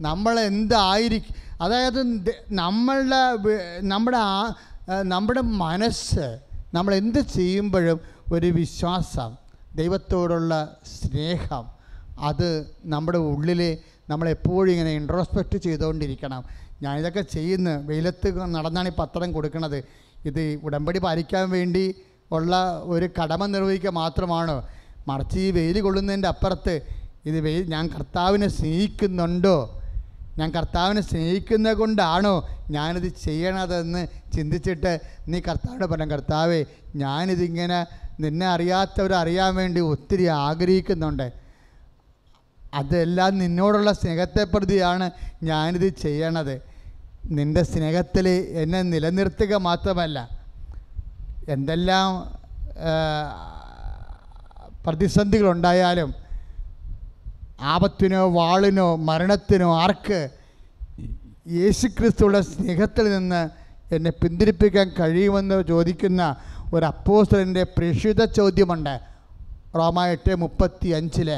[0.00, 2.00] നമ്മൾ എന്തായിരിക്കും അതായത്
[2.50, 3.20] നമ്മളുടെ
[3.80, 4.54] നമ്മുടെ ആ
[5.02, 6.38] നമ്മുടെ മനസ്സ്
[6.74, 8.00] നമ്മൾ എന്ത് ചെയ്യുമ്പോഴും
[8.32, 9.30] ഒരു വിശ്വാസം
[9.74, 11.64] ദൈവത്തോടുള്ള സ്നേഹം
[12.18, 12.48] അത്
[12.84, 13.78] നമ്മുടെ ഉള്ളിൽ
[14.10, 16.44] നമ്മളെപ്പോഴും ഇങ്ങനെ ഇൻട്രോസ്പെക്റ്റ് ചെയ്തുകൊണ്ടിരിക്കണം
[16.82, 19.84] ഞാനിതൊക്കെ ചെയ്യുന്ന വെയിലത്ത് നടന്നാണ് ഈ പത്രം കൊടുക്കുന്നത്
[20.24, 21.94] ഇത് ഉടമ്പടി പാലിക്കാൻ വേണ്ടി
[22.30, 24.68] ഉള്ള ഒരു കടമ നിർവഹിക്കുക മാത്രമാണോ?
[25.08, 26.74] മറിച്ച് ഈ വെയിൽ കൊള്ളുന്നതിന്റെ അപ്പുറത്ത്
[27.26, 29.81] ഇത് വെയിൽ ഞാൻ കർത്താവിനെ സ്നേഹിക്കുന്നുണ്ടോ?
[30.38, 34.92] ഞാൻ കർത്താവിനെ സ്നേഹിക്കുന്നത് കൊണ്ടാണോ ഞാനിത് ചെയ്യണതെന്ന് ചിന്തിച്ചിട്ട്
[35.28, 36.64] നീ കർത്താവിനെ പറയാം കർത്താവേ
[36.96, 37.86] ഞാനിതിങ്ങനെ
[38.20, 41.32] നിന്നെ അറിയാത്തവരറിയാൻ വേണ്ടി ഒത്തിരി ആഗ്രഹിക്കുന്നുണ്ട്.
[42.74, 45.10] അതെല്ലാം നിന്നോടുള്ള സ്നേഹത്തെ പ്രതിയാണ്
[45.42, 46.54] ഞാനിത് ചെയ്യണത്.
[47.24, 48.28] നിന്റെ സ്നേഹത്തിൽ
[48.62, 50.18] എന്നെ നിലനിർത്തുക മാത്രമല്ല
[51.48, 52.08] എന്തെല്ലാം
[54.86, 56.21] പ്രതിസന്ധികളുണ്ടായാലും
[57.62, 60.20] ആപത്തിനോ വാളിനോ മരണത്തിനോ ആർക്ക്
[61.50, 63.42] യേശുക്രിസ്തുള്ള സ്നേഹത്തിൽ നിന്ന്
[63.94, 66.36] എന്നെ പിന്തിരിപ്പിക്കാൻ കഴിയുമെന്ന് ചോദിക്കുന്ന
[66.74, 69.00] ഒരു അപ്പോസ്റ്റലിന്റെ പ്രേക്ഷിത ചോദ്യമുണ്ട്.
[69.76, 71.30] റോമ എട്ട് മുപ്പത്തി അഞ്ചിൽ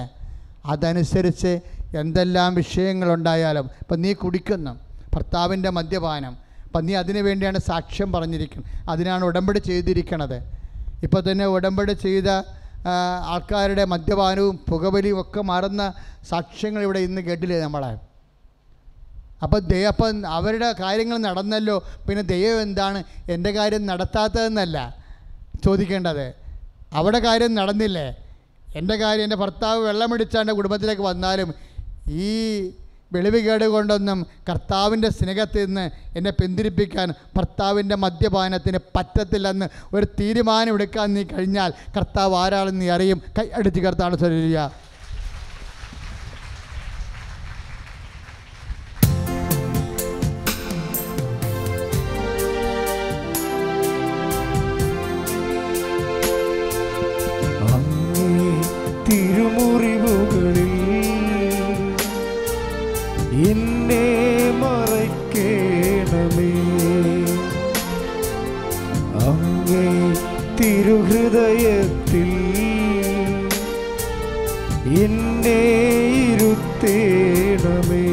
[0.66, 1.53] അതനുസരിച്ച്
[1.97, 4.72] എന്തെല്ലാം വിഷയങ്ങളുണ്ടായാലും ഇപ്പം നീ കുടിക്കുന്നു
[5.14, 6.35] ഭർത്താവിന്റെ മദ്യപാനം
[6.66, 10.39] അപ്പം നീ അതിനു വേണ്ടിയാണ് സാക്ഷ്യം പറഞ്ഞിരിക്കുന്നത് അതിനാണ് ഉടമ്പടി ചെയ്തിരിക്കണത്.
[11.03, 12.29] ഇപ്പോൾ തന്നെ ഉടമ്പടി ചെയ്ത
[13.32, 15.95] ആൾക്കാരുടെ മദ്യപാനവും പുകവലിയും ഒക്കെ മാറുന്ന
[16.28, 17.93] സാക്ഷ്യങ്ങൾ ഇവിടെ ഇന്ന് കേട്ടില്ലേ നമ്മളെ?
[19.43, 21.76] അപ്പോൾ ദൈവം അപ്പം അവരുടെ കാര്യങ്ങൾ നടന്നല്ലോ
[22.09, 24.97] പിന്നെ ദൈവം എന്താണ് എന്റെ കാര്യം നടത്താത്തതെന്നല്ല
[25.64, 26.26] ചോദിക്കേണ്ടത്.
[26.93, 28.07] അവിടെ കാര്യം നടന്നില്ലേ?
[28.76, 31.55] എന്റെ കാര്യം എന്റെ ഭർത്താവ് വെള്ളമടിച്ചാണ്ട് കുടുംബത്തിലേക്ക് വന്നാലും
[32.09, 32.30] ഈ
[33.15, 35.85] വെളിവുകേട് കൊണ്ടൊന്നും കർത്താവിന്റെ സ്നേഹത്തിൽ നിന്ന്
[36.17, 43.23] എന്നെ പിന്തിരിപ്പിക്കാൻ ഭർത്താവിന്റെ മദ്യപാനത്തിന് പറ്റത്തില്ലെന്ന് ഒരു തീരുമാനം എടുക്കാൻ നീ കഴിഞ്ഞാൽ കർത്താവ് ആരാണെന്ന് നീ അറിയും.
[43.39, 44.59] കൈ അടിച്ച് കർത്താവ് സ്വരിയ
[70.95, 72.31] തിരുഹൃദയത്തിൽ
[75.05, 75.61] എന്നെ
[76.33, 78.11] ഇരുത്തേണമേ.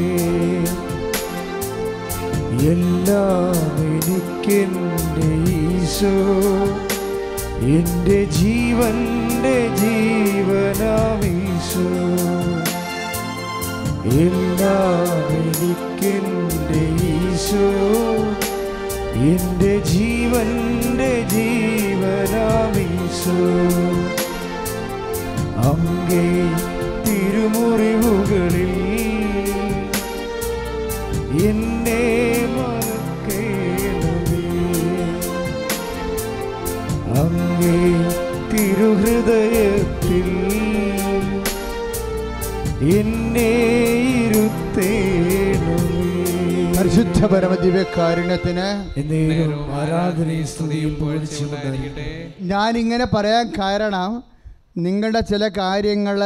[2.71, 3.59] എല്ലാം
[3.91, 5.29] എനിക്കെന്റെ
[5.59, 6.15] ഈശോ
[7.77, 11.87] എന്റെ ജീവന്റെ ജീവനാമീശോ.
[14.25, 15.07] എല്ലാം
[15.41, 16.81] എനിക്കെന്റെ
[17.13, 17.67] ഈശോ
[19.29, 22.15] എന്റെ ജീവന്റെ ജീവനാമീശോ.
[25.63, 26.25] അങ്ങേ
[27.05, 28.73] തിരുമുറിവുകളിൽ
[31.45, 32.01] എന്നെ
[37.21, 37.77] അങ്ങേ
[38.51, 40.29] തിരുഹൃദയത്തിൽ
[42.97, 43.51] എന്നെ
[44.17, 45.10] ഇരുത്തേണമേ
[47.01, 48.67] പരിശുദ്ധ പരമദിവ്യകാരുണ്യത്തിന്
[49.71, 54.23] ആരാധനയും സ്തുതിയും ഞാൻ ഞാനിങ്ങനെ പറയാൻ കാരണം
[54.77, 56.19] നിങ്ങളുടെ ചില കാര്യങ്ങൾ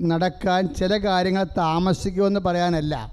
[0.00, 3.12] നടക്കാൻ ചില കാര്യങ്ങൾ താമസിക്കുമെന്ന് പറയാനല്ല.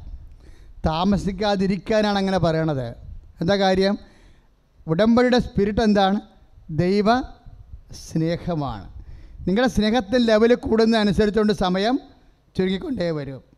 [0.85, 2.87] താമസിക്കാതിരിക്കാനാണ് അങ്ങനെ പറയണത്.
[3.41, 3.97] എന്താ കാര്യം?
[4.87, 6.19] ഉടമ്പടിയുടെ സ്പിരിറ്റ് എന്താണ്?
[6.69, 7.21] ദൈവ
[8.11, 8.87] സ്നേഹമാണ്.
[9.47, 11.99] നിങ്ങളുടെ സ്നേഹത്തിന്റെ ലെവൽ കൂടുന്നതനുസരിച്ചുകൊണ്ട് സമയം
[12.57, 13.56] ചുരുങ്ങിക്കൊണ്ടേ വരും.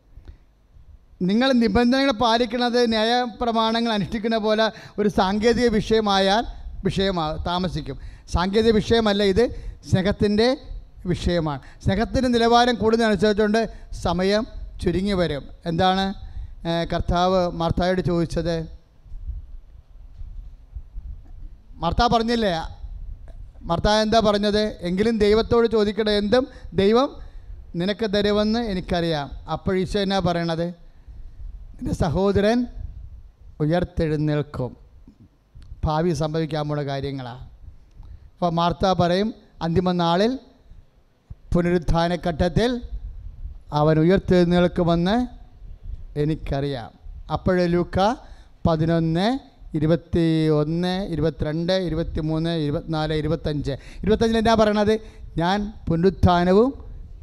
[1.22, 6.44] നിങ്ങൾ നിബന്ധനകൾ പാലിക്കുന്നത് ന്യായപ്രമാണങ്ങൾ അനുഷ്ഠിക്കുന്ന പോലെ ഒരു സാങ്കേതിക വിഷയമായാൽ
[6.84, 7.98] വിഷയമാ താമസിക്കും.
[8.32, 9.44] സാങ്കേതിക വിഷയമല്ല ഇത്
[9.90, 10.56] സ്നേഹത്തിന്റെ
[11.06, 11.60] വിഷയമാണ്.
[11.84, 14.46] സ്നേഹത്തിന്റെ നിലവാരം കൂടുന്നതനുസരിച്ചുകൊണ്ട് സമയം
[14.82, 15.44] ചുരുങ്ങി വരും.
[15.66, 16.14] എന്താണ്
[16.92, 18.56] കർത്താവ് മാർത്തായോട് ചോദിച്ചത്?
[21.74, 22.52] മർത്താ പറഞ്ഞില്ലേ?
[23.62, 24.62] മർത്താ എന്താ പറഞ്ഞത്?
[24.80, 27.16] എങ്കിലും ദൈവത്തോട് ചോദിക്കട്ടെ എന്തും ദൈവം
[27.74, 29.30] നിനക്ക് തരുമെന്ന് എനിക്കറിയാം.
[29.52, 30.79] അപ്പോൾ ഈശോ എന്നാ പറയണത്?
[31.80, 32.66] നിന്റെ സഹോദരൻ
[33.60, 34.76] ഉയർത്തെഴുന്നേൽക്കും.
[35.84, 37.44] ഭാവി സംഭവിക്കാൻ പോണ കാര്യങ്ങളാണ്
[38.32, 40.38] അപ്പോൾ മാർത്ത പറയും അന്തിമ നാളിൽ
[41.54, 42.82] പുനരുത്ഥാനഘട്ടത്തിൽ
[43.72, 45.16] അവൻ ഉയർത്തെഴുന്നേൽക്കുമെന്ന്
[46.18, 46.90] എനിക്കറിയാം.
[47.32, 48.14] അപ്പോഴേ ലൂക്ക
[48.66, 49.38] പതിനൊന്ന്
[49.76, 53.72] ഇരുപത്തി ഒന്ന് ഇരുപത്തിരണ്ട് ഇരുപത്തി മൂന്ന് ഇരുപത്തിനാല് ഇരുപത്തഞ്ച്.
[54.02, 54.94] ഇരുപത്തഞ്ചിൽ എന്താ പറയണത്?
[55.36, 56.74] ഞാൻ പുനരുത്ഥാനവും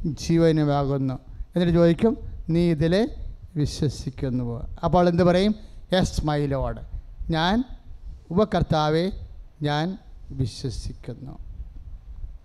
[0.05, 1.19] ജീവനുമാകുന്നു.
[1.55, 2.17] എന്നിട്ട് ചോദിക്കും
[2.49, 3.09] നീ ഇതിൽ
[3.57, 4.69] വിശ്വസിക്കുന്നുവോ?
[4.83, 5.55] അപ്പോൾ എന്ത് പറയും?
[5.93, 6.81] യെസ് മൈ ലോഡ്
[7.29, 7.63] ഞാൻ
[8.31, 9.11] ഉപകർത്താവെ
[9.61, 9.97] ഞാൻ
[10.31, 11.39] വിശ്വസിക്കുന്നു.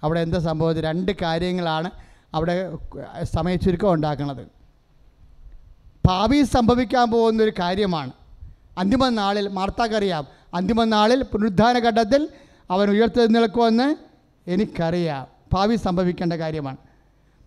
[0.02, 0.80] അവിടെ എന്താ സംഭവം?
[0.80, 1.90] രണ്ട് കാര്യങ്ങളാണ്
[2.34, 2.78] അവിടെ
[3.22, 4.46] സമയച്ചുരുക്കം ഉണ്ടാക്കുന്നത്.
[6.06, 8.10] ഭാവി സംഭവിക്കാൻ പോകുന്ന ഒരു കാര്യമാണ്.
[8.78, 10.26] അന്തിമ നാളിൽ മാർത്താക്കറിയാം.
[10.54, 12.28] അന്തിമ നാളിൽ പുനരുദ്ധാന ഘട്ടത്തിൽ
[12.70, 13.96] അവൻ ഉയർത്തെഴുന്നേൽക്കുമെന്ന്
[14.50, 15.26] എനിക്കറിയാം.
[15.52, 16.76] ഭാവി സംഭവിക്കേണ്ട കാര്യമാണ്.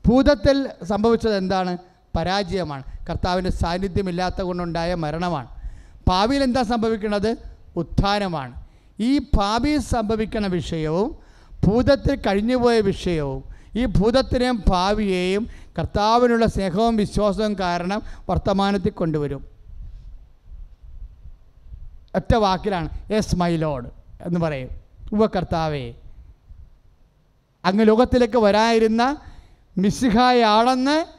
[0.07, 1.77] ഭൂതത്തിൽ സംഭവിച്ചത് എന്താണ്?
[2.15, 2.83] പരാജയമാണ്.
[3.09, 5.47] കർത്താവിന്റെ സാന്നിധ്യമില്ലാത്ത കൊണ്ടുണ്ടായ മരണമാണ്.
[6.07, 7.37] ഭാവിയിൽ എന്താ സംഭവിക്കുന്നത്?
[7.75, 8.65] ഉത്ഥാനമാണ്.
[8.99, 11.17] ഈ ഭാവിയിൽ സംഭവിക്കുന്ന വിഷയവും
[11.67, 13.43] ഭൂതത്തിൽ കഴിഞ്ഞുപോയ വിഷയവും
[13.75, 15.47] ഈ ഭൂതത്തിനെയും ഭാവിയെയും
[15.79, 19.45] കർത്താവിനുള്ള സ്നേഹവും വിശ്വാസവും കാരണം വർത്തമാനത്തിൽ കൊണ്ടുവരും.
[22.15, 23.89] ഒറ്റ വാക്കിലാണ് എസ് മൈ ലോഡ്
[24.21, 24.69] എന്ന് പറയും.
[25.13, 25.93] ഉവ കർത്താവേ
[27.65, 29.17] അങ്ങ് ലോകത്തിലേക്ക് വരായിരുന്ന
[29.77, 31.14] മിശിഹായാണെന്ന്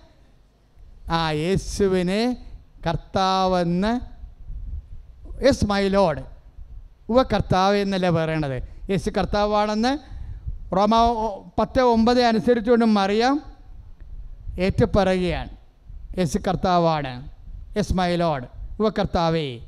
[1.11, 2.37] ആ യേശുവിനെ
[2.87, 4.01] കർത്താവെന്ന്
[5.45, 6.23] യെസ് മൈ ലോഡ്.
[7.09, 8.63] ഉവ കർത്താവ് എന്നല്ലേ പറയണത്?
[8.91, 9.99] യേശു കർത്താവാണെന്ന്
[10.77, 10.97] റോമ
[11.59, 13.43] പത്ത് ഒമ്പത് അനുസരിച്ചുകൊണ്ട് മറിയാം
[14.59, 15.51] ഏറ്റുപറയുകയാണ്.
[16.19, 17.29] യേശു കർത്താവാണ്.
[17.77, 18.45] Yes my lord.
[18.81, 19.61] ഉവ കർത്താവേ.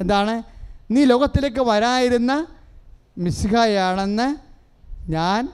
[0.00, 0.42] എന്താണ്?
[0.90, 2.46] നീ ലോകത്തിലേക്ക് വരായിരുന്ന
[3.18, 4.36] മിസ്ഹായാണെന്ന്
[5.10, 5.52] ഞാൻ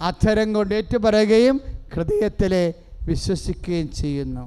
[0.00, 1.60] അക്ഷരം കൊണ്ട് ഏറ്റുപറയുകയും
[1.94, 2.74] ഹൃദയത്തിൽ
[3.06, 4.44] വിശ്വസിക്കുകയും ചെയ്യുന്നു.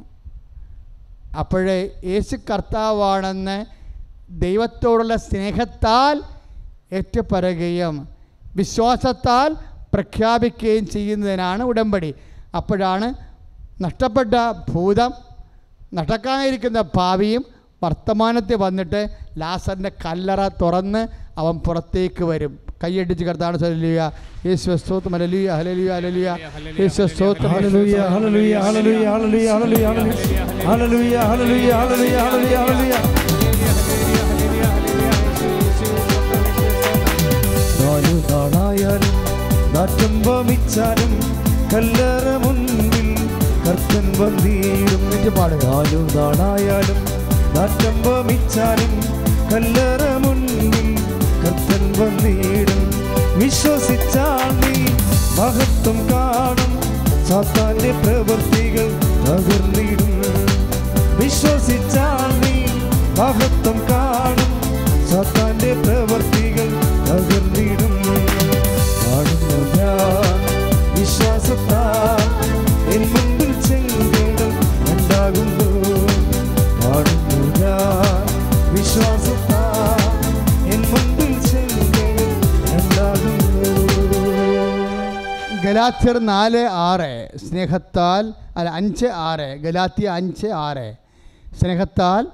[1.40, 1.80] അപ്പോഴേ
[2.11, 3.57] യേശു കർത്താവാണെന്ന്
[4.44, 6.15] ദൈവത്തോടുള്ള സ്നേഹത്താൽ
[6.91, 7.95] ഏറ്റുപറയുകയും
[8.56, 9.49] വിശ്വാസത്താൽ
[9.94, 12.11] പ്രഖ്യാപിക്കുകയും ചെയ്യുന്നതിനാണ് ഉടമ്പടി.
[12.56, 13.07] അപ്പോഴാണ്
[13.81, 14.36] നഷ്ടപ്പെട്ട
[14.72, 15.11] ഭൂതം
[15.94, 17.44] നടക്കാനിരിക്കുന്ന ഭാവിയും
[17.84, 19.02] വർത്തമാനത്തിൽ വന്നിട്ട്
[19.38, 21.02] ലാസറിന്റെ കല്ലറ തുറന്ന്
[21.40, 22.53] അവൻ പുറത്തേക്ക് വരും.
[22.81, 24.01] കൈയടിച്ച് കർത്താണ് സലിയ
[24.47, 26.30] യേശുവ സ്തോത്രം ഹല്ലേലൂയ ഹല്ലേലൂയ ഹല്ലേലൂയ.
[26.81, 28.53] യേശുവ സ്തോത്രം hallelujah hallelujah.
[28.65, 29.88] Hallelujah hallelujah hallelujah
[30.68, 32.95] hallelujah hallelujah hallelujah hallelujah hallelujah
[37.81, 39.14] നാലു നാളായാലും
[39.76, 41.11] നാറ്റം വമിച്ചാലും
[41.73, 43.07] കല്ലറ മുൻപിൽ
[43.65, 45.03] കർത്തൻ വന്നീടും.
[45.38, 45.64] പാടുക.
[45.65, 46.99] നാലു നാളായാലും
[47.56, 48.93] നാറ്റം വമിച്ചാലും
[49.51, 50.01] കല്ലറ
[51.49, 51.93] കർത്തൻ
[53.38, 54.85] വിശ്വസിച്ചാൽ നീ
[55.38, 56.81] മഹത്വം കാണും.
[57.27, 58.88] സാത്താന്റെ പ്രവൃത്തികൾ
[59.27, 60.13] തകർന്നിടും.
[61.19, 62.65] വിശ്വസിച്ചാൽ നീ
[63.19, 64.51] മഹത്വം കാണും.
[65.09, 66.69] സാത്താന്റെ പ്രവൃത്തികൾ
[67.09, 67.98] തകർന്നിടും.
[85.70, 90.96] ഗലാത്യർ നാല് ആറ് സ്നേഹത്താൽ അല്ല അഞ്ച് ആറ് ഗലാത്തിയ അഞ്ച് ആറ്.
[91.62, 92.28] സ്നേഹത്താൽ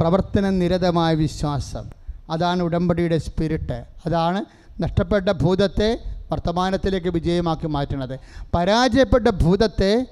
[0.00, 1.90] പ്രവർത്തന നിരതമായ വിശ്വാസം.
[2.30, 4.44] അതാണ് ഉടമ്പടിയുടെ സ്പിരിറ്റ് അതാണ്
[4.82, 5.98] നഷ്ടപ്പെട്ട ഭൂതത്തെ
[6.32, 8.20] വർത്തമാനത്തിലേക്ക് വിജയമാക്കി മാറ്റുന്നത്.
[8.54, 10.06] പരാജയപ്പെട്ട ഭൂതത്തെ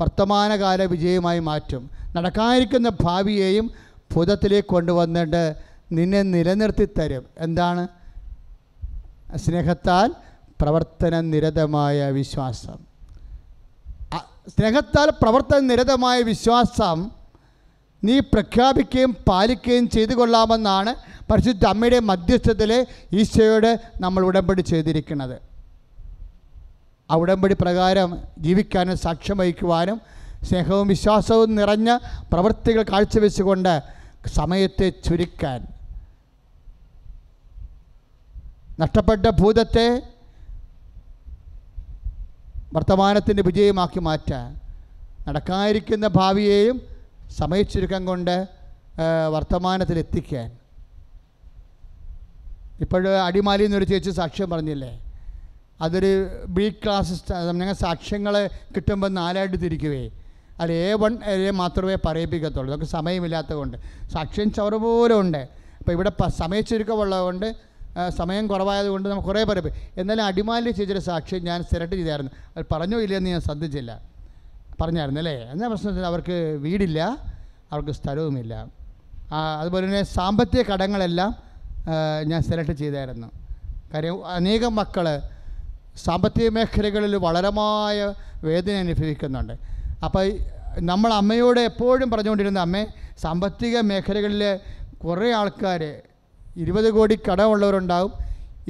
[0.00, 1.90] വർത്തമാനകാല വിജയമായി മാറ്റും.
[2.16, 3.70] നടക്കാനിരിക്കുന്ന ഭാവിയെയും
[4.14, 5.54] ഭൂതത്തിലേക്ക് കൊണ്ടുവന്നിട്ട്
[5.92, 7.88] നിന്നെ നിലനിർത്തി തരും എന്താണ്?
[9.36, 10.14] സ്നേഹത്താൽ
[10.60, 12.78] പ്രവർത്തന നിരതമായ വിശ്വാസം
[14.54, 16.98] സ്നേഹത്താൽ പ്രവർത്തന നിരതമായ വിശ്വാസം
[18.02, 20.92] നീ പ്രഖ്യാപിക്കുകയും പാലിക്കുകയും ചെയ്തു കൊള്ളാമെന്നാണ്
[21.30, 22.70] പരിശുദ്ധ അമ്മയുടെ മധ്യസ്ഥത്തിൽ
[23.20, 23.70] ഈശോയോട്
[24.04, 25.36] നമ്മൾ ഉടമ്പടി ചെയ്തിരിക്കുന്നത്.
[27.10, 28.08] ആ ഉടമ്പടി പ്രകാരം
[28.44, 29.98] ജീവിക്കാനും സാക്ഷ്യം വഹിക്കുവാനും
[30.48, 31.90] സ്നേഹവും വിശ്വാസവും നിറഞ്ഞ
[32.32, 33.74] പ്രവൃത്തികൾ കാഴ്ചവെച്ചുകൊണ്ട്
[34.38, 35.60] സമയത്തെ ചുരുക്കാൻ.
[38.80, 39.88] നഷ്ടപ്പെട്ട ഭൂതത്തെ
[42.72, 44.48] വർത്തമാനത്തിന്റെ വിജയമാക്കി മാറ്റാൻ
[45.28, 46.76] നടക്കാതിരിക്കുന്ന ഭാവിയെയും
[47.36, 48.48] സമയച്ചുരുക്കം കൊണ്ട്
[49.32, 50.48] വർത്തമാനത്തിലെത്തിക്കാൻ.
[52.80, 54.92] ഇപ്പോൾ അടിമാലി എന്നൊരു ചേച്ചി സാക്ഷ്യം പറഞ്ഞില്ലേ?
[55.80, 56.10] അതൊരു
[56.48, 58.34] ബി ക്ലാസ് ഞങ്ങൾ സാക്ഷ്യങ്ങൾ
[58.76, 60.04] കിട്ടുമ്പോൾ നാലായിട്ട് തിരിക്കുവേ.
[60.60, 62.74] അല്ല എ വൺ എ മാത്രമേ പറയിപ്പിക്കത്തുള്ളൂ.
[62.74, 63.76] നമുക്ക് സമയമില്ലാത്തതുകൊണ്ട്.
[64.12, 65.42] സാക്ഷ്യം ചവറ് പോലെ ഉണ്ട്.
[65.78, 67.67] അപ്പോൾ ഇവിടെ സമയച്ചുരുക്കമുള്ളതുകൊണ്ട്
[68.18, 69.60] സമയം കുറവായതുകൊണ്ട് നമുക്ക് കുറേ പേരെ
[69.96, 72.32] എന്നാലും അടിമാലി ചേച്ചിയുടെ സാക്ഷി ഞാൻ സെലക്ട് ചെയ്തായിരുന്നു.
[72.56, 74.02] അത് പറഞ്ഞോ ഇല്ലയെന്ന് ഞാൻ ശ്രദ്ധിച്ചില്ല.
[74.80, 75.36] പറഞ്ഞായിരുന്നു അല്ലേ?
[75.52, 77.00] എന്നാ പ്രശ്നത്തിൽ അവർക്ക് വീടില്ല
[77.72, 78.54] അവർക്ക് സ്ഥലവുമില്ല.
[79.60, 81.30] അതുപോലെ തന്നെ സാമ്പത്തിക കടങ്ങളെല്ലാം
[82.24, 83.28] ഞാൻ സെലക്ട് ചെയ്തായിരുന്നു.
[83.94, 85.06] കാര്യം അനേകം മക്കൾ
[85.96, 89.54] സാമ്പത്തിക മേഖലകളിൽ വളരമായ വേദന അനുഭവിക്കുന്നുണ്ട്.
[90.04, 90.26] അപ്പോൾ
[90.80, 92.86] നമ്മൾ അമ്മയോട് എപ്പോഴും പറഞ്ഞുകൊണ്ടിരുന്ന അമ്മേ
[93.18, 94.60] സാമ്പത്തിക മേഖലകളിൽ
[95.04, 95.82] കുറേ ആൾക്കാർ
[96.62, 98.12] ഇരുപത് കോടി കടമുള്ളവരുണ്ടാവും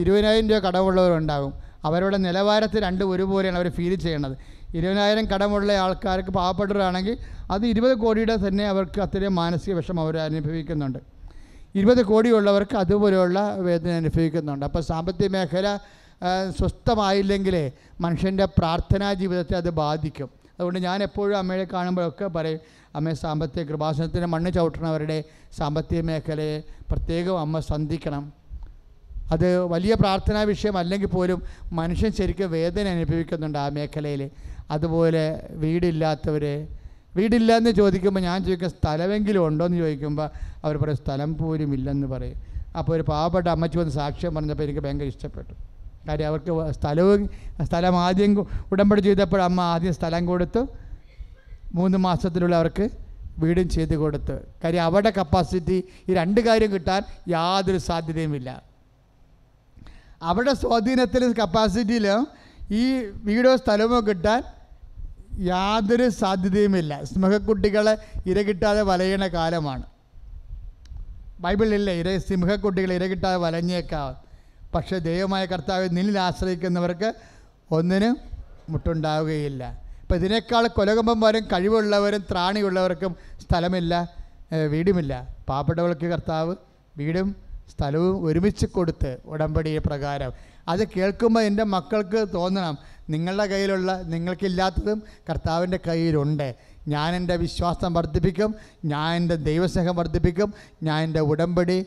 [0.00, 1.52] ഇരുപതിനായിരം രൂപ കടമുള്ളവരുണ്ടാകും
[1.88, 4.34] അവരുടെ നിലവാരത്തിൽ രണ്ടും ഒരുപോലെയാണ് അവർ ഫീൽ ചെയ്യണത്
[4.76, 7.14] ഇരുപതിനായിരം കടമുള്ള ആൾക്കാർക്ക് പാവപ്പെട്ടവരാണെങ്കിൽ
[7.54, 10.98] അത് ഇരുപത് കോടിയുടെ തന്നെ അവർക്ക് അത്രയും മാനസിക വിഷമം അവർ അനുഭവിക്കുന്നുണ്ട്.
[11.78, 14.64] ഇരുപത് കോടിയുള്ളവർക്ക് അതുപോലെയുള്ള വേദന അനുഭവിക്കുന്നുണ്ട്.
[14.68, 15.68] അപ്പോൾ സാമ്പത്തിക മേഖല
[16.58, 17.64] സ്വസ്ഥമായില്ലെങ്കിലേ
[18.00, 20.28] മനുഷ്യന്റെ പ്രാർത്ഥനാ ജീവിതത്തെ അത് ബാധിക്കും.
[20.56, 22.60] അതുകൊണ്ട് ഞാൻ എപ്പോഴും അമ്മയെ കാണുമ്പോഴൊക്കെ പറയും
[22.96, 25.18] അമ്മയെ സാമ്പത്തിക കൃപാസനത്തിന് മണ്ണ് ചവിട്ടണവരുടെ
[25.58, 26.56] സാമ്പത്തിക മേഖലയെ
[26.90, 28.24] പ്രത്യേകം അമ്മ സന്ധിക്കണം
[29.34, 31.38] അത് വലിയ പ്രാർത്ഥനാ വിഷയം അല്ലെങ്കിൽ പോലും
[31.78, 34.22] മനുഷ്യൻ ശരിക്കും വേദന അനുഭവിക്കുന്നുണ്ട് ആ മേഖലയിൽ.
[34.74, 35.24] അതുപോലെ
[35.62, 36.44] വീടില്ലാത്തവർ
[37.16, 40.28] വീടില്ല എന്ന് ചോദിക്കുമ്പോൾ ഞാൻ ചോദിക്കും സ്ഥലമെങ്കിലും ഉണ്ടോ എന്ന് ചോദിക്കുമ്പോൾ
[40.64, 42.36] അവർ പറയും സ്ഥലം പോലും ഇല്ലെന്ന് പറയും.
[42.78, 45.54] അപ്പോൾ ഒരു പാവപ്പെട്ട അമ്മച്ചി വന്ന് സാക്ഷ്യം പറഞ്ഞപ്പോൾ എനിക്ക് ഭയങ്കര ഇഷ്ടപ്പെട്ടു.
[46.08, 47.22] കാര്യം അവർക്ക് സ്ഥലവും
[47.68, 48.32] സ്ഥലം ആദ്യം
[48.72, 50.62] ഉടമ്പടി ചെയ്തപ്പോൾ അമ്മ ആദ്യം സ്ഥലം കൊടുത്തു.
[51.74, 52.88] മൂന്ന് മാസത്തിലുള്ള അവർക്ക്
[53.38, 54.52] വീടും ചെയ്ത് കൊടുത്ത്.
[54.64, 58.62] കാര്യം അവരുടെ കപ്പാസിറ്റി ഈ രണ്ട് കാര്യം കിട്ടാൻ യാതൊരു സാധ്യതയുമില്ല
[60.22, 62.28] അവരുടെ സ്വാധീനത്തിലും കപ്പാസിറ്റിയിലും
[62.70, 64.42] ഈ വീടോ സ്ഥലമോ കിട്ടാൻ
[65.40, 69.82] യാതൊരു സാധ്യതയുമില്ല സിംഹക്കുട്ടികളെ ഇര കിട്ടാതെ വലയണ കാലമാണ്.
[71.40, 74.16] ബൈബിളില്ല ഇര സിംഹക്കുട്ടികൾ ഇര കിട്ടാതെ വലഞ്ഞേക്കാം.
[74.74, 77.14] പക്ഷേ ദൈവമായ കർത്താവ് നിന്നിൽ ആശ്രയിക്കുന്നവർക്ക്
[77.70, 78.16] ഒന്നിനും
[78.68, 79.87] മുട്ടുണ്ടാവുകയില്ല.
[80.08, 83.12] ഇപ്പം ഇതിനേക്കാൾ കൊലകമ്പന്മാരും വരും കഴിവുള്ളവരും ത്രാണിയുള്ളവർക്കും
[83.42, 83.94] സ്ഥലമില്ല
[84.72, 85.12] വീടുമില്ല.
[85.48, 86.52] പാവപ്പെട്ടവർക്ക് കർത്താവ്
[86.98, 87.28] വീടും
[87.72, 90.30] സ്ഥലവും ഒരുമിച്ച് കൊടുത്ത് ഉടമ്പടി പ്രകാരം.
[90.68, 92.78] അത് കേൾക്കുമ്പോൾ എന്റെ മക്കൾക്ക് തോന്നണം
[93.14, 96.48] നിങ്ങളുടെ കയ്യിലുള്ള നിങ്ങൾക്കില്ലാത്തതും കർത്താവിന്റെ കയ്യിലുണ്ട്.
[96.94, 98.50] ഞാൻ എന്റെ വിശ്വാസം വർദ്ധിപ്പിക്കും
[98.94, 100.50] ഞാൻ എന്റെ ദൈവസ്നേഹം വർദ്ധിപ്പിക്കും
[100.88, 101.78] ഞാൻ എന്റെ ഉടമ്പടി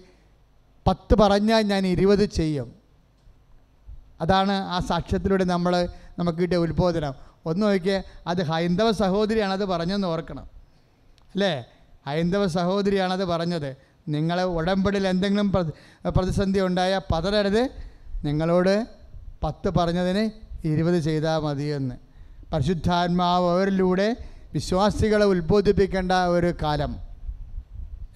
[0.87, 2.69] പത്ത് പറഞ്ഞാൽ ഞാൻ ഇരുപത് ചെയ്യും.
[4.21, 5.73] അതാണ് ആ സാക്ഷ്യത്തിലൂടെ നമ്മൾ
[6.19, 7.13] നമുക്ക് കിട്ടിയ ഉത്ബോധനം.
[7.45, 10.43] ഒന്ന് നോക്കിയേ അത് ഹൈന്ദവ സഹോദരിയാണ് അത് പറഞ്ഞതെന്ന് ഓർക്കണം.
[11.33, 11.65] അല്ലേ?
[12.07, 13.75] ഹൈന്ദവ സഹോദരിയാണത് പറഞ്ഞത്.
[14.07, 15.51] നിങ്ങളെ ഉടമ്പടിയിൽ എന്തെങ്കിലും
[16.05, 17.69] പ്രതിസന്ധി ഉണ്ടായാൽ പതരരുത്
[18.25, 18.87] നിങ്ങളോട്
[19.43, 20.23] പത്ത് പറഞ്ഞതിന്
[20.67, 21.95] ഇരുപത് ചെയ്താൽ മതിയെന്ന്.
[22.53, 24.15] പരിശുദ്ധാത്മാവ് അവരിലൂടെ
[24.53, 26.91] വിശ്വാസികളെ ഉത്ബോധിപ്പിക്കേണ്ട ഒരു കാലം.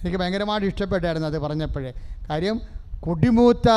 [0.01, 1.93] എനിക്ക് ഭയങ്കരമായിട്ട് ഇഷ്ടപ്പെട്ടായിരുന്നു അത് പറഞ്ഞപ്പോഴേ.
[2.29, 2.61] കാര്യം
[2.99, 3.69] കുടിമൂത്ത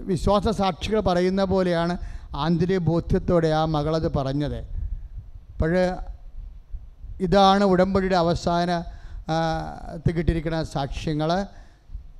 [0.00, 1.98] വിശ്വാസ സാക്ഷികൾ പറയുന്ന പോലെയാണ്
[2.34, 4.75] ആന്തരിക ബോധ്യത്തോടെ ആ മകളത് പറഞ്ഞത്.
[5.56, 5.72] അപ്പോൾ
[7.20, 8.70] ഇതാണ് ഉടമ്പടിയുടെ അവസാന
[10.08, 11.46] കിട്ടിയിരിക്കുന്ന സാക്ഷ്യങ്ങൾ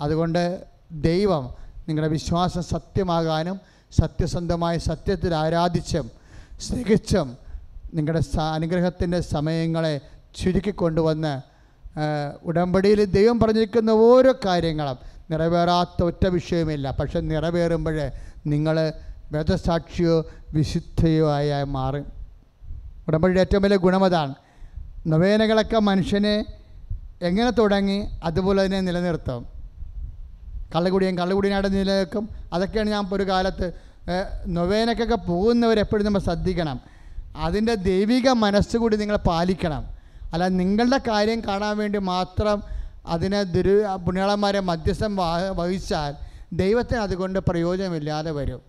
[0.01, 1.55] അതുകൊണ്ട് ദൈവം
[1.89, 3.61] നിങ്ങളുടെ വിശ്വാസം സത്യമാകാനും
[3.93, 6.11] സത്യസന്ധമായ സത്യത്തിൽ ആരാധിച്ചും
[6.61, 7.37] സ്നേഹിച്ചും
[7.95, 10.01] നിങ്ങളുടെ അനുഗ്രഹത്തിന്റെ സമയങ്ങളെ
[10.37, 11.41] ചുരുക്കിക്കൊണ്ടുവന്ന്
[12.43, 14.99] ഉടമ്പടിയിൽ ദൈവം പറഞ്ഞിരിക്കുന്ന ഓരോ കാര്യങ്ങളും
[15.31, 18.11] നിറവേറാത്ത ഒറ്റ വിഷയമില്ല പക്ഷെ നിറവേറുമ്പോൾ
[18.47, 18.93] നിങ്ങൾ
[19.33, 20.17] വേദസാക്ഷിയോ
[20.53, 22.16] വിശുദ്ധയോ ആയി മാറും.
[23.09, 24.35] ഉടമ്പടിയുടെ ഏറ്റവും വലിയ ഗുണം അതാണ്.
[25.07, 26.45] നൊവേനകളൊക്കെ മനുഷ്യനെ
[27.23, 29.47] എങ്ങനെ തുടങ്ങി അതുപോലെ തന്നെ നിലനിർത്തും.
[30.74, 32.28] കള്ളുകുടിയും കള്ളുകുടിയനായിട്ട് നിലനിൽക്കും.
[32.53, 33.73] അതൊക്കെയാണ് ഞാൻ ഒരു കാലത്ത്
[34.47, 36.81] നൊവേനക്കൊക്കെ പോകുന്നവരെപ്പോഴും നമ്മൾ ശ്രദ്ധിക്കണം.
[37.37, 39.85] അതിന്റെ ദൈവിക മനസ്സുകൂടി നിങ്ങൾ പാലിക്കണം.
[40.33, 42.62] അല്ല നിങ്ങളുടെ കാര്യം കാണാൻ വേണ്ടി മാത്രം
[43.07, 43.74] അതിനെ ദുരു
[44.07, 45.16] പുണ്യാളന്മാരെ മധ്യസ്ഥം
[45.57, 46.15] വഹിച്ചാൽ
[46.53, 48.61] ദൈവത്തിന് അതുകൊണ്ട് പ്രയോജനമില്ലാതെ വരും.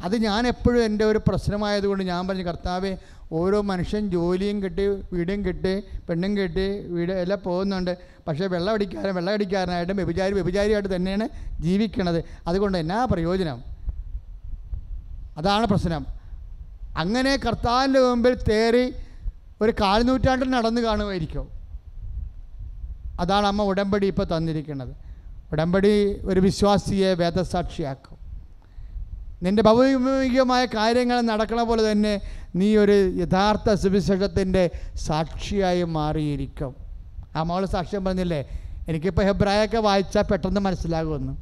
[0.00, 2.96] അത് ഞാൻ എപ്പോഴും എന്റെ ഒരു പ്രശ്നമായതുകൊണ്ട് ഞാൻ പറഞ്ഞു കർത്താവെ
[3.32, 7.98] ഓരോ മനുഷ്യൻ ജോലിയും കിട്ടി വീടും കിട്ടി പെണ്ണും കിട്ടി വീട് എല്ലാം പോകുന്നുണ്ട്.
[8.28, 11.28] പക്ഷേ വെള്ളം അടിക്കാരൻ വെള്ളം അടിക്കാരനായിട്ടും വ്യഭിചാരി വ്യഭിചാരിയായിട്ട് തന്നെയാണ്
[11.60, 12.24] ജീവിക്കണത്.
[12.46, 13.64] അതുകൊണ്ട് എന്നാ പ്രയോജനം?
[15.36, 16.06] അതാണ് പ്രശ്നം.
[16.96, 18.92] അങ്ങനെ കർത്താവിന്റെ മുമ്പിൽ തേറി
[19.60, 21.48] ഒരു കാൽനൂറ്റാണ്ടിൽ നടന്നു കാണുമായിരിക്കും.
[23.20, 24.96] അതാണ് അമ്മ ഉടമ്പടി ഇപ്പോൾ തന്നിരിക്കുന്നത്.
[25.52, 28.15] ഉടമ്പടി ഒരു വിശ്വാസിയെ വേദസാക്ഷിയാക്കും.
[29.42, 32.20] നിന്റെ ഭൗമികമായ കാര്യങ്ങൾ നടക്കണ പോലെ തന്നെ
[32.56, 36.76] നീ ഒരു യഥാർത്ഥ സുവിശേഷത്തിന്റെ സാക്ഷിയായി മാറിയിരിക്കും.
[37.36, 38.48] ആ മകൾ സാക്ഷ്യം പറഞ്ഞില്ലേ?
[38.88, 41.32] എനിക്കിപ്പോൾ ഹെബ്രായൊക്കെ വായിച്ചാൽ പെട്ടെന്ന് മനസ്സിലാകുമെന്ന്.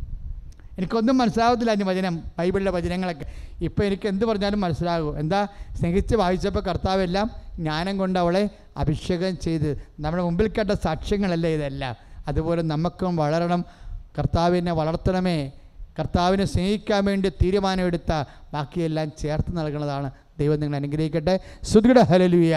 [0.78, 3.26] എനിക്കൊന്നും മനസ്സിലാകത്തില്ല അതിന് വചനം ബൈബിളിലെ വചനങ്ങളൊക്കെ.
[3.60, 5.18] ഇപ്പോൾ എനിക്ക് എന്ത് പറഞ്ഞാലും മനസ്സിലാകും.
[5.18, 5.46] എന്താ?
[5.78, 9.86] സ്നേഹിച്ച് വായിച്ചപ്പോൾ കർത്താവെല്ലാം ജ്ഞാനം കൊണ്ട് അവളെ അഭിഷേകം ചെയ്ത്.
[10.00, 11.96] നമ്മുടെ മുമ്പിൽ കേട്ട സാക്ഷ്യങ്ങളല്ലേ ഇതെല്ലാം?
[12.28, 13.64] അതുപോലെ നമുക്കും വളരണം.
[14.18, 15.52] കർത്താവിനെ വളർത്തണമേ.
[15.98, 18.12] കർത്താവിനെ സ്നേഹിക്കാൻ വേണ്ടി തീരുമാനമെടുത്ത
[18.54, 20.08] ബാക്കിയെല്ലാം ചേർത്ത് നൽകുന്നതാണ്
[20.38, 21.34] ദൈവം നിങ്ങൾ അനുഗ്രഹിക്കട്ടെ.
[21.64, 22.54] സുദൃഢ ഹലലുയ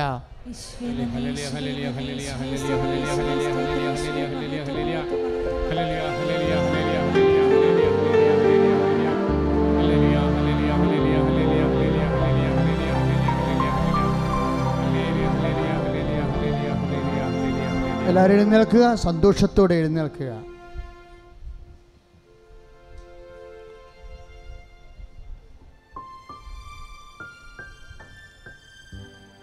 [18.09, 20.46] എല്ലാവരും എഴുന്നേൽക്കുക സന്തോഷത്തോടെ യേശുവേ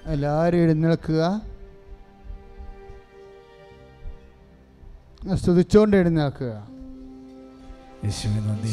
[0.07, 1.41] എല്ലാവരും എഴുന്നേൽക്കുക.
[5.35, 6.69] സ്തുതിച്ചുകൊണ്ട് എഴുന്നേൽക്കുക.
[8.05, 8.69] യേശുവേ നന്ദി.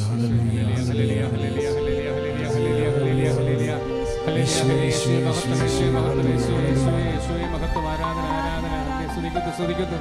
[9.14, 9.98] സ്തുതിക്കുന്നു സ്തുതിക്കുന്നു.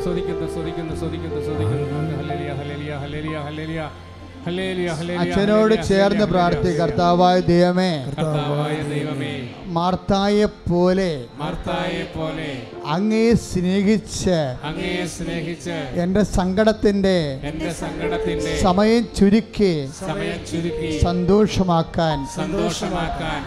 [0.00, 3.90] സ്തുതിക്കുന്നു സ്തുതിക്കുന്നു സ്തുതിക്കുന്നു സ്തുതിക്കുന്നു ഹലലിയ ഹലലിയ ഹലലിയ ഹലലിയ
[5.18, 8.04] അച്ഛനോട് ചേർന്ന് പ്രാർത്ഥി കർത്താവായ ദൈവമേ.
[9.66, 11.24] മാർത്തായെ പോലെ.
[14.62, 15.98] അങ്ങയെ സ്നേഹിച്ച്.
[16.00, 17.16] എന്റെ സങ്കടത്തിന്റെ
[18.62, 19.88] സമയം ചുരുക്കി.
[19.98, 20.98] സമയം ചുരുക്കി.
[21.02, 22.26] സന്തോഷമാക്കാൻ.
[22.36, 23.40] സന്തോഷമാക്കാൻ.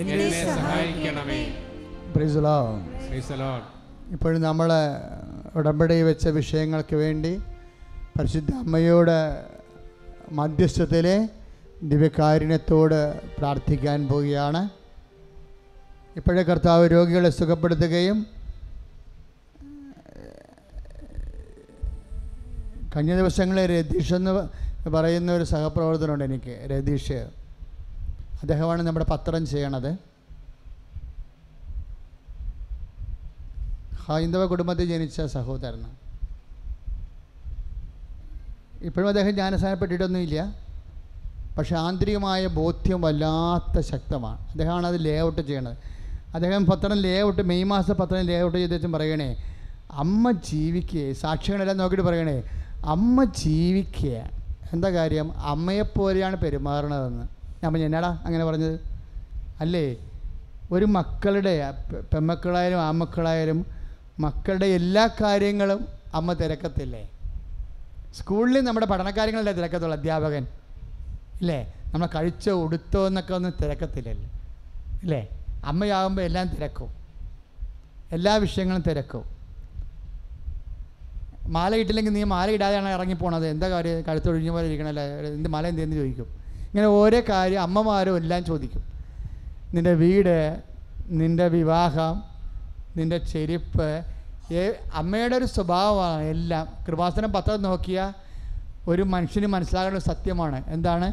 [0.00, 0.14] എന്നെ
[0.54, 1.46] സഹായിക്കണമേ.
[4.12, 4.70] ഇപ്പോഴും നമ്മൾ
[5.56, 7.40] ഉടമ്പടി വെച്ച വിഷയങ്ങൾക്ക് വേണ്ടി
[8.18, 9.16] പരിശുദ്ധ അമ്മയോട്
[10.32, 11.28] മധ്യസ്ഥത്തിലെ
[11.82, 12.98] ദിവ്യകാരുണ്യത്തോട്
[13.38, 14.68] പ്രാർത്ഥിക്കാൻ പോവുകയാണ്.
[16.16, 18.26] ഇപ്പോഴേ കർത്താവ് രോഗികളെ സുഖപ്പെടുത്തുകയും
[22.96, 27.20] കഴിഞ്ഞ ദിവസങ്ങളെ രതീഷ് എന്ന് പറയുന്ന ഒരു സഹപ്രവർത്തനമുണ്ട് എനിക്ക് രതീഷ്.
[28.42, 29.92] അദ്ദേഹമാണ് നമ്മുടെ പത്രം ചെയ്യണത്.
[34.06, 36.05] ഹൈന്ദവ കുടുംബത്തിൽ ജനിച്ച സഹോദരനാണ്.
[38.82, 40.54] ഇപ്പോഴും അദ്ദേഹം ജ്ഞാനസ്ഥാനപ്പെട്ടിട്ടൊന്നുമില്ല
[41.58, 44.38] പക്ഷേ ആന്തരികമായ ബോധ്യം വല്ലാത്ത ശക്തമാണ്.
[44.50, 45.76] അദ്ദേഹമാണ് അത് ലേ ഔട്ട് ചെയ്യണത്.
[46.34, 49.36] അദ്ദേഹം പത്രം ലേ ഔട്ട് മെയ് മാസം പത്രം ലേ ഔട്ട് ചെയ്തിട്ടും പറയണേ
[49.92, 52.42] അമ്മ ജീവിക്കുക സാക്ഷികളെല്ലാം നോക്കിയിട്ട് പറയണേ
[52.84, 54.30] അമ്മ ജീവിക്കുക
[54.72, 55.32] എന്താ കാര്യം?
[55.32, 57.24] അമ്മയെപ്പോലെയാണ് പെരുമാറണതെന്ന്.
[57.62, 58.80] ഞാൻ പറഞ്ഞു എന്നാടാ അങ്ങനെ പറഞ്ഞത്?
[59.60, 59.96] അല്ലേ?
[60.72, 61.74] ഒരു മക്കളുടെ
[62.14, 63.66] പെമ്മക്കളായാലും ആമക്കളായാലും
[64.20, 67.10] മക്കളുടെ എല്ലാ കാര്യങ്ങളും അമ്മ തിരക്കത്തില്ലേ?
[68.14, 70.46] സ്കൂളിൽ നമ്മുടെ പഠനകാര്യങ്ങളല്ലേ തിരക്കത്തുള്ളൂ അധ്യാപകൻ.
[71.40, 71.74] ഇല്ലേ?
[71.94, 74.30] നമ്മൾ കഴിച്ചോ ഉടുത്തോ എന്നൊക്കെ ഒന്നും തിരക്കത്തില്ലല്ലേ.
[75.02, 75.28] ഇല്ലേ?
[75.64, 76.88] അമ്മയാകുമ്പോൾ എല്ലാം തിരക്കും.
[78.12, 79.24] എല്ലാ വിഷയങ്ങളും തിരക്കും.
[81.48, 83.46] മാല ഇട്ടില്ലെങ്കിൽ നീ മാല ഇടാതെയാണ് ഇറങ്ങിപ്പോണത്.
[83.46, 84.00] എന്താ കാര്യം?
[84.00, 85.02] കഴുത്തൊഴിഞ്ഞ പോലെ ഇരിക്കണല്ലേ?
[85.02, 86.26] എന്ത് മല എന്തെന്ന് ചോദിക്കും.
[86.66, 88.82] ഇങ്ങനെ ഓരോ കാര്യം അമ്മമാരും എല്ലാം ചോദിക്കും.
[89.74, 90.62] നിന്റെ വീട്
[91.08, 92.24] നിന്റെ വിവാഹം
[92.96, 94.15] നിന്റെ ചെരുപ്പ്
[94.94, 96.68] അമ്മയുടെ ഒരു സ്വഭാവമാണ് എല്ലാം.
[96.88, 98.14] കൃപാസനം പത്രം നോക്കിയാൽ
[98.90, 100.64] ഒരു മനുഷ്യന് മനസ്സിലാകേണ്ട സത്യമാണ്.
[100.66, 101.12] എന്താണ്?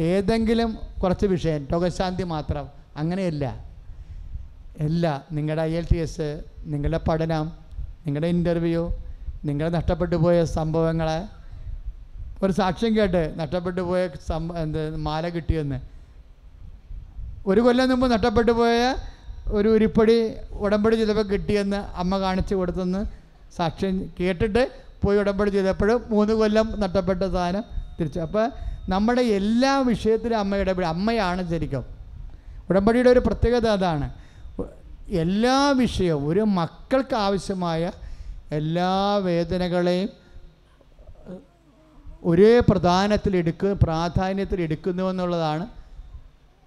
[0.00, 3.64] ഏതെങ്കിലും കുറച്ച് വിഷയം രോഗശാന്തി മാത്രം അങ്ങനെയല്ല.
[4.78, 7.52] എല്ലാ നിങ്ങളുടെ ഐ എൽ ടി എസ് നിങ്ങളുടെ പഠനം
[8.06, 8.92] നിങ്ങളുടെ ഇന്റർവ്യൂ
[9.44, 11.28] നിങ്ങളുടെ നഷ്ടപ്പെട്ടു പോയ സംഭവങ്ങളെ
[12.42, 15.80] ഒരു സാക്ഷ്യം കേട്ട് നഷ്ടപ്പെട്ടു പോയ സംഭ എന്ത് മാല കിട്ടിയെന്ന്.
[17.46, 18.94] ഒരു കൊല്ലം മുമ്പ് നഷ്ടപ്പെട്ടു പോയ
[19.50, 20.16] ഒരു ഉരുപ്പടി
[20.52, 23.00] ഉടമ്പടി ചെയ്തപ്പോൾ കിട്ടിയെന്ന് അമ്മ കാണിച്ചു കൊടുത്തെന്ന്
[23.56, 24.62] സാക്ഷ്യം കേട്ടിട്ട്
[25.04, 27.64] പോയി ഉടമ്പടി ചെയ്തപ്പോൾ മൂന്ന് കൊല്ലം നഷ്ടപ്പെട്ട സാധനം
[27.98, 28.20] തിരിച്ചു.
[28.20, 28.50] അപ്പോൾ
[28.88, 31.84] നമ്മുടെ എല്ലാ വിഷയത്തിലും അമ്മ ഇടപെടും അമ്മയാണ് ശരിക്കും.
[32.70, 34.08] ഉടമ്പടിയുടെ ഒരു പ്രത്യേകത അതാണ്.
[35.22, 37.92] എല്ലാ വിഷയവും ഒരു മക്കൾക്ക് ആവശ്യമായ
[38.52, 40.08] എല്ലാ വേദനകളെയും
[42.24, 45.64] ഒരേ പ്രധാനത്തിൽ എടുക്കുക പ്രാധാന്യത്തിൽ എടുക്കുന്നു എന്നുള്ളതാണ്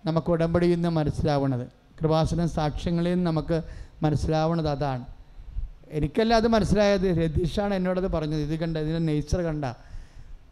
[0.06, 1.81] നമുക്ക് ഉടമ്പടിയിൽ നിന്ന് മനസ്സിലാവുന്നത്.
[2.02, 3.62] കൃപാസനം സാക്ഷ്യങ്ങളിൽ നിന്ന് നമുക്ക്
[4.04, 5.06] മനസ്സിലാവുന്നത് അതാണ്.
[5.90, 7.02] എനിക്കല്ല അത് മനസ്സിലായത്.
[7.02, 8.40] രതീഷാണ് എന്നോടത് പറഞ്ഞത്.
[8.40, 9.66] ഇത് കണ്ട ഇതിന്റെ നേച്ചർ കണ്ട.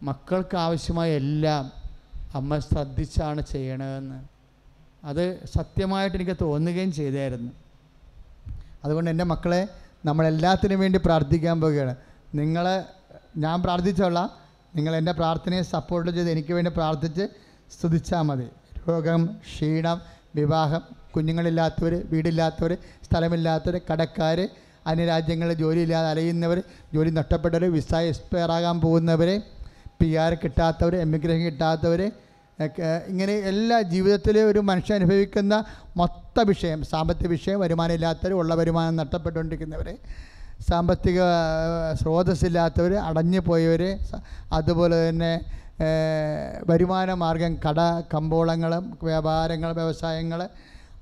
[0.03, 1.71] മക്കൾക്ക് ആവശ്യമായ എല്ലാം
[2.35, 4.23] അമ്മ ശ്രദ്ധിച്ചാണ് ചെയ്യണതെന്ന്.
[5.03, 7.51] അത് സത്യമായിട്ട് എനിക്ക് തോന്നുകയും ചെയ്തായിരുന്നു.
[8.84, 9.67] അതുകൊണ്ട് എന്റെ മക്കളെ
[10.05, 11.95] നമ്മളെല്ലാത്തിനും വേണ്ടി പ്രാർത്ഥിക്കാൻ പോവുകയാണ്.
[12.35, 12.84] നിങ്ങൾ
[13.38, 14.30] ഞാൻ പ്രാർത്ഥിച്ചോളാം
[14.76, 17.27] നിങ്ങൾ എന്റെ പ്രാർത്ഥനയെ സപ്പോർട്ട് ചെയ്ത് എനിക്ക് വേണ്ടി പ്രാർത്ഥിച്ച്
[17.80, 18.47] സ്തുതിച്ചാൽ മതി.
[18.89, 20.01] രോഗം ക്ഷീണം
[20.35, 22.73] വിവാഹം കുഞ്ഞുങ്ങളില്ലാത്തവർ വീടില്ലാത്തവർ
[23.03, 24.39] സ്ഥലമില്ലാത്തവർ കടക്കാർ
[24.85, 26.59] അന്യരാജ്യങ്ങളിൽ ജോലിയില്ലാതെ അലയുന്നവർ
[26.93, 29.29] ജോലി നഷ്ടപ്പെട്ടവർ വിസ എക്സ്പയർ ആകാൻ പോകുന്നവർ
[29.99, 32.01] പി ആർ കിട്ടാത്തവർ എമിഗ്രേഷൻ കിട്ടാത്തവർ
[33.09, 35.55] ഇങ്ങനെ എല്ലാ ജീവിതത്തിലെ ഒരു മനുഷ്യൻ അനുഭവിക്കുന്ന
[35.95, 39.89] മൊത്ത വിഷയം സാമ്പത്തിക വിഷയം വരുമാനം ഇല്ലാത്തവർ ഉള്ള വരുമാനം നഷ്ടപ്പെട്ടുകൊണ്ടിരിക്കുന്നവർ
[40.69, 41.19] സാമ്പത്തിക
[41.93, 43.83] സ്രോതസ്സില്ലാത്തവർ അടഞ്ഞു പോയവർ
[44.53, 45.33] അതുപോലെ തന്നെ
[46.69, 47.81] വരുമാന മാർഗം കട
[48.13, 48.71] കമ്പോളങ്ങൾ
[49.03, 50.41] വ്യാപാരങ്ങൾ വ്യവസായങ്ങൾ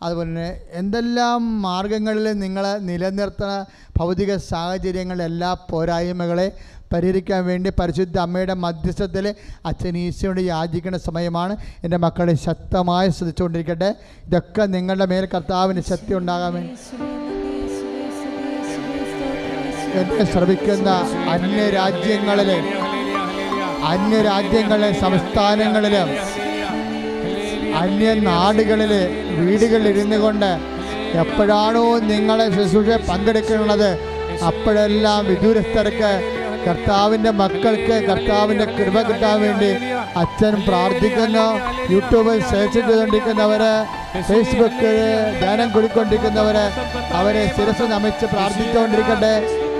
[0.03, 3.65] അതുപോലെ തന്നെ എന്തെല്ലാം മാർഗങ്ങളിൽ നിങ്ങളെ നിലനിർത്തുന്ന
[3.97, 6.51] ഭൗതിക സാഹചര്യങ്ങളുടെ എല്ലാ പോരായ്മകളെ
[6.93, 11.57] പരിഹരിക്കാൻ വേണ്ടി പരിശുദ്ധ അമ്മയുടെ മധ്യസ്ഥത്തിൽ അച്ഛൻ ഈശോയോട് യാചിക്കുന്ന സമയമാണ്.
[11.83, 13.95] എന്റെ മക്കളെ ശക്തമായി ശ്രദ്ധിച്ചുകൊണ്ടിരിക്കട്ടെ.
[14.25, 16.73] ഇതൊക്കെ നിങ്ങളുടെ മേൽ കർത്താവിന് ശക്തി ഉണ്ടാകാൻ വേണ്ടി.
[19.99, 20.89] എന്നെ ശ്രമിക്കുന്ന
[21.29, 22.59] അന്യ രാജ്യങ്ങളിലെ
[23.91, 26.09] അന്യ രാജ്യങ്ങളിലെ സംസ്ഥാനങ്ങളിലും
[27.81, 28.93] അന്യ നാടുകളിൽ
[29.39, 30.51] വീടുകളിലിരുന്നു കൊണ്ട്
[31.23, 33.89] എപ്പോഴാണോ നിങ്ങളെ ശുശ്രൂഷ പങ്കെടുക്കുന്നത്
[34.49, 36.11] അപ്പോഴെല്ലാം വിദൂരസ്ഥർക്ക്
[36.67, 39.69] കർത്താവിന്റെ മക്കൾക്ക് കർത്താവിന്റെ കൃപ കിട്ടാൻ വേണ്ടി
[40.21, 41.45] അച്ഛൻ പ്രാർത്ഥിക്കുന്നു.
[41.93, 43.63] യൂട്യൂബിൽ സെർച്ച് ചെയ്തുകൊണ്ടിരിക്കുന്നവർ
[44.27, 44.97] ഫേസ്ബുക്കിൽ
[45.39, 46.57] ധ്യാനം കൊടുക്കൊണ്ടിരിക്കുന്നവർ
[47.19, 49.33] അവരെ ശിരസ് നമിച്ച് പ്രാർത്ഥിച്ചുകൊണ്ടിരിക്കട്ടെ.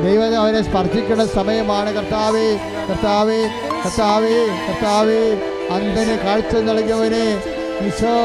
[0.05, 1.89] ദൈവം അവരെ സ്പർശിക്കുന്ന സമയമാണ്.
[1.97, 2.47] കർത്താവേ
[2.89, 3.39] കർത്താവേ
[3.84, 4.38] കർത്താവേ
[4.68, 5.22] കർത്താവേ
[5.76, 7.26] അന്ധന് കാഴ്ച നൽകിയവനെ
[7.86, 8.16] ഈശോ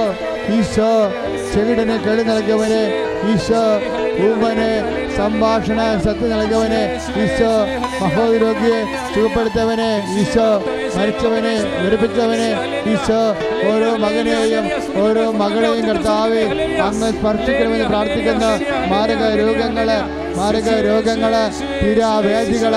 [0.56, 0.90] ഈശോ
[1.52, 2.82] ചെവിടനെ കേളി നൽകിയവനെ
[3.32, 3.62] ഈശോ
[4.26, 4.70] ഊമ്പന്
[5.16, 6.82] സംഭാഷണ സത്യം നൽകവനെ
[7.22, 7.52] ഈശോ
[8.02, 8.78] മഹോരോഗിയെ
[9.12, 9.90] സുഖപ്പെടുത്തവനെ
[10.22, 10.48] ഈശോ
[10.96, 12.50] മരിച്ചവനെ വിരപ്പിച്ചവനെ
[12.92, 13.20] ഈശോ
[13.70, 14.66] ഓരോ മകനെയും
[15.02, 16.42] ഓരോ മകളെയും കർത്താവെ
[16.88, 18.46] അങ്ങ് സ്പർശിക്കണമെന്ന് പ്രാർത്ഥിക്കുന്ന
[18.92, 20.00] മാരക രോഗങ്ങളെ
[20.36, 21.34] മാരക രോഗങ്ങൾ
[21.80, 22.74] തിരാവേദികൾ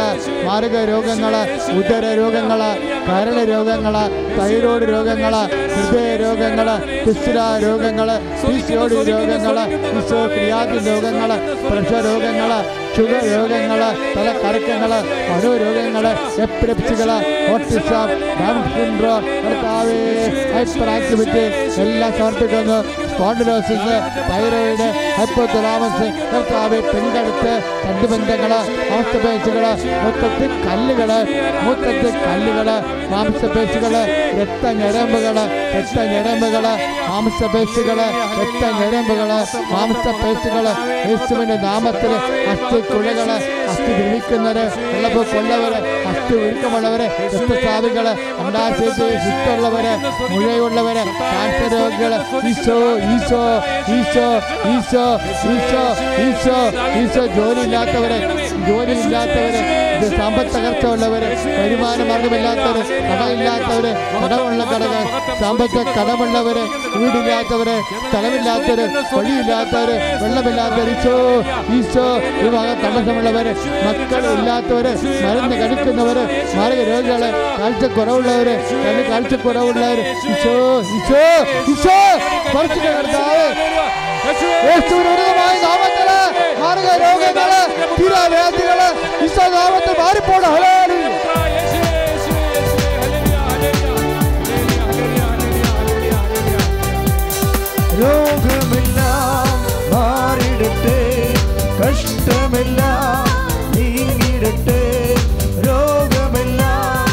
[0.48, 1.34] മാരക രോഗങ്ങൾ
[1.76, 2.62] ഉദര രോഗങ്ങൾ
[3.08, 3.96] കരള രോഗങ്ങൾ
[4.38, 5.34] തൈറോയ്ഡ് രോഗങ്ങൾ
[5.76, 6.68] ഹൃദയ രോഗങ്ങൾ
[7.06, 8.10] പിസ്തുല രോഗങ്ങൾ
[8.42, 11.32] പിസിയോടി രോഗങ്ങൾ പിസോ ക്രിയാതി രോഗങ്ങൾ
[11.66, 12.52] പ്രഷർ രോഗങ്ങൾ
[12.96, 13.82] ഷുഗർ രോഗങ്ങൾ
[14.16, 14.92] തലക്കറക്കങ്ങൾ
[15.30, 16.06] മനോരോഗങ്ങൾ
[16.46, 17.10] എപ്പിലെപ്സികൾ
[17.54, 19.24] autism down syndrome
[20.56, 21.44] hyperactivity
[21.84, 22.78] എല്ലാം സമർപ്പിക്കുന്നു.
[23.16, 23.96] സ്പോണ്ടിലോസിസ്
[24.30, 24.88] തൈറോയിഡ്
[25.18, 28.52] ഹൈപ്പോതുലാമസ് കർത്താവെ പെൺകടുത്ത് കണ്ടുബന്ധങ്ങൾ
[28.90, 29.66] അവസ്ഥപേശികൾ
[30.04, 31.12] മൊത്തത്തിൽ കല്ലുകൾ
[31.66, 32.70] മൊത്തത്തിൽ കല്ലുകൾ
[33.12, 33.94] മാംസപേശികൾ
[34.40, 35.38] രക്തഞരമ്പുകൾ
[35.76, 36.66] രക്തഞരമ്പുകൾ
[37.06, 38.00] മാംസപേശികൾ
[38.40, 39.32] രക്തഞരമ്പുകൾ
[39.74, 40.68] മാംസപേശികൾ
[41.06, 42.14] യേശുവിന്റെ നാമത്തിൽ
[42.52, 43.30] അസ്ഥി കുഴകൾ
[43.68, 45.80] അസ്ഥി ദ്രവിക്കുന്നവര് വെള്ളപ്പ് കൊള്ളവര്
[46.10, 48.08] അസ്ഥി ഒരുക്കമുള്ളവര് രക്തസ്രാവികൾ
[48.40, 49.94] അണ്ടാശയത്തിൽ ശുദ്ധമുള്ളവര്
[50.32, 52.14] മുഴയുള്ളവര് കാൻസർ രോഗികൾ
[52.50, 52.78] ഈശോ
[53.08, 53.42] ഈശോ
[53.96, 54.28] ഈശോ
[54.74, 55.06] ഈശോ
[55.54, 55.84] ഈശോ
[56.26, 56.58] ഈശോ
[57.02, 58.20] ഈശോ ജോലിയില്ലാത്തവര്
[58.68, 59.62] ജോലി ഇല്ലാത്തവരെ
[60.16, 65.04] സമ്പത്ത് തകർച്ച ഉള്ളവര് വരുമാന മാർഗമില്ലാത്തവര് കടമില്ലാത്തവര് കടമുള്ള കടകൾ
[65.40, 66.64] സാമ്പത്തിക കടമുള്ളവര്
[66.96, 71.16] വീടില്ലാത്തവര് സ്ഥലമില്ലാത്തവര് വഴിയില്ലാത്തവര് വെള്ളമില്ലാത്തവര് ഈശോ
[71.78, 72.06] ഈശോ
[72.38, 73.54] വിവാഹ തടസ്സമുള്ളവര്
[73.88, 74.92] മക്കൾ ഇല്ലാത്തവര്
[75.26, 76.24] മരുന്ന് കഴിക്കുന്നവര്
[76.58, 77.24] മാരക രോഗികൾ
[77.60, 80.04] കാഴ്ചക്കുറവുള്ളവര് കണ്ണ് കാഴ്ചക്കുറവുള്ളവര്
[80.34, 80.56] ഈശോ
[80.98, 81.26] ഈശോ
[81.74, 81.98] ഈശോ
[82.54, 83.46] കുറച്ചു കർത്താവ്
[84.68, 86.10] യേശുവിന്റെ ഉന്നതമായ നാമത്തിൽ
[86.62, 87.52] മാരക രോഗങ്ങൾ
[87.98, 88.80] തീരാവേദികൾ
[89.26, 90.85] ഈശോ നാമത്തിൽ മാറിപ്പോണം ഹല്ലേലൂയ.
[105.68, 107.10] രോഗമെല്ലാം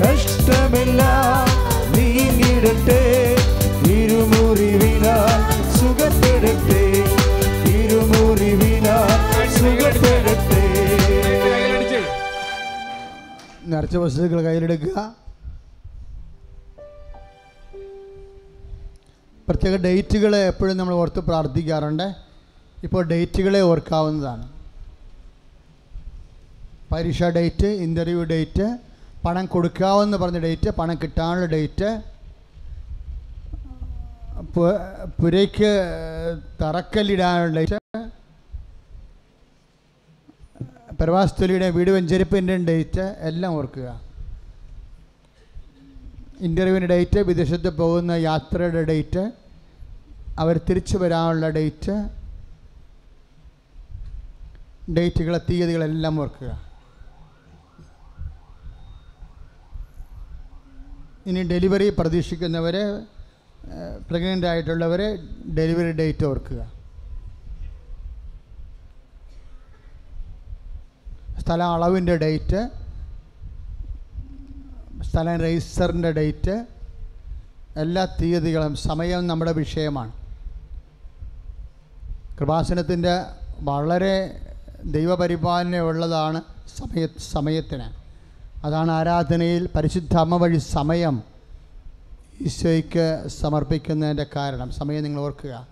[0.00, 1.48] കഷ്ടമെല്ലാം
[1.96, 3.00] നീങ്ങിടട്ടെ
[13.66, 15.14] നിറച്ച വസ്തുക്കൾ കയ്യിലെടുക്കുക.
[19.48, 22.14] പ്രത്യേക ഡേറ്റുകളെ എപ്പോഴും നമ്മൾ ഓർത്ത് പ്രാർത്ഥിക്കാറുണ്ട്.
[22.84, 24.53] ഇപ്പോൾ ഡേറ്റുകളെ ഓർക്കാവുന്നതാണ്.
[26.94, 28.78] പരീക്ഷ ഡേറ്റ് ഇന്റർവ്യൂ ഡേറ്റ്
[29.24, 32.02] പണം കൊടുക്കാമെന്ന് പറഞ്ഞ ഡേറ്റ് പണം കിട്ടാനുള്ള ഡേറ്റ്.
[35.22, 35.72] പുരയ്ക്ക്
[36.62, 37.78] തറക്കല്ലിടാനുള്ള ഡേറ്റ്.
[41.00, 44.00] പ്രവാസത്തൊലിയുടെ വീട് വെഞ്ചരിപ്പിന്റെ ഡേറ്റ് എല്ലാം ഓർക്കുക.
[46.40, 49.32] ഇന്റർവ്യൂവിന്റെ ഡേറ്റ് വിദേശത്ത് പോകുന്ന യാത്രയുടെ ഡേറ്റ്
[50.38, 51.96] അവർ തിരിച്ചു വരാനുള്ള ഡേറ്റ്.
[54.96, 56.63] ഡേറ്റുകളെ തീയതികളെല്ലാം ഓർക്കുക.
[61.26, 62.76] ഇനി ഡെലിവറി പ്രതീക്ഷിക്കുന്നവർ
[64.10, 65.00] പ്രഗ്നന്റ് ആയിട്ടുള്ളവർ
[65.56, 66.60] ഡെലിവറി ഡേറ്റ് ഓർക്കുക.
[71.40, 72.60] സ്ഥല അളവിന്റെ ഡേറ്റ്
[75.02, 76.66] സ്ഥലം രജിസ്റ്ററിന്റെ ഡേറ്റ്
[77.76, 80.12] എല്ലാ തീയതികളും സമയം നമ്മുടെ വിഷയമാണ്.
[82.38, 83.14] കൃപാസനത്തിന്റെ
[83.60, 84.14] വളരെ
[84.84, 86.42] ദൈവപരിപാലന ഉള്ളതാണ്
[86.78, 88.03] സമയ സമയത്തിന്.
[88.64, 91.22] അതാണ് ആരാധനയിൽ പരിശുദ്ധ അമ്മ വഴി സമയം
[92.40, 94.70] ഈശോയ്ക്ക് സമർപ്പിക്കുന്നതിന്റെ കാരണം.
[94.70, 95.66] സമയം നിങ്ങൾ ഓർക്കുക.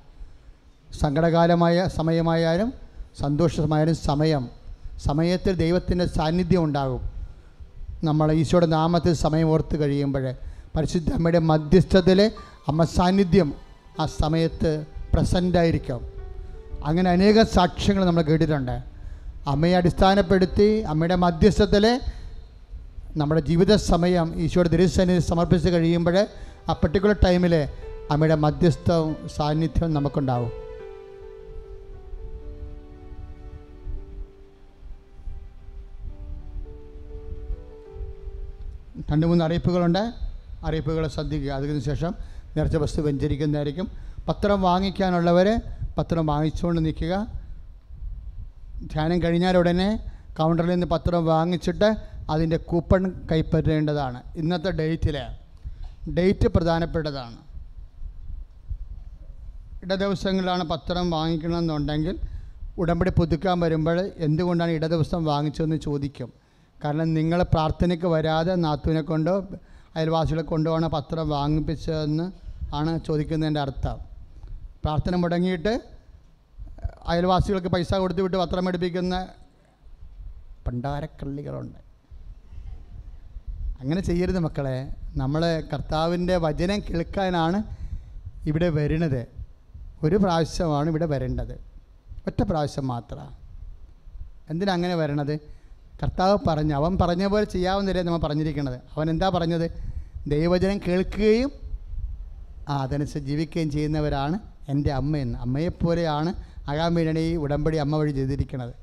[1.01, 2.73] സങ്കടകാലമായ സമയമായാലും
[3.21, 4.49] സന്തോഷമായാലും സമയം.
[5.05, 7.01] സമയത്തിൽ ദൈവത്തിന്റെ സാന്നിധ്യം ഉണ്ടാകും.
[8.05, 10.33] നമ്മൾ ഈശോയുടെ നാമത്തിൽ സമയം ഓർത്ത് കഴിയുമ്പോൾ
[10.77, 12.33] പരിശുദ്ധ അമ്മയുടെ മധ്യസ്ഥത്തിൽ
[12.69, 13.55] അമ്മ സാന്നിധ്യം
[14.01, 16.01] ആ സമയത്ത് പ്രസന്റായിരിക്കും
[16.85, 18.83] അങ്ങനെ അനേക സാക്ഷ്യങ്ങൾ നമ്മൾ കേട്ടിട്ടുണ്ട്.
[19.47, 22.01] അമ്മയെ അടിസ്ഥാനപ്പെടുത്തി അമ്മയുടെ മധ്യസ്ഥത്തിൽ
[23.17, 26.27] നമ്മുടെ ജീവിത സമയം ഈശോയുടെ തിരുസന്നിധി സമർപ്പിച്ച് കഴിയുമ്പോൾ
[26.69, 27.69] ആ പെർട്ടിക്കുലർ ടൈമിൽ
[28.11, 30.53] അമ്മയുടെ മധ്യസ്ഥവും സാന്നിധ്യവും നമുക്കുണ്ടാവും.
[39.13, 40.13] രണ്ട് മൂന്ന് അറിയിപ്പുകളുണ്ട്.
[40.65, 41.51] അറിയിപ്പുകൾ ശ്രദ്ധിക്കുക.
[41.51, 42.15] അതിന് ശേഷം
[42.57, 43.89] നേർച്ച വസ്തു വെഞ്ചരിക്കുന്നതായിരിക്കും.
[44.29, 45.61] പത്രം വാങ്ങിക്കാനുള്ളവർ
[45.99, 47.27] പത്രം വാങ്ങിച്ചുകൊണ്ട് നിൽക്കുക.
[48.93, 54.23] ധ്യാനം കഴിഞ്ഞാൽ ഉടനെ കൗണ്ടറിൽ നിന്ന് പത്രം വാങ്ങിച്ചിട്ട് അതിന്റെ കൂപ്പൺ കൈപ്പറ്റേണ്ടതാണ്.
[54.37, 55.17] ഇന്നത്തെ ഡേറ്റിൽ
[56.19, 57.39] ഡേറ്റ് പ്രധാനപ്പെട്ടതാണ്.
[59.83, 62.19] ഇട ദിവസങ്ങളിലാണ് പത്രം വാങ്ങിക്കണമെന്നുണ്ടെങ്കിൽ
[62.79, 66.33] ഉടമ്പടി പുതുക്കാൻ വരുമ്പോൾ എന്തുകൊണ്ടാണ് ഇടദിവസം വാങ്ങിച്ചതെന്ന് ചോദിക്കും.
[66.85, 69.49] കാരണം നിങ്ങൾ പ്രാർത്ഥനയ്ക്ക് വരാതെ നാത്തുവിനെ കൊണ്ടോ
[69.97, 72.33] അയൽവാസികളെ കൊണ്ടുപോകണ പത്രം വാങ്ങിപ്പിച്ചതെന്ന്
[72.75, 73.99] ആണ് ചോദിക്കുന്നതിന്റെ അർത്ഥം.
[74.85, 75.81] പ്രാർത്ഥന മുടങ്ങിയിട്ട്
[77.07, 79.29] അയൽവാസികൾക്ക് പൈസ കൊടുത്തു വിട്ട് പത്രം എടുപ്പിക്കുന്ന
[80.67, 81.82] പണ്ടാരക്കള്ളികളുണ്ട്
[83.83, 84.95] അങ്ങനെ ചെയ്യരുത് മക്കളെ.
[85.17, 87.63] നമ്മൾ കർത്താവിന്റെ വചനം കേൾക്കാനാണ്
[88.47, 89.27] ഇവിടെ വരുന്നത്.
[90.03, 91.53] ഒരു പ്രാവശ്യമാണ് ഇവിടെ വരേണ്ടത്.
[92.27, 93.35] ഒറ്റ പ്രാവശ്യം മാത്രമാണ്
[94.51, 95.35] എന്തിനാ അങ്ങനെ വരണത്?
[96.03, 96.75] കർത്താവ് പറഞ്ഞു.
[96.75, 99.67] അവൻ പറഞ്ഞ പോലെ ചെയ്യാവുന്നതല്ലേ നമ്മൾ പറഞ്ഞിരിക്കുന്നത് അവൻ എന്താ പറഞ്ഞത്?
[100.27, 101.53] ദൈവവചനം കേൾക്കുകയും
[102.69, 104.39] അതനുസരിച്ച് ജീവിക്കുകയും ചെയ്യുന്നവരാണ്
[104.69, 106.35] എന്റെ അമ്മയെന്ന് അമ്മയെപ്പോലെയാണ്
[106.69, 108.75] ആകാൻ ഈ ഉടമ്പടി അമ്മ വഴി ചെയ്തിരിക്കുന്നത്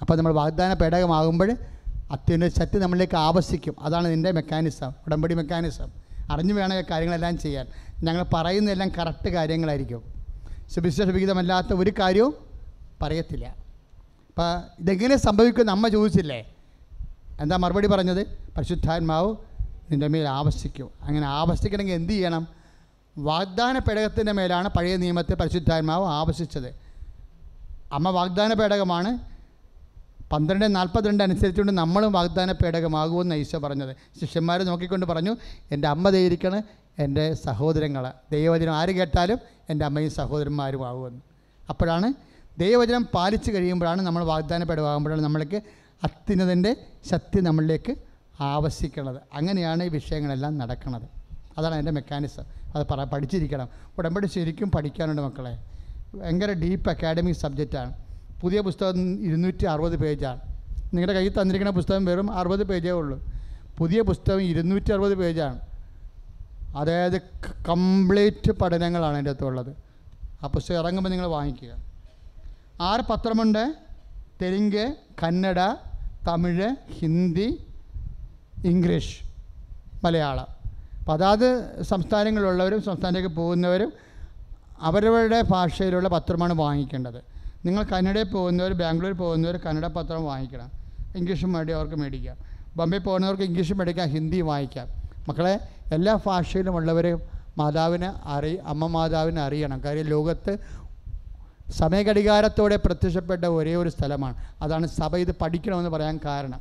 [0.00, 1.50] അപ്പോൾ നമ്മൾ വാഗ്ദാന പേടകമാകുമ്പോൾ
[2.10, 5.90] അത്യുന്നത ശക്തി നമ്മളിലേക്ക് ആവശ്യിക്കും അതാണ് ഇതിന്റെ മെക്കാനിസം ഉടമ്പടി മെക്കാനിസം
[6.30, 7.66] അറിഞ്ഞു വേണം കാര്യങ്ങളെല്ലാം ചെയ്യാൻ.
[8.02, 10.02] ഞങ്ങൾ പറയുന്നതെല്ലാം കറക്റ്റ് കാര്യങ്ങളായിരിക്കും.
[10.74, 12.34] സുവിശേഷ വിഹിതമല്ലാത്ത ഒരു കാര്യവും
[13.02, 13.46] പറയത്തില്ല.
[14.28, 16.54] അപ്പോൾ ഇതെങ്ങനെ സംഭവിക്കുമെന്ന് അമ്മ ചോദിച്ചില്ലേ?
[17.40, 18.26] എന്താ മറുപടി പറഞ്ഞത്?
[18.56, 19.36] പരിശുദ്ധാത്മാവ്
[19.90, 22.48] നിന്റെ മേൽ ആവശ്യിക്കും അങ്ങനെ ആവശ്യിക്കണമെങ്കിൽ എന്ത് ചെയ്യണം?
[23.18, 26.74] വാഗ്ദാന പേടകത്തിന്റെ മേലാണ് പഴയ നിയമത്തെ പരിശുദ്ധാത്മാവ് ആവശ്യിച്ചത്
[27.92, 29.18] അമ്മ വാഗ്ദാന പേടകമാണ്
[30.32, 33.96] പന്ത്രണ്ട് നാൽപ്പത്തിരണ്ട് അനുസരിച്ചുകൊണ്ട് നമ്മളും വാഗ്ദാന പേടകമാകുമെന്ന് ഈശോ പറഞ്ഞത്.
[34.20, 35.36] ശിഷ്യന്മാർ നോക്കിക്കൊണ്ട് പറഞ്ഞു
[35.70, 36.62] എന്റെ അമ്മ ദയിരിക്കണം
[36.98, 39.38] എന്റെ സഹോദരങ്ങൾ ദൈവവചനം ആര് കേട്ടാലും
[39.70, 41.20] എന്റെ അമ്മയും സഹോദരന്മാരും ആകുമെന്ന്.
[41.68, 42.12] അപ്പോഴാണ്
[42.58, 45.62] ദൈവവചനം പാലിച്ച് കഴിയുമ്പോഴാണ് നമ്മൾ വാഗ്ദാന പേടകമാകുമ്പോഴാണ് നമ്മൾക്ക്
[46.04, 46.76] അത്യുന്നതിന്റെ
[47.10, 47.96] ശക്തി നമ്മളിലേക്ക്
[48.40, 51.02] ആവശ്യിക്കുന്നത് അങ്ങനെയാണ് ഈ വിഷയങ്ങളെല്ലാം നടക്കുന്നത്.
[51.58, 52.44] അതാണ് അതിന്റെ മെക്കാനിസം.
[52.74, 53.68] അത് പറ പഠിച്ചിരിക്കണം.
[53.98, 55.64] ഉടമ്പടി ശരിക്കും പഠിക്കാനുണ്ട് മക്കളെ.
[56.16, 58.09] ഭയങ്കര ഡീപ്പ് അക്കാഡമിക് സബ്ജക്റ്റാണ്.
[58.40, 60.40] പുതിയ പുസ്തകം ഇരുന്നൂറ്റി അറുപത് പേജാണ്.
[60.84, 63.24] നിങ്ങളുടെ കയ്യിൽ തന്നിരിക്കുന്ന പുസ്തകം വെറും അറുപത് പേജേ ഉള്ളൂ.
[63.78, 65.60] പുതിയ പുസ്തകം ഇരുന്നൂറ്റി അറുപത് പേജാണ്.
[66.76, 67.18] അതായത്
[67.68, 69.76] കംപ്ലീറ്റ് പഠനങ്ങളാണ് അതിന്റെ അകത്തുള്ളത്.
[70.44, 71.76] ആ പുസ്തകം ഇറങ്ങുമ്പോൾ നിങ്ങൾ വാങ്ങിക്കുക.
[72.80, 73.74] ആറ് പത്രമുണ്ട്.
[74.42, 75.60] തെലുങ്ക് കന്നഡ
[76.28, 77.66] തമിഴ് ഹിന്ദി
[78.64, 79.20] ഇംഗ്ലീഷ്
[80.04, 80.46] മലയാളം.
[80.98, 83.92] അപ്പോൾ അതാത് സംസ്ഥാനങ്ങളിലുള്ളവരും സംസ്ഥാനത്തേക്ക് പോകുന്നവരും
[84.80, 87.29] അവരവരുടെ ഭാഷയിലുള്ള പത്രമാണ് വാങ്ങിക്കേണ്ടത്.
[87.66, 90.70] നിങ്ങൾ കന്നഡയിൽ പോകുന്നവർ ബാംഗ്ലൂർ പോകുന്നവർ കന്നഡ പത്രം വാങ്ങിക്കണം.
[91.16, 92.36] ഇംഗ്ലീഷും മീഡിയം അവർക്ക് മേടിക്കാം.
[92.76, 94.88] ബോംബെ പോകുന്നവർക്ക് ഇംഗ്ലീഷും മേടിക്കാം ഹിന്ദി വാങ്ങിക്കാം.
[95.28, 95.60] മക്കളെ
[95.92, 97.18] എല്ലാ ഭാഷയിലുമുള്ളവർ
[97.58, 99.84] മാതാവിനെ അറി അമ്മ മാതാവിനെ അറിയണം.
[99.84, 100.58] കാര്യം ലോകത്ത്
[101.70, 104.34] സമയഘടികാരത്തോടെ പ്രത്യക്ഷപ്പെട്ട ഒരേ ഒരു സ്ഥലമാണ്.
[104.60, 105.16] അതാണ് സഭ.
[105.16, 106.60] ഇത് പഠിക്കണമെന്ന് പറയാൻ കാരണം.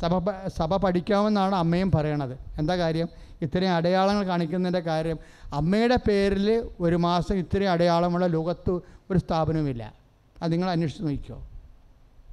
[0.00, 2.38] സഭ സഭ പഠിക്കാമെന്നാണ് അമ്മയും പറയണത്.
[2.58, 3.08] എന്താ കാര്യം?
[3.42, 5.18] ഇത്രയും അടയാളങ്ങൾ കാണിക്കുന്നതിന്റെ കാര്യം.
[5.52, 8.70] അമ്മയുടെ പേരിൽ ഒരു മാസം ഇത്രയും അടയാളമുള്ള ലോകത്ത്
[9.10, 10.01] ഒരു സ്ഥാപനവുമില്ല.
[10.42, 11.46] അത് നിങ്ങൾ അന്വേഷിച്ച് നോക്കിക്കോ.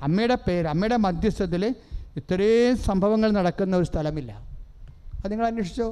[0.01, 1.75] അമ്മയുടെ പേര് അമ്മയുടെ മധ്യസ്ഥത്തിൽ
[2.17, 4.31] ഇത്രയും സംഭവങ്ങൾ നടക്കുന്ന ഒരു സ്ഥലമില്ല.
[5.23, 5.87] അത് നിങ്ങൾ അന്വേഷിച്ചോ.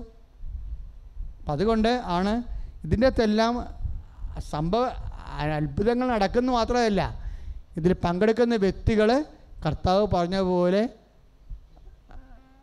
[1.39, 2.43] അപ്പം അതുകൊണ്ട് ആണ്
[2.83, 3.53] ഇതിന്റെ അകത്തെല്ലാം
[4.49, 4.85] സംഭവ
[5.55, 7.01] അത്ഭുതങ്ങൾ നടക്കുന്നു മാത്രമല്ല
[7.77, 9.25] ഇതിൽ പങ്കെടുക്കുന്ന വ്യക്തികൾ
[9.65, 10.89] കർത്താവ് പറഞ്ഞ പോലെ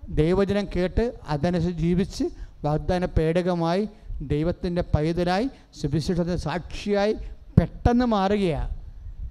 [0.09, 2.25] ദൈവജനം കേട്ട് അതനുസരിച്ച് ജീവിച്ച്
[2.65, 3.89] വാഗ്ദാന പേടകമായി
[4.23, 5.51] ദൈവത്തിന്റെ പൈതലായി
[5.81, 7.13] സുവിശേഷത്തിന് സാക്ഷിയായി
[7.59, 8.84] പെട്ടെന്ന് മാറുകയാണ്.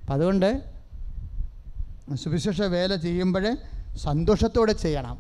[0.03, 0.61] അപ്പം അതുകൊണ്ട്
[2.13, 3.57] സുവിശേഷ വേല ചെയ്യുമ്പോൾ
[3.97, 5.17] സന്തോഷത്തോടെ ചെയ്യണം.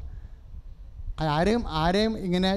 [1.21, 2.51] ആരെയും ആരെയും ഇങ്ങനെ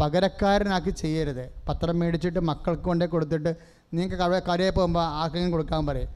[0.00, 1.50] പകരക്കാരനാക്കി ചെയ്യരുത്.
[1.68, 3.56] പത്രം മേടിച്ചിട്ട് മക്കൾക്ക് കൊണ്ടേ കൊടുത്തിട്ട്
[3.94, 6.08] നിങ്ങൾക്ക് കട കടയിൽ പോകുമ്പോൾ ആർക്കെങ്കിലും കൊടുക്കാൻ പറയും.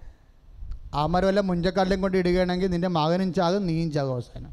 [0.94, 4.52] ആമരം വല്ല മുഞ്ചക്കാട്ടിലും കൊണ്ട് ഇടുകയാണെങ്കിൽ നിന്റെ മകനും ചാകും നീയും ചാകും അവസാനം.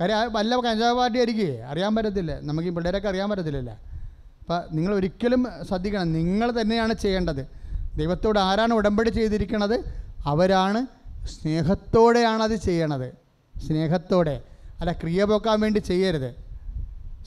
[0.00, 1.60] കാര്യം വല്ല കഞ്ചാവ് പാർട്ടി ആയിരിക്കേ?
[1.60, 2.40] അറിയാൻ പറ്റത്തില്ല.
[2.40, 3.74] നമുക്ക് ഈ പിള്ളേരൊക്കെ അറിയാൻ പറ്റത്തില്ലല്ലോ.
[4.40, 6.12] അപ്പം നിങ്ങൾ ഒരിക്കലും ശ്രദ്ധിക്കണം.
[6.12, 7.61] നിങ്ങൾ തന്നെയാണ് ചെയ്യേണ്ടത്.
[7.96, 9.94] ദൈവത്തോട് ആരാണ് ഉടമ്പടി ചെയ്തിരിക്കുന്നത്
[10.26, 10.86] അവരാണ്
[11.26, 13.12] സ്നേഹത്തോടെയാണ് അത് ചെയ്യണത്.
[13.66, 14.42] സ്നേഹത്തോടെ.
[14.80, 16.34] അല്ല ക്രിയ പോക്കാൻ വേണ്ടി ചെയ്യരുത്.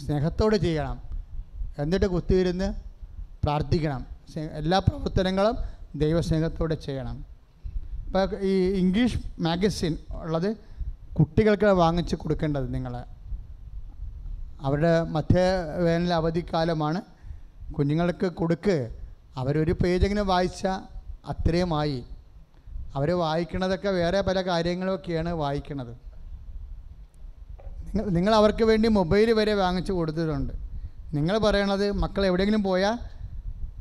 [0.05, 1.01] സ്നേഹത്തോടെ ചെയ്യണം.
[1.79, 2.73] എന്നിട്ട് കുത്തിയിരുന്ന്
[3.43, 4.05] പ്രാർത്ഥിക്കണം.
[4.51, 5.57] എല്ലാ പ്രവർത്തനങ്ങളും
[5.95, 7.25] ദൈവസ്നേഹത്തോടെ ചെയ്യണം.
[8.07, 10.55] ഇപ്പോൾ ഈ ഇംഗ്ലീഷ് മാഗസിൻ ഉള്ളത്
[11.19, 13.03] കുട്ടികൾക്ക് വാങ്ങിച്ച് കൊടുക്കേണ്ടത് നിങ്ങൾ
[14.61, 17.01] അവരുടെ മധ്യവേനൽ അവധിക്കാലമാണ്
[17.73, 19.04] കുഞ്ഞുങ്ങൾക്ക് കൊടുക്ക്.
[19.37, 20.79] അവരൊരു പേജെങ്കിലും വായിച്ചാൽ
[21.29, 22.03] അത്രയുമായി.
[22.95, 25.93] അവർ വായിക്കണതൊക്കെ വേറെ പല കാര്യങ്ങളൊക്കെയാണ് വായിക്കണത്.
[27.87, 30.53] നിങ്ങൾ നിങ്ങൾ അവർക്ക് വേണ്ടി മൊബൈൽ വരെ വാങ്ങിച്ചു കൊടുത്തിട്ടുണ്ട്.
[31.15, 32.97] നിങ്ങൾ പറയണത് മക്കൾ എവിടെയെങ്കിലും പോയാൽ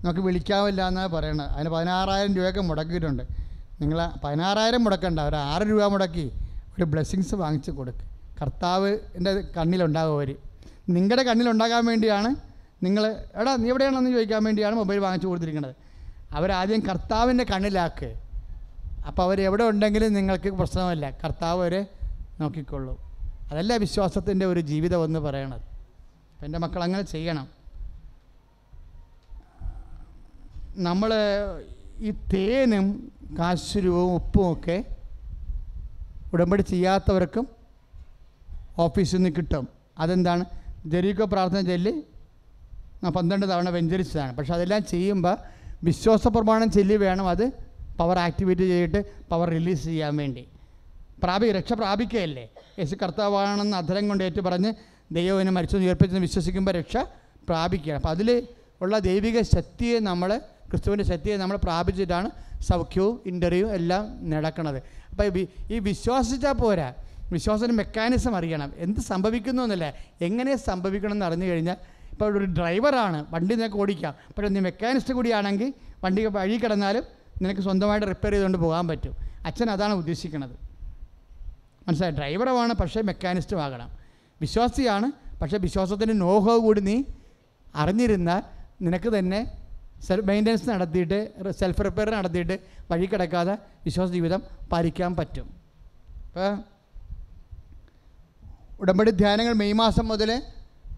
[0.04, 1.46] നമുക്ക് വിളിക്കാവില്ല എന്നാണ് പറയണത്.
[1.46, 3.22] അതിന് പതിനാറായിരം രൂപയൊക്കെ മുടക്കിയിട്ടുണ്ട്.
[3.80, 6.26] നിങ്ങൾ പതിനാറായിരം മുടക്കണ്ട ഒരു ആറ് രൂപ മുടക്കി
[6.78, 8.08] ഒരു ബ്ലെസ്സിങ്സ് വാങ്ങിച്ച് കൊടുക്കുക
[8.42, 10.36] കർത്താവിന്റെ കണ്ണിലുണ്ടാകും അവർ
[10.88, 12.53] നിങ്ങളുടെ കണ്ണിലുണ്ടാകാൻ വേണ്ടിയാണ്
[12.84, 15.74] നിങ്ങൾ എടാ നീ എവിടെയാണെന്ന് ചോദിക്കാൻ വേണ്ടിയാണ് മൊബൈൽ വാങ്ങിച്ചു കൊടുത്തിരിക്കുന്നത്
[16.32, 18.14] അവരാദ്യം കർത്താവിന്റെ കണ്ണിലാക്ക്.
[19.06, 21.10] അപ്പോൾ അവരെവിടെ ഉണ്ടെങ്കിലും നിങ്ങൾക്ക് പ്രശ്നമല്ല.
[21.10, 21.86] കർത്താവ് അവരെ
[22.40, 23.00] നോക്കിക്കൊള്ളൂ.
[23.50, 25.60] അതല്ല വിശ്വാസത്തിന്റെ ഒരു ജീവിതം എന്ന് പറയണത്.
[25.60, 27.48] അപ്പം എന്റെ മക്കൾ അങ്ങനെ ചെയ്യണം.
[30.76, 31.14] നമ്മൾ
[31.98, 34.84] ഈ തേനും കാശുരുവും ഉപ്പും ഒക്കെ
[36.32, 37.48] ഉടമ്പടി ചെയ്യാത്തവർക്കും
[38.78, 39.68] ഓഫീസിൽ നിന്ന് കിട്ടും.
[39.98, 40.44] അതെന്താണ്?
[40.86, 42.02] ജരീക്കോ പ്രാർത്ഥന ചൊല്ലി
[43.10, 44.36] പന്ത്രണ്ട് തവണ വെഞ്ചരിച്ചതാണ്.
[44.36, 45.36] പക്ഷെ അതെല്ലാം ചെയ്യുമ്പോൾ
[45.84, 47.50] വിശ്വാസ പ്രമാണം ചൊല്ലി വേണം അത്
[47.98, 50.48] പവർ ആക്ടിവേറ്റ് ചെയ്തിട്ട് പവർ റിലീസ് ചെയ്യാൻ വേണ്ടി.
[51.22, 52.48] പ്രാപി രക്ഷ പ്രാപിക്കുകയല്ലേ?
[52.78, 54.72] യേശു കർത്താവാണെന്ന് അധരം കൊണ്ട് ഏറ്റു പറഞ്ഞ്
[55.12, 56.96] ദൈവവിനെ മരിച്ചു ഉയർപ്പിച്ചെന്ന് വിശ്വസിക്കുമ്പോൾ രക്ഷ
[57.48, 58.00] പ്രാപിക്കുകയാണ്.
[58.00, 58.48] അപ്പോൾ അതിൽ
[58.82, 60.40] ഉള്ള ദൈവിക ശക്തിയെ നമ്മൾ
[60.70, 62.30] ക്രിസ്തുവിന്റെ ശക്തിയെ നമ്മൾ പ്രാപിച്ചിട്ടാണ്
[62.62, 64.82] സൗഖ്യവും ഇന്റർവ്യൂ എല്ലാം നടക്കുന്നത്.
[65.10, 66.94] അപ്പോൾ ഈ വിശ്വസിച്ചാൽ പോരാ.
[67.32, 68.72] വിശ്വാസത്തിന്റെ മെക്കാനിസം അറിയണം.
[68.76, 69.94] എന്ത് സംഭവിക്കുന്നു എന്നല്ല?
[70.20, 71.76] എങ്ങനെ സംഭവിക്കണം എന്ന് അറിഞ്ഞു കഴിഞ്ഞാൽ
[72.14, 74.14] ഇപ്പോൾ ഒരു ഡ്രൈവറാണ് വണ്ടി നിനക്ക് ഓടിക്കാം.
[74.34, 75.72] പക്ഷേ നീ മെക്കാനിസ്റ്റ് കൂടിയാണെങ്കിൽ
[76.04, 77.04] വണ്ടി വഴി കിടന്നാലും
[77.42, 79.14] നിനക്ക് സ്വന്തമായിട്ട് റിപ്പയർ ചെയ്തുകൊണ്ട് പോകാൻ പറ്റും.
[79.46, 80.54] അച്ഛൻ അതാണ് ഉദ്ദേശിക്കുന്നത്.
[81.86, 82.14] മനസ്സിലായി?
[82.14, 83.88] ഡ്രൈവറുമാണ് പക്ഷേ മെക്കാനിസ്റ്റും ആകണം.
[84.40, 87.02] വിശ്വാസിയാണ് പക്ഷേ വിശ്വാസത്തിന്റെ നോഹോ കൂടി നീ
[87.74, 88.42] അറിഞ്ഞിരുന്നാൽ
[88.82, 89.40] നിനക്ക് തന്നെ
[90.00, 91.18] സെൽഫ് മെയിന്റനൻസ് നടത്തിയിട്ട്
[91.50, 92.58] സെൽഫ് റിപ്പയർ നടത്തിയിട്ട്
[92.90, 94.42] വഴി കിടക്കാതെ വിശ്വാസ ജീവിതം
[94.72, 95.46] പാലിക്കാൻ പറ്റും.
[96.26, 96.62] അപ്പോൾ
[98.80, 100.42] ഉടമ്പടി ധ്യാനങ്ങൾ മെയ് മാസം മുതൽ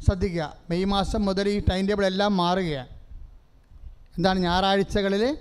[0.05, 0.56] ശ്രദ്ധിക്കുക.
[0.70, 2.89] മെയ് മാസം മുതൽ ഈ ടൈം ടേബിൾ എല്ലാം മാറുകയാണ്.
[4.16, 4.39] എന്താണ്?
[4.39, 5.39] ഞായറാഴ്ചകളിൽ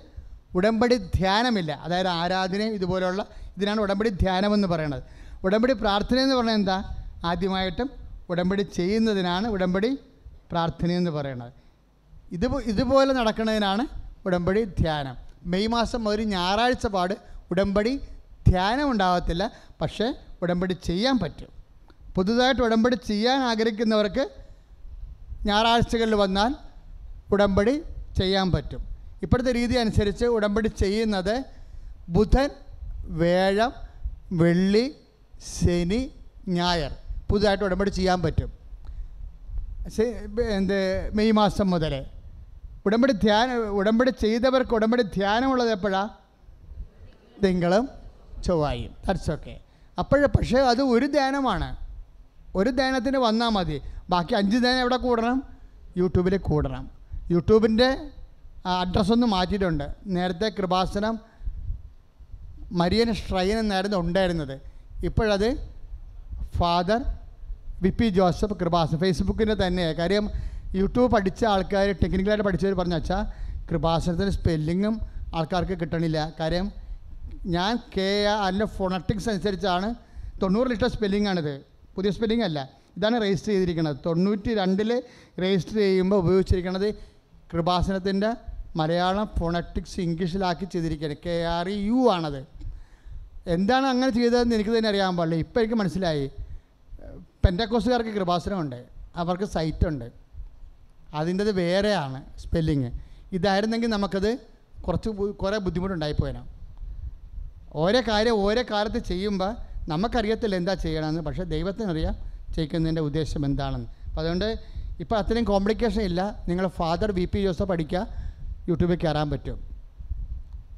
[0.54, 1.72] ഉടമ്പടി ധ്യാനമില്ല.
[1.72, 3.26] അതായത് ആരാധനയും ഇതുപോലെയുള്ള
[3.56, 5.02] ഇതിനാണ് ഉടമ്പടി ധ്യാനമെന്ന് പറയുന്നത്.
[5.44, 7.06] ഉടമ്പടി പ്രാർത്ഥന എന്ന് പറഞ്ഞാൽ എന്താ?
[7.24, 7.90] ആദ്യമായിട്ടും
[8.30, 9.98] ഉടമ്പടി ചെയ്യുന്നതിനാണ് ഉടമ്പടി
[10.50, 11.52] പ്രാർത്ഥന എന്ന് പറയുന്നത്.
[12.32, 13.86] ഇത് ഇതുപോലെ നടക്കുന്നതിനാണ്
[14.26, 15.16] ഉടമ്പടി ധ്യാനം.
[15.44, 17.14] മെയ് മാസം ഒരു ഞായറാഴ്ച പാട്
[17.50, 18.00] ഉടമ്പടി
[18.48, 19.50] ധ്യാനം ഉണ്ടാകത്തില്ല.
[19.80, 21.48] പക്ഷേ ഉടമ്പടി ചെയ്യാൻ പറ്റും.
[22.14, 24.45] പുതുതായിട്ട് ഉടമ്പടി ചെയ്യാൻ ആഗ്രഹിക്കുന്നവർക്ക്
[25.46, 26.52] ഞായറാഴ്ചകളിൽ വന്നാൽ
[27.32, 27.82] ഉടമ്പടി
[28.18, 28.82] ചെയ്യാൻ പറ്റും.
[29.22, 31.44] ഇപ്പോഴത്തെ രീതി അനുസരിച്ച് ഉടമ്പടി ചെയ്യുന്നത്
[32.08, 32.50] ബുധൻ
[33.20, 33.72] വേഴം
[34.32, 34.84] വെള്ളി
[35.56, 36.12] ശനി
[36.48, 36.92] ഞായർ
[37.30, 38.50] പുതുതായിട്ട് ഉടമ്പടി ചെയ്യാൻ പറ്റും.
[40.58, 42.04] എന്ത് മെയ് മാസം മുതൽ
[42.86, 46.08] ഉടമ്പടി ധ്യാനം ഉടമ്പടി ചെയ്തവർക്ക് ഉടമ്പടി ധ്യാനമുള്ളത് എപ്പോഴാണ്
[47.44, 47.88] തിങ്കളും
[48.44, 48.92] ചൊവ്വായും.
[49.32, 49.60] ഓക്കെ
[49.98, 51.85] അപ്പോഴേ പക്ഷേ അത് ഒരു ധ്യാനമാണ്.
[52.56, 53.80] ഒരു ധ്യാനത്തിന് വന്നാൽ മതി.
[54.10, 55.42] ബാക്കി അഞ്ച് ധ്യാനം എവിടെ കൂടണം?
[55.96, 56.90] യൂട്യൂബിൽ കൂടണം.
[57.30, 57.88] യൂട്യൂബിന്റെ
[58.66, 59.86] അഡ്രസ്സ് ഒന്ന് മാറ്റിയിട്ടുണ്ട്.
[60.06, 61.18] നേരത്തെ കൃപാസനം
[62.72, 64.60] മരിയൻ ഷ്രൈൻ എന്നായിരുന്നു ഉണ്ടായിരുന്നത്.
[65.04, 65.48] ഇപ്പോഴത്
[66.56, 67.00] father
[67.82, 68.98] V P Joseph Krupasanam.
[69.00, 70.30] ഫേസ്ബുക്കിന്റെ തന്നെ കാര്യം
[70.74, 73.22] യൂട്യൂബ് പഠിച്ച ആൾക്കാർ ടെക്നിക്കലായിട്ട് പഠിച്ചവർ പറഞ്ഞു വെച്ചാൽ
[73.70, 75.00] കൃപാസനത്തിന് സ്പെല്ലിങ്ങും
[75.34, 76.32] ആൾക്കാർക്ക് കിട്ടണില്ല.
[76.40, 76.72] കാര്യം
[77.46, 79.94] ഞാൻ കെ അതിന്റെ ഫോണറ്റിക്സ് അനുസരിച്ചാണ്
[80.42, 81.54] തൊണ്ണൂറ് ലിറ്റർ സ്പെല്ലിംഗാണിത്
[81.96, 82.58] പുതിയ സ്പെല്ലിംഗ് അല്ല.
[82.96, 83.96] ഇതാണ് രജിസ്റ്റർ ചെയ്തിരിക്കുന്നത്.
[84.06, 84.90] തൊണ്ണൂറ്റി രണ്ടിൽ
[85.40, 86.94] രജിസ്റ്റർ ചെയ്യുമ്പോൾ ഉപയോഗിച്ചിരിക്കുന്നത്
[87.52, 88.30] കൃപാസനത്തിന്റെ
[88.76, 91.16] മലയാളം ഫോണറ്റിക്സ് ഇംഗ്ലീഷിലാക്കി ചെയ്തിരിക്കുകയാണ്.
[91.26, 92.40] കെ ആർ ഇ യു ആണത്.
[93.46, 95.36] എന്താണ് അങ്ങനെ ചെയ്തതെന്ന് എനിക്ക് തന്നെ അറിയാൻ പാടില്ല.
[95.36, 96.30] ഇപ്പം എനിക്ക് മനസ്സിലായി.
[97.44, 98.84] പെന്റക്കോസുകാർക്ക് കൃപാസനമുണ്ട്.
[99.16, 100.08] അവർക്ക് സൈറ്റുണ്ട്.
[101.14, 102.90] അതിന്റെത് വേറെയാണ് സ്പെല്ലിങ്
[103.32, 104.30] ഇതായിരുന്നെങ്കിൽ നമുക്കത്
[104.80, 105.08] കുറച്ച്
[105.42, 106.42] കുറേ ബുദ്ധിമുട്ടുണ്ടായിപ്പോയേനെ
[107.74, 109.52] ഓരോ കാര്യം ഓരോ കാലത്ത് ചെയ്യുമ്പോൾ
[109.88, 112.14] നമുക്കറിയത്തില്ല എന്താ ചെയ്യണമെന്ന് പക്ഷേ ദൈവത്തിനറിയാം
[112.54, 113.88] ചെയ്യിക്കുന്നതിന്റെ ഉദ്ദേശം എന്താണെന്ന്.
[114.08, 114.48] അപ്പോൾ അതുകൊണ്ട്
[115.00, 116.44] ഇപ്പോൾ അത്രയും കോംപ്ലിക്കേഷൻ ഇല്ല.
[116.48, 118.06] നിങ്ങൾ ഫാദർ വി പി ജോസഫ് അടിക്കുക
[118.68, 119.58] യൂട്യൂബിൽ കയറാൻ പറ്റും.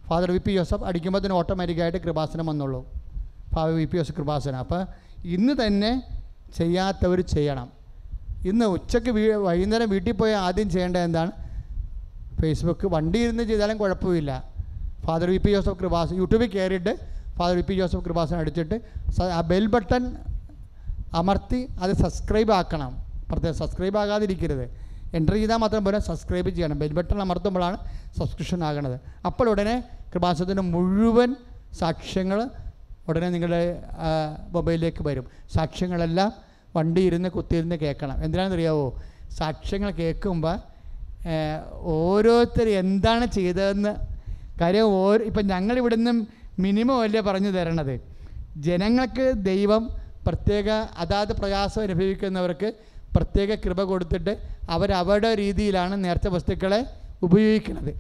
[0.08, 2.80] ഫാദർ വി പി ജോസഫ് അടിക്കുമ്പോൾ തന്നെ ഓട്ടോമാറ്റിക്കായിട്ട് Kripasanam വന്നുള്ളൂ.
[3.54, 4.58] Father V P Joseph Krupasanam.
[4.58, 4.86] അപ്പോൾ
[5.24, 6.02] ഇന്ന് തന്നെ
[6.56, 7.68] ചെയ്യാത്തവർ ചെയ്യണം.
[8.48, 11.30] ഇന്ന് ഉച്ചയ്ക്ക് വീ വൈകുന്നേരം വീട്ടിൽ പോയി ആദ്യം ചെയ്യേണ്ടത് എന്താണ്?
[12.40, 14.32] ഫേസ്ബുക്ക് വണ്ടി ഇരുന്ന് ചെയ്താലും കുഴപ്പമില്ല.
[15.06, 18.76] Father V P Joseph Krupasanam യൂട്യൂബിൽ കയറിയിട്ട് father V P Joseph Krupasan അടിച്ചിട്ട്
[19.36, 20.04] ആ ബെൽ ബട്ടൺ
[21.12, 22.92] അമർത്തി അത് സബ്സ്ക്രൈബ് ആക്കണം.
[23.30, 24.64] പ്രത്യേകം സബ്സ്ക്രൈബ് ആകാതിരിക്കരുത്.
[25.16, 26.78] എന്റർ ചെയ്താൽ മാത്രം പോലെ സബ്സ്ക്രൈബ് ചെയ്യണം.
[26.78, 27.76] ബെൽ ബട്ടൺ അമർത്തുമ്പോഴാണ്
[28.18, 28.96] സബ്സ്ക്രിപ്ഷൻ ആകണത്
[29.26, 29.84] അപ്പോൾ ഉടനെ
[30.14, 31.36] കൃപാസനത്തിന്റെ മുഴുവൻ
[31.78, 32.40] സാക്ഷ്യങ്ങൾ
[33.08, 33.82] ഉടനെ നിങ്ങളുടെ
[34.52, 35.26] മൊബൈലിലേക്ക് വരും.
[35.54, 36.32] സാക്ഷ്യങ്ങളെല്ലാം
[36.76, 38.24] വണ്ടി ഇരുന്ന് കുത്തിയിരുന്ന് കേൾക്കണം.
[38.24, 38.86] എന്തിനാണെന്നറിയാവോ?
[39.38, 40.56] സാക്ഷ്യങ്ങൾ കേൾക്കുമ്പോൾ
[41.94, 43.92] ഓരോരുത്തർ എന്താണ് ചെയ്തതെന്ന്
[44.60, 46.16] കാര്യം ഓരോ ഇപ്പം ഞങ്ങളിവിടുന്നും
[46.58, 47.94] മിനിമം അല്ലേ പറഞ്ഞു തരണത്?
[48.66, 49.82] ജനങ്ങൾക്ക് ദൈവം
[50.26, 50.68] പ്രത്യേക
[51.02, 52.68] അതാത് പ്രയാസം അനുഭവിക്കുന്നവർക്ക്
[53.16, 54.32] പ്രത്യേക കൃപ കൊടുത്തിട്ട്
[54.70, 56.80] അവരവരുടെ രീതിയിലാണ് നേർച്ച വസ്തുക്കളെ
[57.22, 57.92] ഉപയോഗിക്കുന്നത്.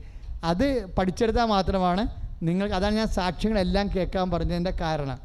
[0.44, 0.66] അത്
[0.98, 2.02] പഠിച്ചെടുത്താൽ മാത്രമാണ്
[2.48, 5.18] നിങ്ങൾ അതാണ് ഞാൻ സാക്ഷ്യങ്ങളെല്ലാം കേൾക്കാൻ പറഞ്ഞതിന്റെ കാരണം.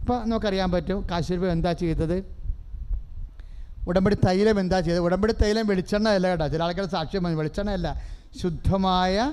[0.00, 2.16] ഇപ്പോൾ നമുക്കറിയാൻ പറ്റും കാശ്മീർ എന്താ ചെയ്തത്?
[3.88, 5.02] ഉടമ്പടി തൈലം എന്താ ചെയ്തത്?
[5.08, 6.46] ഉടമ്പടി തൈലം വെളിച്ചെണ്ണ അല്ല കേട്ടോ.
[6.48, 7.88] ചില ആൾക്കാർ സാക്ഷ്യം വെളിച്ചെണ്ണ അല്ല
[8.40, 9.32] ശുദ്ധമായ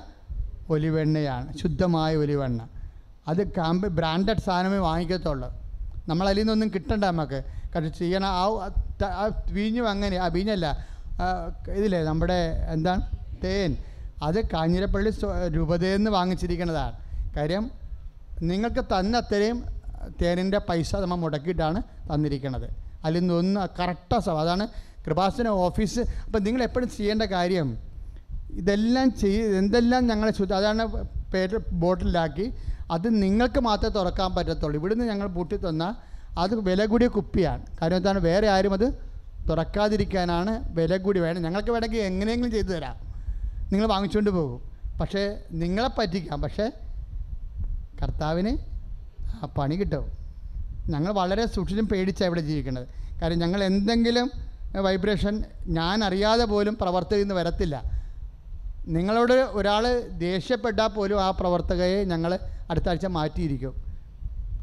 [0.70, 2.62] ഒലിവെണ്ണയാണ് ശുദ്ധമായ ഒലിവെണ്ണ.
[3.32, 5.50] അത് കമ്പ് ബ്രാൻഡഡ് സാധനമേ വാങ്ങിക്കത്തുള്ളൂ.
[6.10, 7.40] നമ്മളതിൽ നിന്നൊന്നും കിട്ടണ്ട നമുക്ക്
[7.74, 8.26] കാരണം ചെയ്യണ
[9.20, 9.26] ആ
[9.58, 10.68] വീഞ്ഞു അങ്ങനെ ആ വീഞ്ഞല്ല
[11.78, 12.40] ഇതില്ലേ നമ്മുടെ
[12.76, 13.02] എന്താണ്
[13.44, 13.72] തേൻ.
[14.28, 15.12] അത് കാഞ്ഞിരപ്പള്ളി
[15.56, 16.96] രൂപതയെന്ന് വാങ്ങിച്ചിരിക്കുന്നതാണ്
[17.38, 17.64] കാര്യം
[18.50, 19.58] നിങ്ങൾക്ക് തന്ന അത്രയും
[20.22, 21.80] തേനിന്റെ പൈസ നമ്മൾ മുടക്കിയിട്ടാണ്
[22.10, 22.68] തന്നിരിക്കുന്നത്
[23.06, 24.66] അതിൽ നിന്നൊന്ന് കറക്റ്റാ സഭ അതാണ്
[25.06, 26.02] കൃപാസന ഓഫീസ്.
[26.26, 27.70] അപ്പം നിങ്ങൾ എപ്പോഴും ചെയ്യേണ്ട കാര്യം
[28.62, 30.84] ഇതെല്ലാം ചെയ് എന്തെല്ലാം ഞങ്ങളെ ശുദ്ധ അതാണ്
[31.34, 32.46] പേര് ബോട്ടിലാക്കി
[32.92, 34.80] അത് നിങ്ങൾക്ക് മാത്രമേ തുറക്കാൻ പറ്റത്തുള്ളൂ.
[34.80, 35.94] ഇവിടുന്ന് ഞങ്ങൾ പൂട്ടി തന്നാൽ
[36.40, 37.62] അത് വില കൂടിയ കുപ്പിയാണ്.
[37.82, 38.20] കാര്യം എന്താണ്?
[38.20, 39.12] വേറെ ആരും അത്
[39.50, 42.96] തുറക്കാതിരിക്കാനാണ് വില കൂടി വേണം ഞങ്ങൾക്ക് വേണമെങ്കിൽ എങ്ങനെയെങ്കിലും ചെയ്തു തരാം.
[43.74, 44.72] നിങ്ങൾ വാങ്ങിച്ചുകൊണ്ട് പോകും.
[45.02, 46.42] പക്ഷേ നിങ്ങളെ പറ്റിക്കാം.
[46.42, 46.72] പക്ഷേ
[48.02, 48.58] കർത്താവിന്
[49.44, 50.12] ആ പണി കിട്ടും.
[50.90, 52.88] ഞങ്ങൾ വളരെ സൂക്ഷിച്ചും പേടിച്ചാണ് ഇവിടെ ജീവിക്കുന്നത്.
[53.22, 54.32] കാര്യം ഞങ്ങൾ എന്തെങ്കിലും
[54.82, 57.84] വൈബ്രേഷൻ ഞാൻ അറിയാതെ പോലും പ്രവർത്തകയിൽ നിന്ന് വരത്തില്ല.
[58.88, 62.40] നിങ്ങളോട് ഒരാൾ ദേഷ്യപ്പെട്ടാൽ പോലും ആ പ്രവർത്തകയെ ഞങ്ങൾ
[62.72, 63.74] അടുത്ത ആഴ്ച മാറ്റിയിരിക്കും.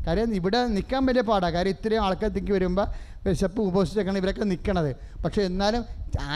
[0.06, 2.86] കാര്യം ഇവിടെ നിൽക്കാൻ വലിയ പാടാണ് കാര്യം ഇത്രയും ആൾക്കാർ തിക്കി വരുമ്പോൾ
[3.26, 4.90] വിശപ്പ് ഉപസിച്ചൊക്കെയാണ് ഇവരൊക്കെ നിൽക്കണത്
[5.24, 5.82] പക്ഷേ എന്നാലും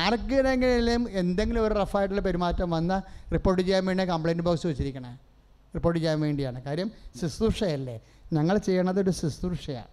[0.03, 3.01] ആർക്കെങ്കിലും എന്തെങ്കിലും ഒരു റഫായിട്ടുള്ള പെരുമാറ്റം വന്നാൽ
[3.33, 5.13] റിപ്പോർട്ട് ചെയ്യാൻ വേണ്ടി കംപ്ലയിന്റ് ബോക്സ് വെച്ചിരിക്കണേ.
[5.75, 6.59] റിപ്പോർട്ട് ചെയ്യാൻ വേണ്ടിയാണ്.
[6.63, 6.89] കാര്യം
[7.21, 7.97] ശുശ്രൂഷയല്ലേ.
[8.33, 9.91] ഞങ്ങൾ ചെയ്യണത് ഒരു ശുശ്രൂഷയാണ്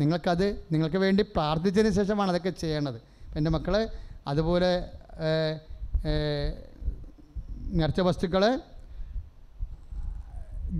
[0.00, 2.98] നിങ്ങൾക്കത് നിങ്ങൾക്ക് വേണ്ടി പ്രാർത്ഥിച്ചതിന് ശേഷമാണ് അതൊക്കെ ചെയ്യണത്.
[3.36, 3.74] എന്റെ മക്കൾ
[4.32, 4.72] അതുപോലെ
[7.78, 8.44] നിറച്ച വസ്തുക്കൾ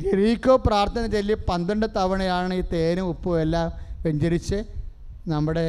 [0.02, 3.66] ജെറീക്കോ പ്രാർത്ഥന ചൊല്ലി പന്ത്രണ്ട് തവണയാണ് ഈ തേനും ഉപ്പും എല്ലാം
[4.06, 4.58] വെഞ്ചരിച്ച്
[5.32, 5.66] നമ്മുടെ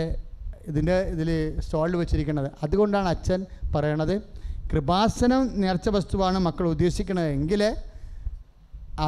[0.70, 1.30] ഇതിന്റെ ഇതിൽ
[1.66, 2.50] സ്റ്റോളിൽ വെച്ചിരിക്കുന്നത്.
[2.64, 3.46] അതുകൊണ്ടാണ് അച്ഛൻ
[3.76, 4.16] പറയണത്
[4.72, 7.62] കൃപാസനം നേർച്ച വസ്തുവാണ് മക്കൾ ഉദ്ദേശിക്കണതെങ്കിൽ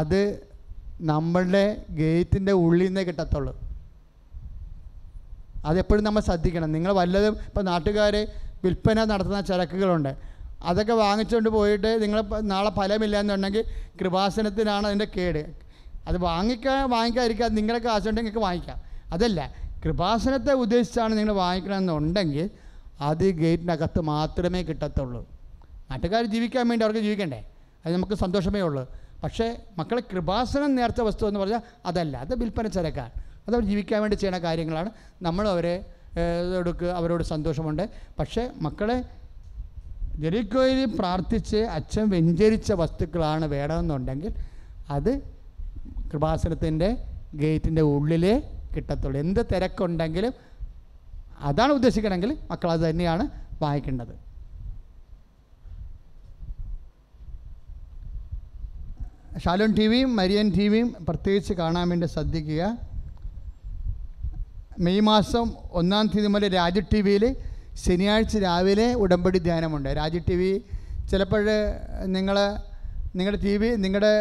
[0.02, 0.22] അത്
[1.12, 1.66] നമ്മളുടെ
[2.00, 3.54] ഗേറ്റിന്റെ ഉള്ളിൽ നിന്നേ കിട്ടത്തുള്ളൂ.
[5.70, 6.72] അതെപ്പോഴും നമ്മൾ ശ്രദ്ധിക്കണം.
[6.72, 8.16] നിങ്ങൾ വല്ലതും ഇപ്പോൾ നാട്ടുകാർ
[8.64, 10.12] വിൽപ്പന നടത്തുന്ന ചരക്കുകളുണ്ട്.
[10.64, 13.64] അതൊക്കെ വാങ്ങിച്ചുകൊണ്ട് പോയിട്ട് നിങ്ങൾ നാളെ ഫലമില്ല എന്നുണ്ടെങ്കിൽ
[14.02, 15.56] കൃപാസനത്തിനാണ് അതിന്റെ കേട്.
[16.08, 18.82] അത് വാങ്ങിക്കാൻ വാങ്ങിക്കാതിരിക്കാം നിങ്ങളുടെ കാശുണ്ടെങ്കിൽ നിങ്ങൾക്ക് വാങ്ങിക്കാം.
[19.12, 19.54] അതല്ല
[19.86, 22.50] കൃപാസനത്തെ ഉദ്ദേശിച്ചാണ് നിങ്ങൾ വാങ്ങിക്കണമെന്നുണ്ടെങ്കിൽ
[23.02, 25.30] അത് ഗേറ്റിനകത്ത് മാത്രമേ കിട്ടത്തുള്ളൂ.
[25.92, 27.46] നാട്ടുകാർ ജീവിക്കാൻ വേണ്ടി അവർക്ക് ജീവിക്കണ്ടേ?
[27.86, 28.88] അത് നമുക്ക് സന്തോഷമേ ഉള്ളൂ.
[29.24, 33.12] പക്ഷേ മക്കളെ കൃപാസനം നേർച്ച വസ്തു എന്ന് പറഞ്ഞാൽ അതല്ല അത് വിൽപ്പന ചരക്കാണ്.
[33.48, 34.90] അത് അവർ ജീവിക്കാൻ വേണ്ടി ചെയ്യുന്ന കാര്യങ്ങളാണ്.
[35.22, 35.86] നമ്മൾ അവരെ
[36.60, 37.90] എടുക്കുക അവരോട് സന്തോഷമുണ്ട്.
[38.20, 39.06] പക്ഷേ മക്കളെ
[40.22, 44.32] ജെറിക്കോയിൽ പ്രാർത്ഥിച്ച് അച്ഛൻ വെഞ്ചരിച്ച വസ്തുക്കളാണ് വേണമെന്നുണ്ടെങ്കിൽ
[44.90, 45.12] അത്
[46.12, 46.90] കൃപാസനത്തിന്റെ
[47.34, 48.34] ഗേറ്റിന്റെ ഉള്ളിലേ
[48.76, 49.20] കിട്ടത്തുള്ളൂ.
[49.20, 50.34] എന്ത് തിരക്കുണ്ടെങ്കിലും
[51.50, 53.24] അതാണ് ഉദ്ദേശിക്കണമെങ്കിൽ മക്കൾ അത് തന്നെയാണ്
[53.62, 54.16] വായിക്കേണ്ടത്
[59.44, 62.64] ഷാലോൺ ടി വിയും മരിയൻ ടി വിയും പ്രത്യേകിച്ച് കാണാൻ വേണ്ടി ശ്രദ്ധിക്കുക.
[64.86, 65.46] മെയ് മാസം
[65.80, 67.24] ഒന്നാം തീയതി മുതൽ രാജ ടി വിയിൽ
[67.84, 69.90] ശനിയാഴ്ച രാവിലെ ഉടമ്പടി ധ്യാനമുണ്ട്.
[70.00, 70.52] രാജി ടി വി
[71.12, 71.44] ചിലപ്പോൾ
[72.16, 72.38] നിങ്ങൾ
[73.18, 74.14] നിങ്ങളുടെ ടി വി നിങ്ങളുടെ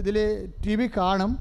[0.00, 0.16] ഇതിൽ
[0.64, 1.32] ടി വി കാണും.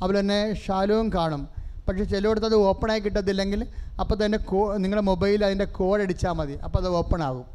[0.00, 1.42] അതുപോലെ തന്നെ ഷാലുവും കാണും.
[1.86, 3.60] പക്ഷേ ചിലയിടത്ത് അത് ഓപ്പണായി കിട്ടത്തില്ലെങ്കിൽ
[4.00, 6.54] അപ്പോൾ തന്നെ കോ നിങ്ങളുടെ മൊബൈൽ അതിന്റെ കോഡ് അടിച്ചാൽ മതി.
[6.66, 7.46] അപ്പോൾ അത് ഓപ്പൺ ആകും.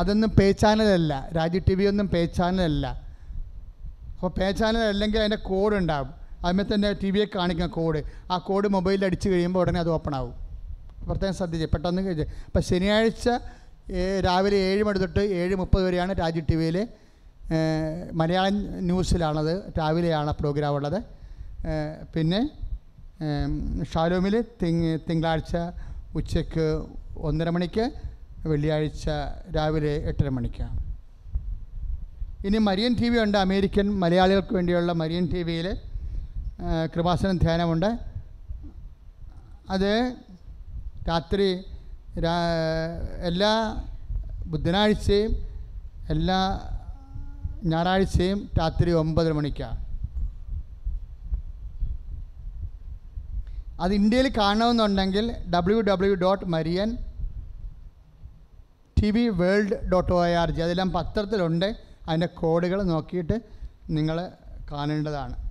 [0.00, 2.86] അതൊന്നും പേ ചാനലല്ല രാജി ടി വി ഒന്നും പേ ചാനലല്ല
[4.16, 6.10] അപ്പോൾ പേ ചാനൽ അല്ലെങ്കിൽ അതിന്റെ കോഡ് ഉണ്ടാകും.
[6.46, 8.00] അതിൽ തന്നെ ടി വിയെ കാണിക്കുന്ന കോഡ്
[8.32, 10.34] ആ കോഡ് മൊബൈലിൽ അടിച്ച് കഴിയുമ്പോൾ ഉടനെ അത് ഓപ്പൺ ആകും.
[11.08, 13.26] പ്രത്യേകം ശ്രദ്ധിച്ച് പെട്ടെന്ന് കഴിച്ച് അപ്പോൾ ശനിയാഴ്ച
[14.26, 16.78] രാവിലെ ഏഴ് മണി തൊട്ട് ഏഴ് മുപ്പത് വരെയാണ് രാജ് ടി വിയിൽ
[18.20, 18.56] മലയാളം
[18.88, 20.98] ന്യൂസിലാണത് രാവിലെയാണ് പ്രോഗ്രാം ഉള്ളത്.
[22.14, 22.40] പിന്നെ
[23.90, 25.54] ഷാലോമിൽ തിങ് തിങ്കളാഴ്ച
[26.18, 26.66] ഉച്ചയ്ക്ക്
[27.28, 27.84] ഒന്നര മണിക്ക്
[28.50, 29.04] വെള്ളിയാഴ്ച
[29.56, 30.76] രാവിലെ എട്ടര മണിക്കാണ്
[32.46, 35.66] ഇനി മരിയൻ ടി വി ഉണ്ട് അമേരിക്കൻ മലയാളികൾക്ക് വേണ്ടിയുള്ള മരിയൻ ടി വിയിൽ
[36.94, 37.88] കൃപാസനം ധ്യാനമുണ്ട്.
[39.74, 39.90] അത്
[41.08, 41.48] രാത്രി
[43.28, 43.52] എല്ലാ
[44.46, 45.32] ബുധനാഴ്ചയും
[46.08, 46.38] എല്ലാ
[47.64, 49.86] ഞായറാഴ്ചയും രാത്രി ഒമ്പതര മണിക്കാണ്
[53.80, 56.96] അത് ഇന്ത്യയിൽ കാണണമെന്നുണ്ടെങ്കിൽ W W dot Marian
[58.96, 61.76] T V world dot O R G അതെല്ലാം പത്രത്തിലുണ്ട്.
[62.08, 63.36] അതിന്റെ കോഡുകൾ നോക്കിയിട്ട്
[63.90, 64.30] നിങ്ങൾ
[64.70, 65.45] കാണേണ്ടതാണ്.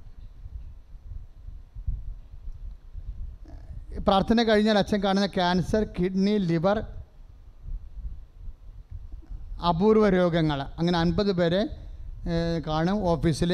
[4.07, 6.77] പ്രാർത്ഥന കഴിഞ്ഞാൽ അച്ഛൻ കാണുന്ന ക്യാൻസർ കിഡ്നി ലിവർ
[9.69, 10.59] അപൂർവ രോഗങ്ങൾ.
[10.79, 11.61] അങ്ങനെ അൻപത് പേരെ
[12.67, 13.51] കാണും ഓഫീസിൽ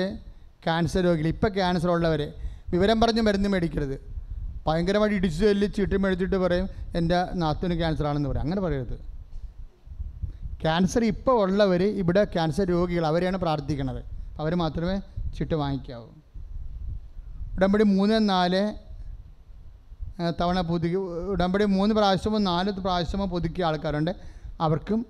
[0.66, 1.28] ക്യാൻസർ രോഗികൾ.
[1.36, 2.22] ഇപ്പോൾ ക്യാൻസർ ഉള്ളവർ
[2.74, 3.96] വിവരം പറഞ്ഞ് മരുന്ന് മേടിക്കരുത്.
[4.66, 6.68] ഭയങ്കരമായിട്ട് ഇടിച്ചു ചൊല്ലി ചീട്ടി മേടിച്ചിട്ട് പറയും
[6.98, 8.44] എന്റെ നാത്തുവിന് ക്യാൻസർ ആണെന്ന് പറയും.
[8.46, 8.98] അങ്ങനെ പറയരുത്.
[10.64, 14.02] ക്യാൻസർ ഇപ്പോൾ ഉള്ളവർ ഇവിടെ ക്യാൻസർ രോഗികൾ അവരെയാണ് പ്രാർത്ഥിക്കുന്നത്
[14.42, 14.96] അവർ മാത്രമേ
[15.38, 16.08] ചിട്ട് വാങ്ങിക്കാവൂ.
[17.56, 18.64] ഉടമ്പടി മൂന്ന് നാല്
[20.42, 24.16] തവണ പുതുക്കി ഉടമ്പടി മൂന്ന് പ്രാവശ്യമോ നാല് പ്രാവശ്യമോ പുതുക്കിയ ആൾക്കാരുണ്ട്.
[24.62, 25.06] അവർക്കും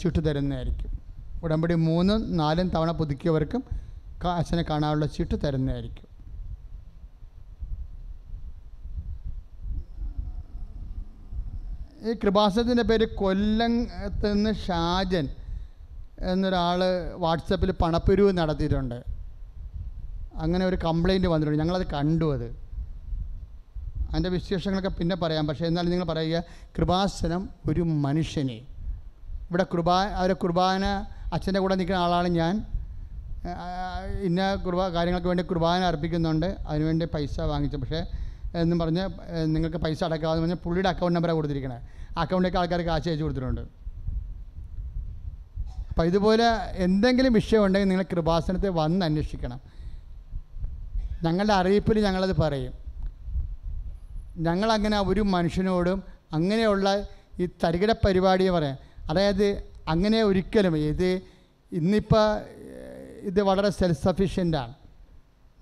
[0.00, 0.98] ചുട്ടു തരുന്നതായിരിക്കും.
[1.42, 3.64] ഉടമ്പടി മൂന്നും നാലും തവണ പുതുക്കിയവർക്കും
[4.26, 6.06] അച്ഛനെ കാണാനുള്ള ചീട്ട് തരുന്നതായിരിക്കും.
[12.08, 15.28] ഈ കൃപാസനത്തിന്റെ പേര് കൊല്ലത്ത് നിന്ന് ഷാജൻ
[16.20, 16.80] എന്നൊരാൾ
[17.14, 19.04] വാട്സപ്പിൽ പണപ്പിരിവ് നടത്തിയിട്ടുണ്ട്.
[20.34, 21.58] അങ്ങനെ ഒരു കംപ്ലൈന്റ് വന്നിട്ടുണ്ട്.
[21.62, 22.65] ഞങ്ങളത് കണ്ടു അത്.
[24.10, 25.46] അതിന്റെ വിശേഷങ്ങളൊക്കെ പിന്നെ പറയാം.
[25.46, 26.42] പക്ഷേ എന്നാലും നിങ്ങൾ പറയുക
[26.76, 28.58] കൃപാസനം ഒരു മനുഷ്യനെ.
[29.48, 30.84] ഇവിടെ കൃപാ അവരെ കുർബാന
[31.32, 32.54] അച്ഛന്റെ കൂടെ നിൽക്കുന്ന ആളാണ് ഞാൻ.
[34.28, 36.46] ഇന്ന കുർബാ കാര്യങ്ങൾക്ക് വേണ്ടി കുർബാന അർപ്പിക്കുന്നുണ്ട്.
[36.68, 37.76] അതിനുവേണ്ടി പൈസ വാങ്ങിച്ചു.
[37.76, 38.00] പക്ഷേ
[38.60, 39.04] എന്നും പറഞ്ഞ്
[39.54, 41.78] നിങ്ങൾക്ക് പൈസ അടക്കാമെന്ന് പറഞ്ഞാൽ പുള്ളിയുടെ അക്കൗണ്ട് നമ്പറാണ് കൊടുത്തിരിക്കണേ.
[42.18, 43.62] അക്കൗണ്ടിലേക്ക് ആൾക്കാർക്ക് കാശ് അയച്ചു കൊടുത്തിട്ടുണ്ട്.
[45.90, 46.46] അപ്പോൾ ഇതുപോലെ
[46.86, 49.60] എന്തെങ്കിലും വിഷയം ഉണ്ടെങ്കിൽ നിങ്ങൾ കൃപാസനത്തെ വന്ന് അന്വേഷിക്കണം
[51.24, 52.72] ഞങ്ങളുടെ അറിയിപ്പിൽ ഞങ്ങളത് പറയും.
[54.36, 56.02] ഞങ്ങളങ്ങനെ ഒരു മനുഷ്യനോടും
[56.32, 57.06] അങ്ങനെയുള്ള
[57.40, 58.78] ഈ തരികിട പരിപാടി പറയാം.
[59.10, 61.20] അതായത് അങ്ങനെ ഒരിക്കലും ഇത്
[61.72, 62.40] ഇന്നിപ്പോൾ
[63.22, 64.74] ഇത് വളരെ സെൽഫ് സഫീഷ്യന്റാണ്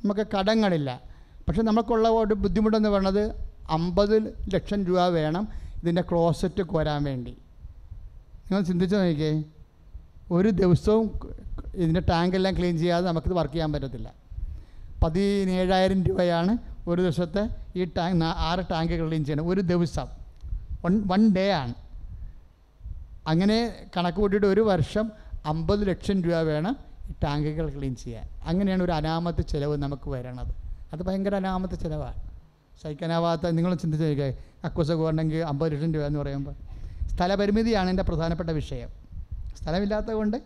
[0.05, 1.01] നമുക്ക് കടങ്ങളില്ല.
[1.49, 3.35] പക്ഷെ നമുക്കുള്ള ഒരു ബുദ്ധിമുട്ടെന്ന് പറയുന്നത്
[3.71, 5.49] അമ്പത് ലക്ഷം രൂപ വേണം
[5.83, 7.31] ഇതിന്റെ ക്ലോസറ്റ് കോരാൻ വേണ്ടി.
[7.31, 9.45] നിങ്ങൾ ചിന്തിച്ച് നോക്കിയേ
[10.31, 11.21] ഒരു ദിവസവും
[11.75, 14.15] ഇതിന്റെ ടാങ്കെല്ലാം ക്ലീൻ ചെയ്യാതെ നമുക്കിത് വർക്ക് ചെയ്യാൻ പറ്റത്തില്ല.
[15.05, 20.07] പതിനേഴായിരം രൂപയാണ് ഒരു ദിവസത്തെ ഈ ടാങ്ക് ആറ് ടാങ്ക് ക്ലീൻ ചെയ്യണം ഒരു ദിവസം.
[20.85, 21.75] വൺ വൺ ഡേ ആണ്.
[23.27, 25.13] അങ്ങനെ കണക്ക് കൂട്ടിയിട്ട് ഒരു വർഷം
[25.47, 26.77] അമ്പത് ലക്ഷം രൂപ വേണം
[27.25, 28.29] ടാങ്കുകൾ ക്ലീൻ ചെയ്യാൻ.
[28.47, 30.55] അങ്ങനെയാണ് ഒരു അനാമത്ത് ചിലവ് നമുക്ക് വരണത്.
[30.93, 32.15] അത് ഭയങ്കര അനാമത്ത് ചിലവാണ്.
[32.83, 36.55] സഹിക്കാനാവാത്ത നിങ്ങൾ ചിന്തിച്ച് നോക്കുക ഉണ്ടെങ്കിൽ അമ്പത് ലക്ഷം രൂപ എന്ന് പറയുമ്പോൾ
[37.17, 38.89] സ്ഥലപരിമിതിയാണ് എന്റെ പ്രധാനപ്പെട്ട വിഷയം.
[39.63, 40.37] സ്ഥലമില്ലാത്തത് കൊണ്ട്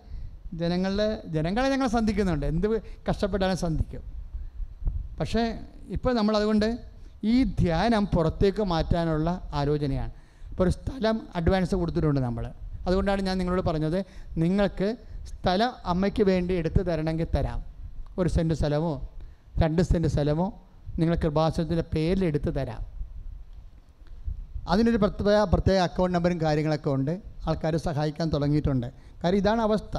[0.54, 2.46] ജനങ്ങളുടെ ജനങ്ങളെ ഞങ്ങൾ സന്ധിക്കുന്നുണ്ട്.
[2.46, 4.17] എന്ത് കഷ്ടപ്പെട്ടാലും സന്ധിക്കും.
[5.20, 5.58] പക്ഷേ
[5.88, 6.78] ഇപ്പോൾ നമ്മളതുകൊണ്ട്
[7.24, 10.12] ഈ ധ്യാനം പുറത്തേക്ക് മാറ്റാനുള്ള ആലോചനയാണ്.
[10.50, 12.52] ഇപ്പോൾ ഒരു സ്ഥലം അഡ്വാൻസ് കൊടുത്തിട്ടുണ്ട് നമ്മൾ
[12.86, 14.04] അതുകൊണ്ടാണ് ഞാൻ നിങ്ങളോട് പറഞ്ഞത്
[14.36, 14.96] നിങ്ങൾക്ക്
[15.26, 17.64] സ്ഥലം അമ്മയ്ക്ക് വേണ്ടി എടുത്ത് തരണമെങ്കിൽ തരാം.
[18.18, 18.92] ഒരു സെന്റ് സ്ഥലമോ
[19.58, 20.46] രണ്ട് സെന്റ് സ്ഥലമോ
[20.98, 22.82] നിങ്ങൾ കൃപാസനത്തിന്റെ പേരിൽ എടുത്ത് തരാം.
[24.68, 27.20] അതിനൊരു പ്രത്യേക പ്രത്യേക അക്കൗണ്ട് നമ്പറും കാര്യങ്ങളൊക്കെ ഉണ്ട്.
[27.48, 28.86] ആൾക്കാർ സഹായിക്കാൻ തുടങ്ങിയിട്ടുണ്ട്.
[29.24, 29.96] കാര്യം ഇതാണ് അവസ്ഥ.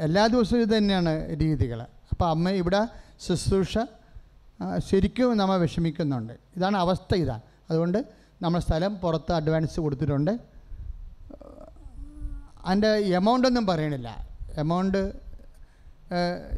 [0.00, 2.88] എല്ലാ ദിവസവും ഇത് തന്നെയാണ് രീതികൾ അപ്പോൾ അമ്മ ഇവിടെ
[3.26, 3.78] ശുശ്രൂഷ
[4.88, 6.32] ശരിക്കും നമ്മൾ വിഷമിക്കുന്നുണ്ട്.
[6.56, 7.98] ഇതാണ് അവസ്ഥ ഇതാണ് അതുകൊണ്ട്
[8.42, 10.32] നമ്മൾ സ്ഥലം പുറത്ത് അഡ്വാൻസ് കൊടുത്തിട്ടുണ്ട്.
[12.64, 14.26] അതിന്റെ എമൗണ്ട് ഒന്നും പറയണില്ല.
[14.58, 14.98] എമൗണ്ട്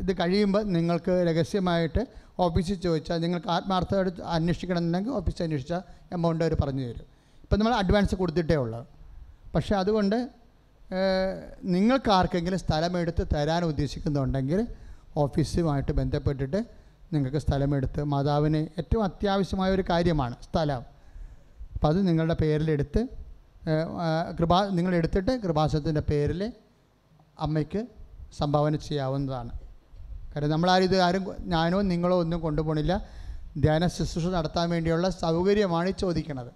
[0.01, 2.07] ഇത് കഴിയുമ്പോൾ നിങ്ങൾക്ക് രഹസ്യമായിട്ട്
[2.39, 5.83] ഓഫീസിൽ ചോദിച്ചാൽ നിങ്ങൾക്ക് ആത്മാർത്ഥമായിട്ട് അന്വേഷിക്കണമെന്നുണ്ടെങ്കിൽ ഓഫീസിൽ അന്വേഷിച്ചാൽ
[6.13, 7.07] എമൗണ്ട് അവർ പറഞ്ഞു തരും.
[7.43, 8.87] ഇപ്പം നമ്മൾ അഡ്വാൻസ് കൊടുത്തിട്ടേ ഉള്ളൂ.
[9.55, 10.19] പക്ഷേ അതുകൊണ്ട്
[11.65, 14.67] നിങ്ങൾക്ക് ആർക്കെങ്കിലും സ്ഥലമെടുത്ത് തരാൻ ഉദ്ദേശിക്കുന്നുണ്ടെങ്കിൽ
[15.17, 20.83] ഓഫീസുമായിട്ട് ബന്ധപ്പെട്ടിട്ട് നിങ്ങൾക്ക് സ്ഥലമെടുത്ത് മാതാവിന് ഏറ്റവും അത്യാവശ്യമായ ഒരു കാര്യമാണ് സ്ഥലം.
[21.75, 23.01] അപ്പോൾ അത് നിങ്ങളുടെ പേരിലെടുത്ത്
[24.39, 26.43] കൃപാ നിങ്ങളെടുത്തിട്ട് കൃപാസനത്തിന്റെ പേരിൽ
[27.45, 27.81] അമ്മയ്ക്ക്
[28.39, 29.53] സംഭാവന ചെയ്യാവുന്നതാണ്.
[30.33, 31.25] കാര്യം നമ്മളാരും ഇത് ആരും
[31.55, 32.95] ഞാനോ നിങ്ങളോ ഒന്നും കൊണ്ടുപോകണില്ല
[33.65, 36.51] ധ്യാന ശുശ്രൂഷ നടത്താൻ വേണ്ടിയുള്ള സൗകര്യമാണ് ചോദിക്കുന്നത്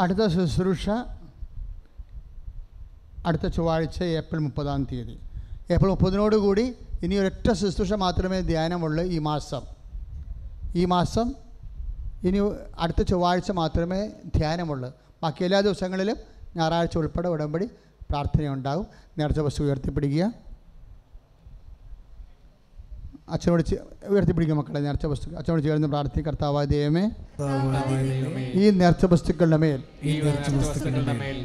[0.00, 0.90] അടുത്ത ശുശ്രൂഷ
[3.26, 5.18] അടുത്ത ചൊവ്വാഴ്ച ഏപ്രിൽ മുപ്പതാം തീയതി.
[5.72, 9.60] ഏപ്രിൽ മുപ്പതിനോടുകൂടി ഇനി ഒരൊറ്റ ശുശ്രൂഷ മാത്രമേ ധ്യാനമുള്ളൂ ഈ മാസം.
[10.74, 11.34] ഈ മാസം
[12.24, 12.38] ഇനി
[12.78, 14.92] അടുത്ത ചൊവ്വാഴ്ച മാത്രമേ ധ്യാനമുള്ളൂ.
[15.22, 16.16] ബാക്കി എല്ലാ ദിവസങ്ങളിലും
[16.56, 17.66] ഞായറാഴ്ച ഉൾപ്പെടെ ഉടമ്പടി
[18.10, 18.86] പ്രാർത്ഥനയുണ്ടാകും.
[19.18, 20.49] നേർച്ച വസ്തു ഉയർത്തിപ്പിടിക്കുക.
[23.34, 23.62] അച്ഛനോട്
[24.12, 27.04] ഉയർത്തിപ്പിടിക്കും മക്കളെ നേർച്ച വസ്തുക്കൾ അച്ഛനോട് ചേർന്ന് പ്രാർത്ഥിക്കും കർത്താവായ ദൈവമേ
[28.60, 29.80] ഈ നേർച്ച വസ്തുക്കളുടെ മേൽ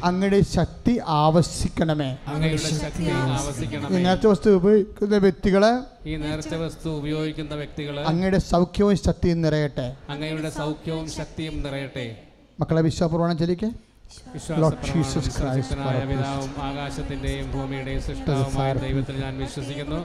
[0.08, 2.10] അങ്ങയുടെ ശക്തി ആവശ്യിക്കണമേ
[3.92, 5.72] ഈ നേർച്ച വസ്തു ഉപയോഗിക്കുന്ന വ്യക്തികളെ
[6.10, 9.86] ഈ നേർച്ച വസ്തു ഉപയോഗിക്കുന്ന വ്യക്തികളെ അങ്ങയുടെ സൗഖ്യവും ശക്തിയും നിറയട്ടെ.
[10.12, 12.06] അങ്ങയുടെ സൗഖ്യവും ശക്തിയും നിറയട്ടെ.
[12.60, 13.70] മക്കളെ വിശ്വാസപൂർവം ചൊല്ലിക്കേ?
[14.62, 16.10] Lord ജീസസ് വിശ്വാസപ്രമാണം
[16.66, 19.98] ആകാശത്തിന്റെയും ഭൂമിയുടെയും സൃഷ്ടാവുമായ ദൈവത്തിൽ ഞാൻ വിശ്വസിക്കുന്നു.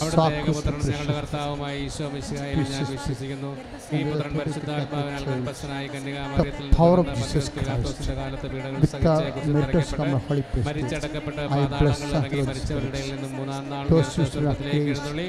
[0.00, 3.50] അവിടുത്തെ ഏകപുത്രൻ ഞങ്ങളുടെ കർത്താവുമായ ഈശോ മിശിഹായിൽ ഞാൻ വിശ്വസിക്കുന്നു.
[3.96, 10.20] ഈ പുത്രൻ പരിശുദ്ധാത്മാവിനാൽ ഗർഭസ്ഥനായി കന്യകാമറിയത്തിൽ പത്രോസ് കാലത്ത് പീഡകൾ മരിച്ചടക്കപ്പെട്ട സഹിച്ച് the കുരിശിൽ letters from the
[10.28, 14.18] Holy തറയ്ക്കപ്പെട്ട് Priest, മരിച്ചടക്കപ്പെട്ട് പാതാളങ്ങളിൽ ഇറങ്ങി മരിച്ചവരുടെ നിന്നും മൂന്നാം നാൾ praise
[14.80, 15.26] എഴുന്നള്ളി.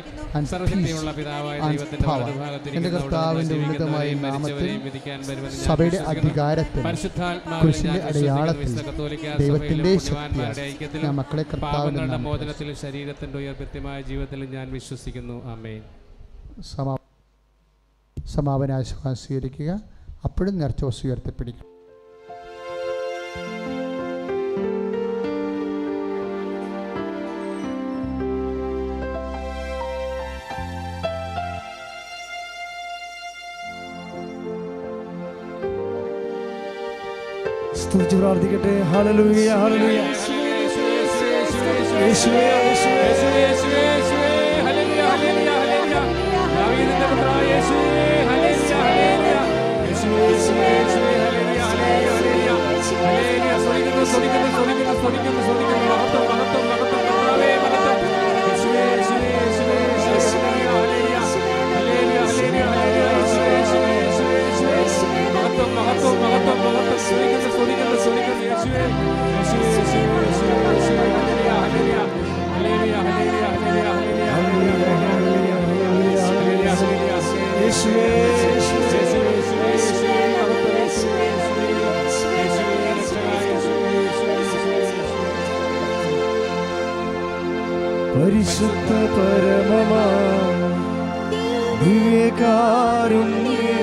[0.53, 2.25] സർവശക്തിയുള്ള പിതാവായ ദൈവത്തിന്റെ power.
[2.25, 5.61] വലതുഭാഗത്തിരിക്കുന്ന എന്റെ കർത്താവിന്റെ അവിടുന്ന് ഉന്നതമായ ജീവിക്കുന്നവരെയും മരിച്ചവരെയും വിധിക്കാൻ വരുമെന്ന്
[7.85, 8.75] ഞാൻ അടയാളത്തിൽ
[9.37, 9.97] ദൈവത്തിന്റെ
[11.03, 11.43] ഞാൻ മക്കളെ
[12.75, 15.43] ശരീരത്തിന്റെ ഉയർപ്പിത്യമായ ജീവിതത്തിലും ഞാൻ വിശ്വസിക്കുന്നു.
[16.61, 16.97] സമാ
[18.27, 19.81] സമാപന ആശ്വാസം സ്വീകരിക്കുക
[20.25, 21.74] അപ്പോഴും നേർച്ച വസ്തു ഉയർത്തിപ്പിടിക്കും.
[37.95, 38.71] സ്തുതിച്ച് പ്രാർത്ഥിക്കട്ടെ.
[38.91, 39.99] ഹലലൂയ ഹലലൂയ
[54.11, 55.85] സ്തുതിക്കുന്നു സ്തുതിക്കുന്നു സ്തുതിക്കുന്നു സ്തുതിക്കുന്നു.
[55.91, 57.24] മഹത്വം മഹത്വം മഹത്വം.
[65.57, 68.83] മഹത്വം മഹത്വം മഹത്വം മഹത്വം സ്തുതിക്കുന്നു സ്തുതിക്കുന്നു സ്തുതിക്കുന്നു യേശുവേ
[69.35, 71.99] യേശുവേ യേശുവേ യേശുവേ യേശുവേ hallelujah hallelujah
[72.55, 73.45] hallelujah hallelujah
[73.85, 76.65] hallelujah hallelujah hallelujah hallelujah
[77.63, 79.31] യേശുവേ യേശുവേ യേശുവേ യേശുവേ
[79.65, 81.67] യേശുവേ മഹത്വം യേശുവേ യേശുവേ
[82.35, 85.31] യേശുവേ രക്ഷകനായ യേശുവേ യേശുവേ യേശുവേ
[88.15, 90.05] പരിശുദ്ധ പരമമാ
[91.81, 93.74] ദിവ്യകാരുണ്യ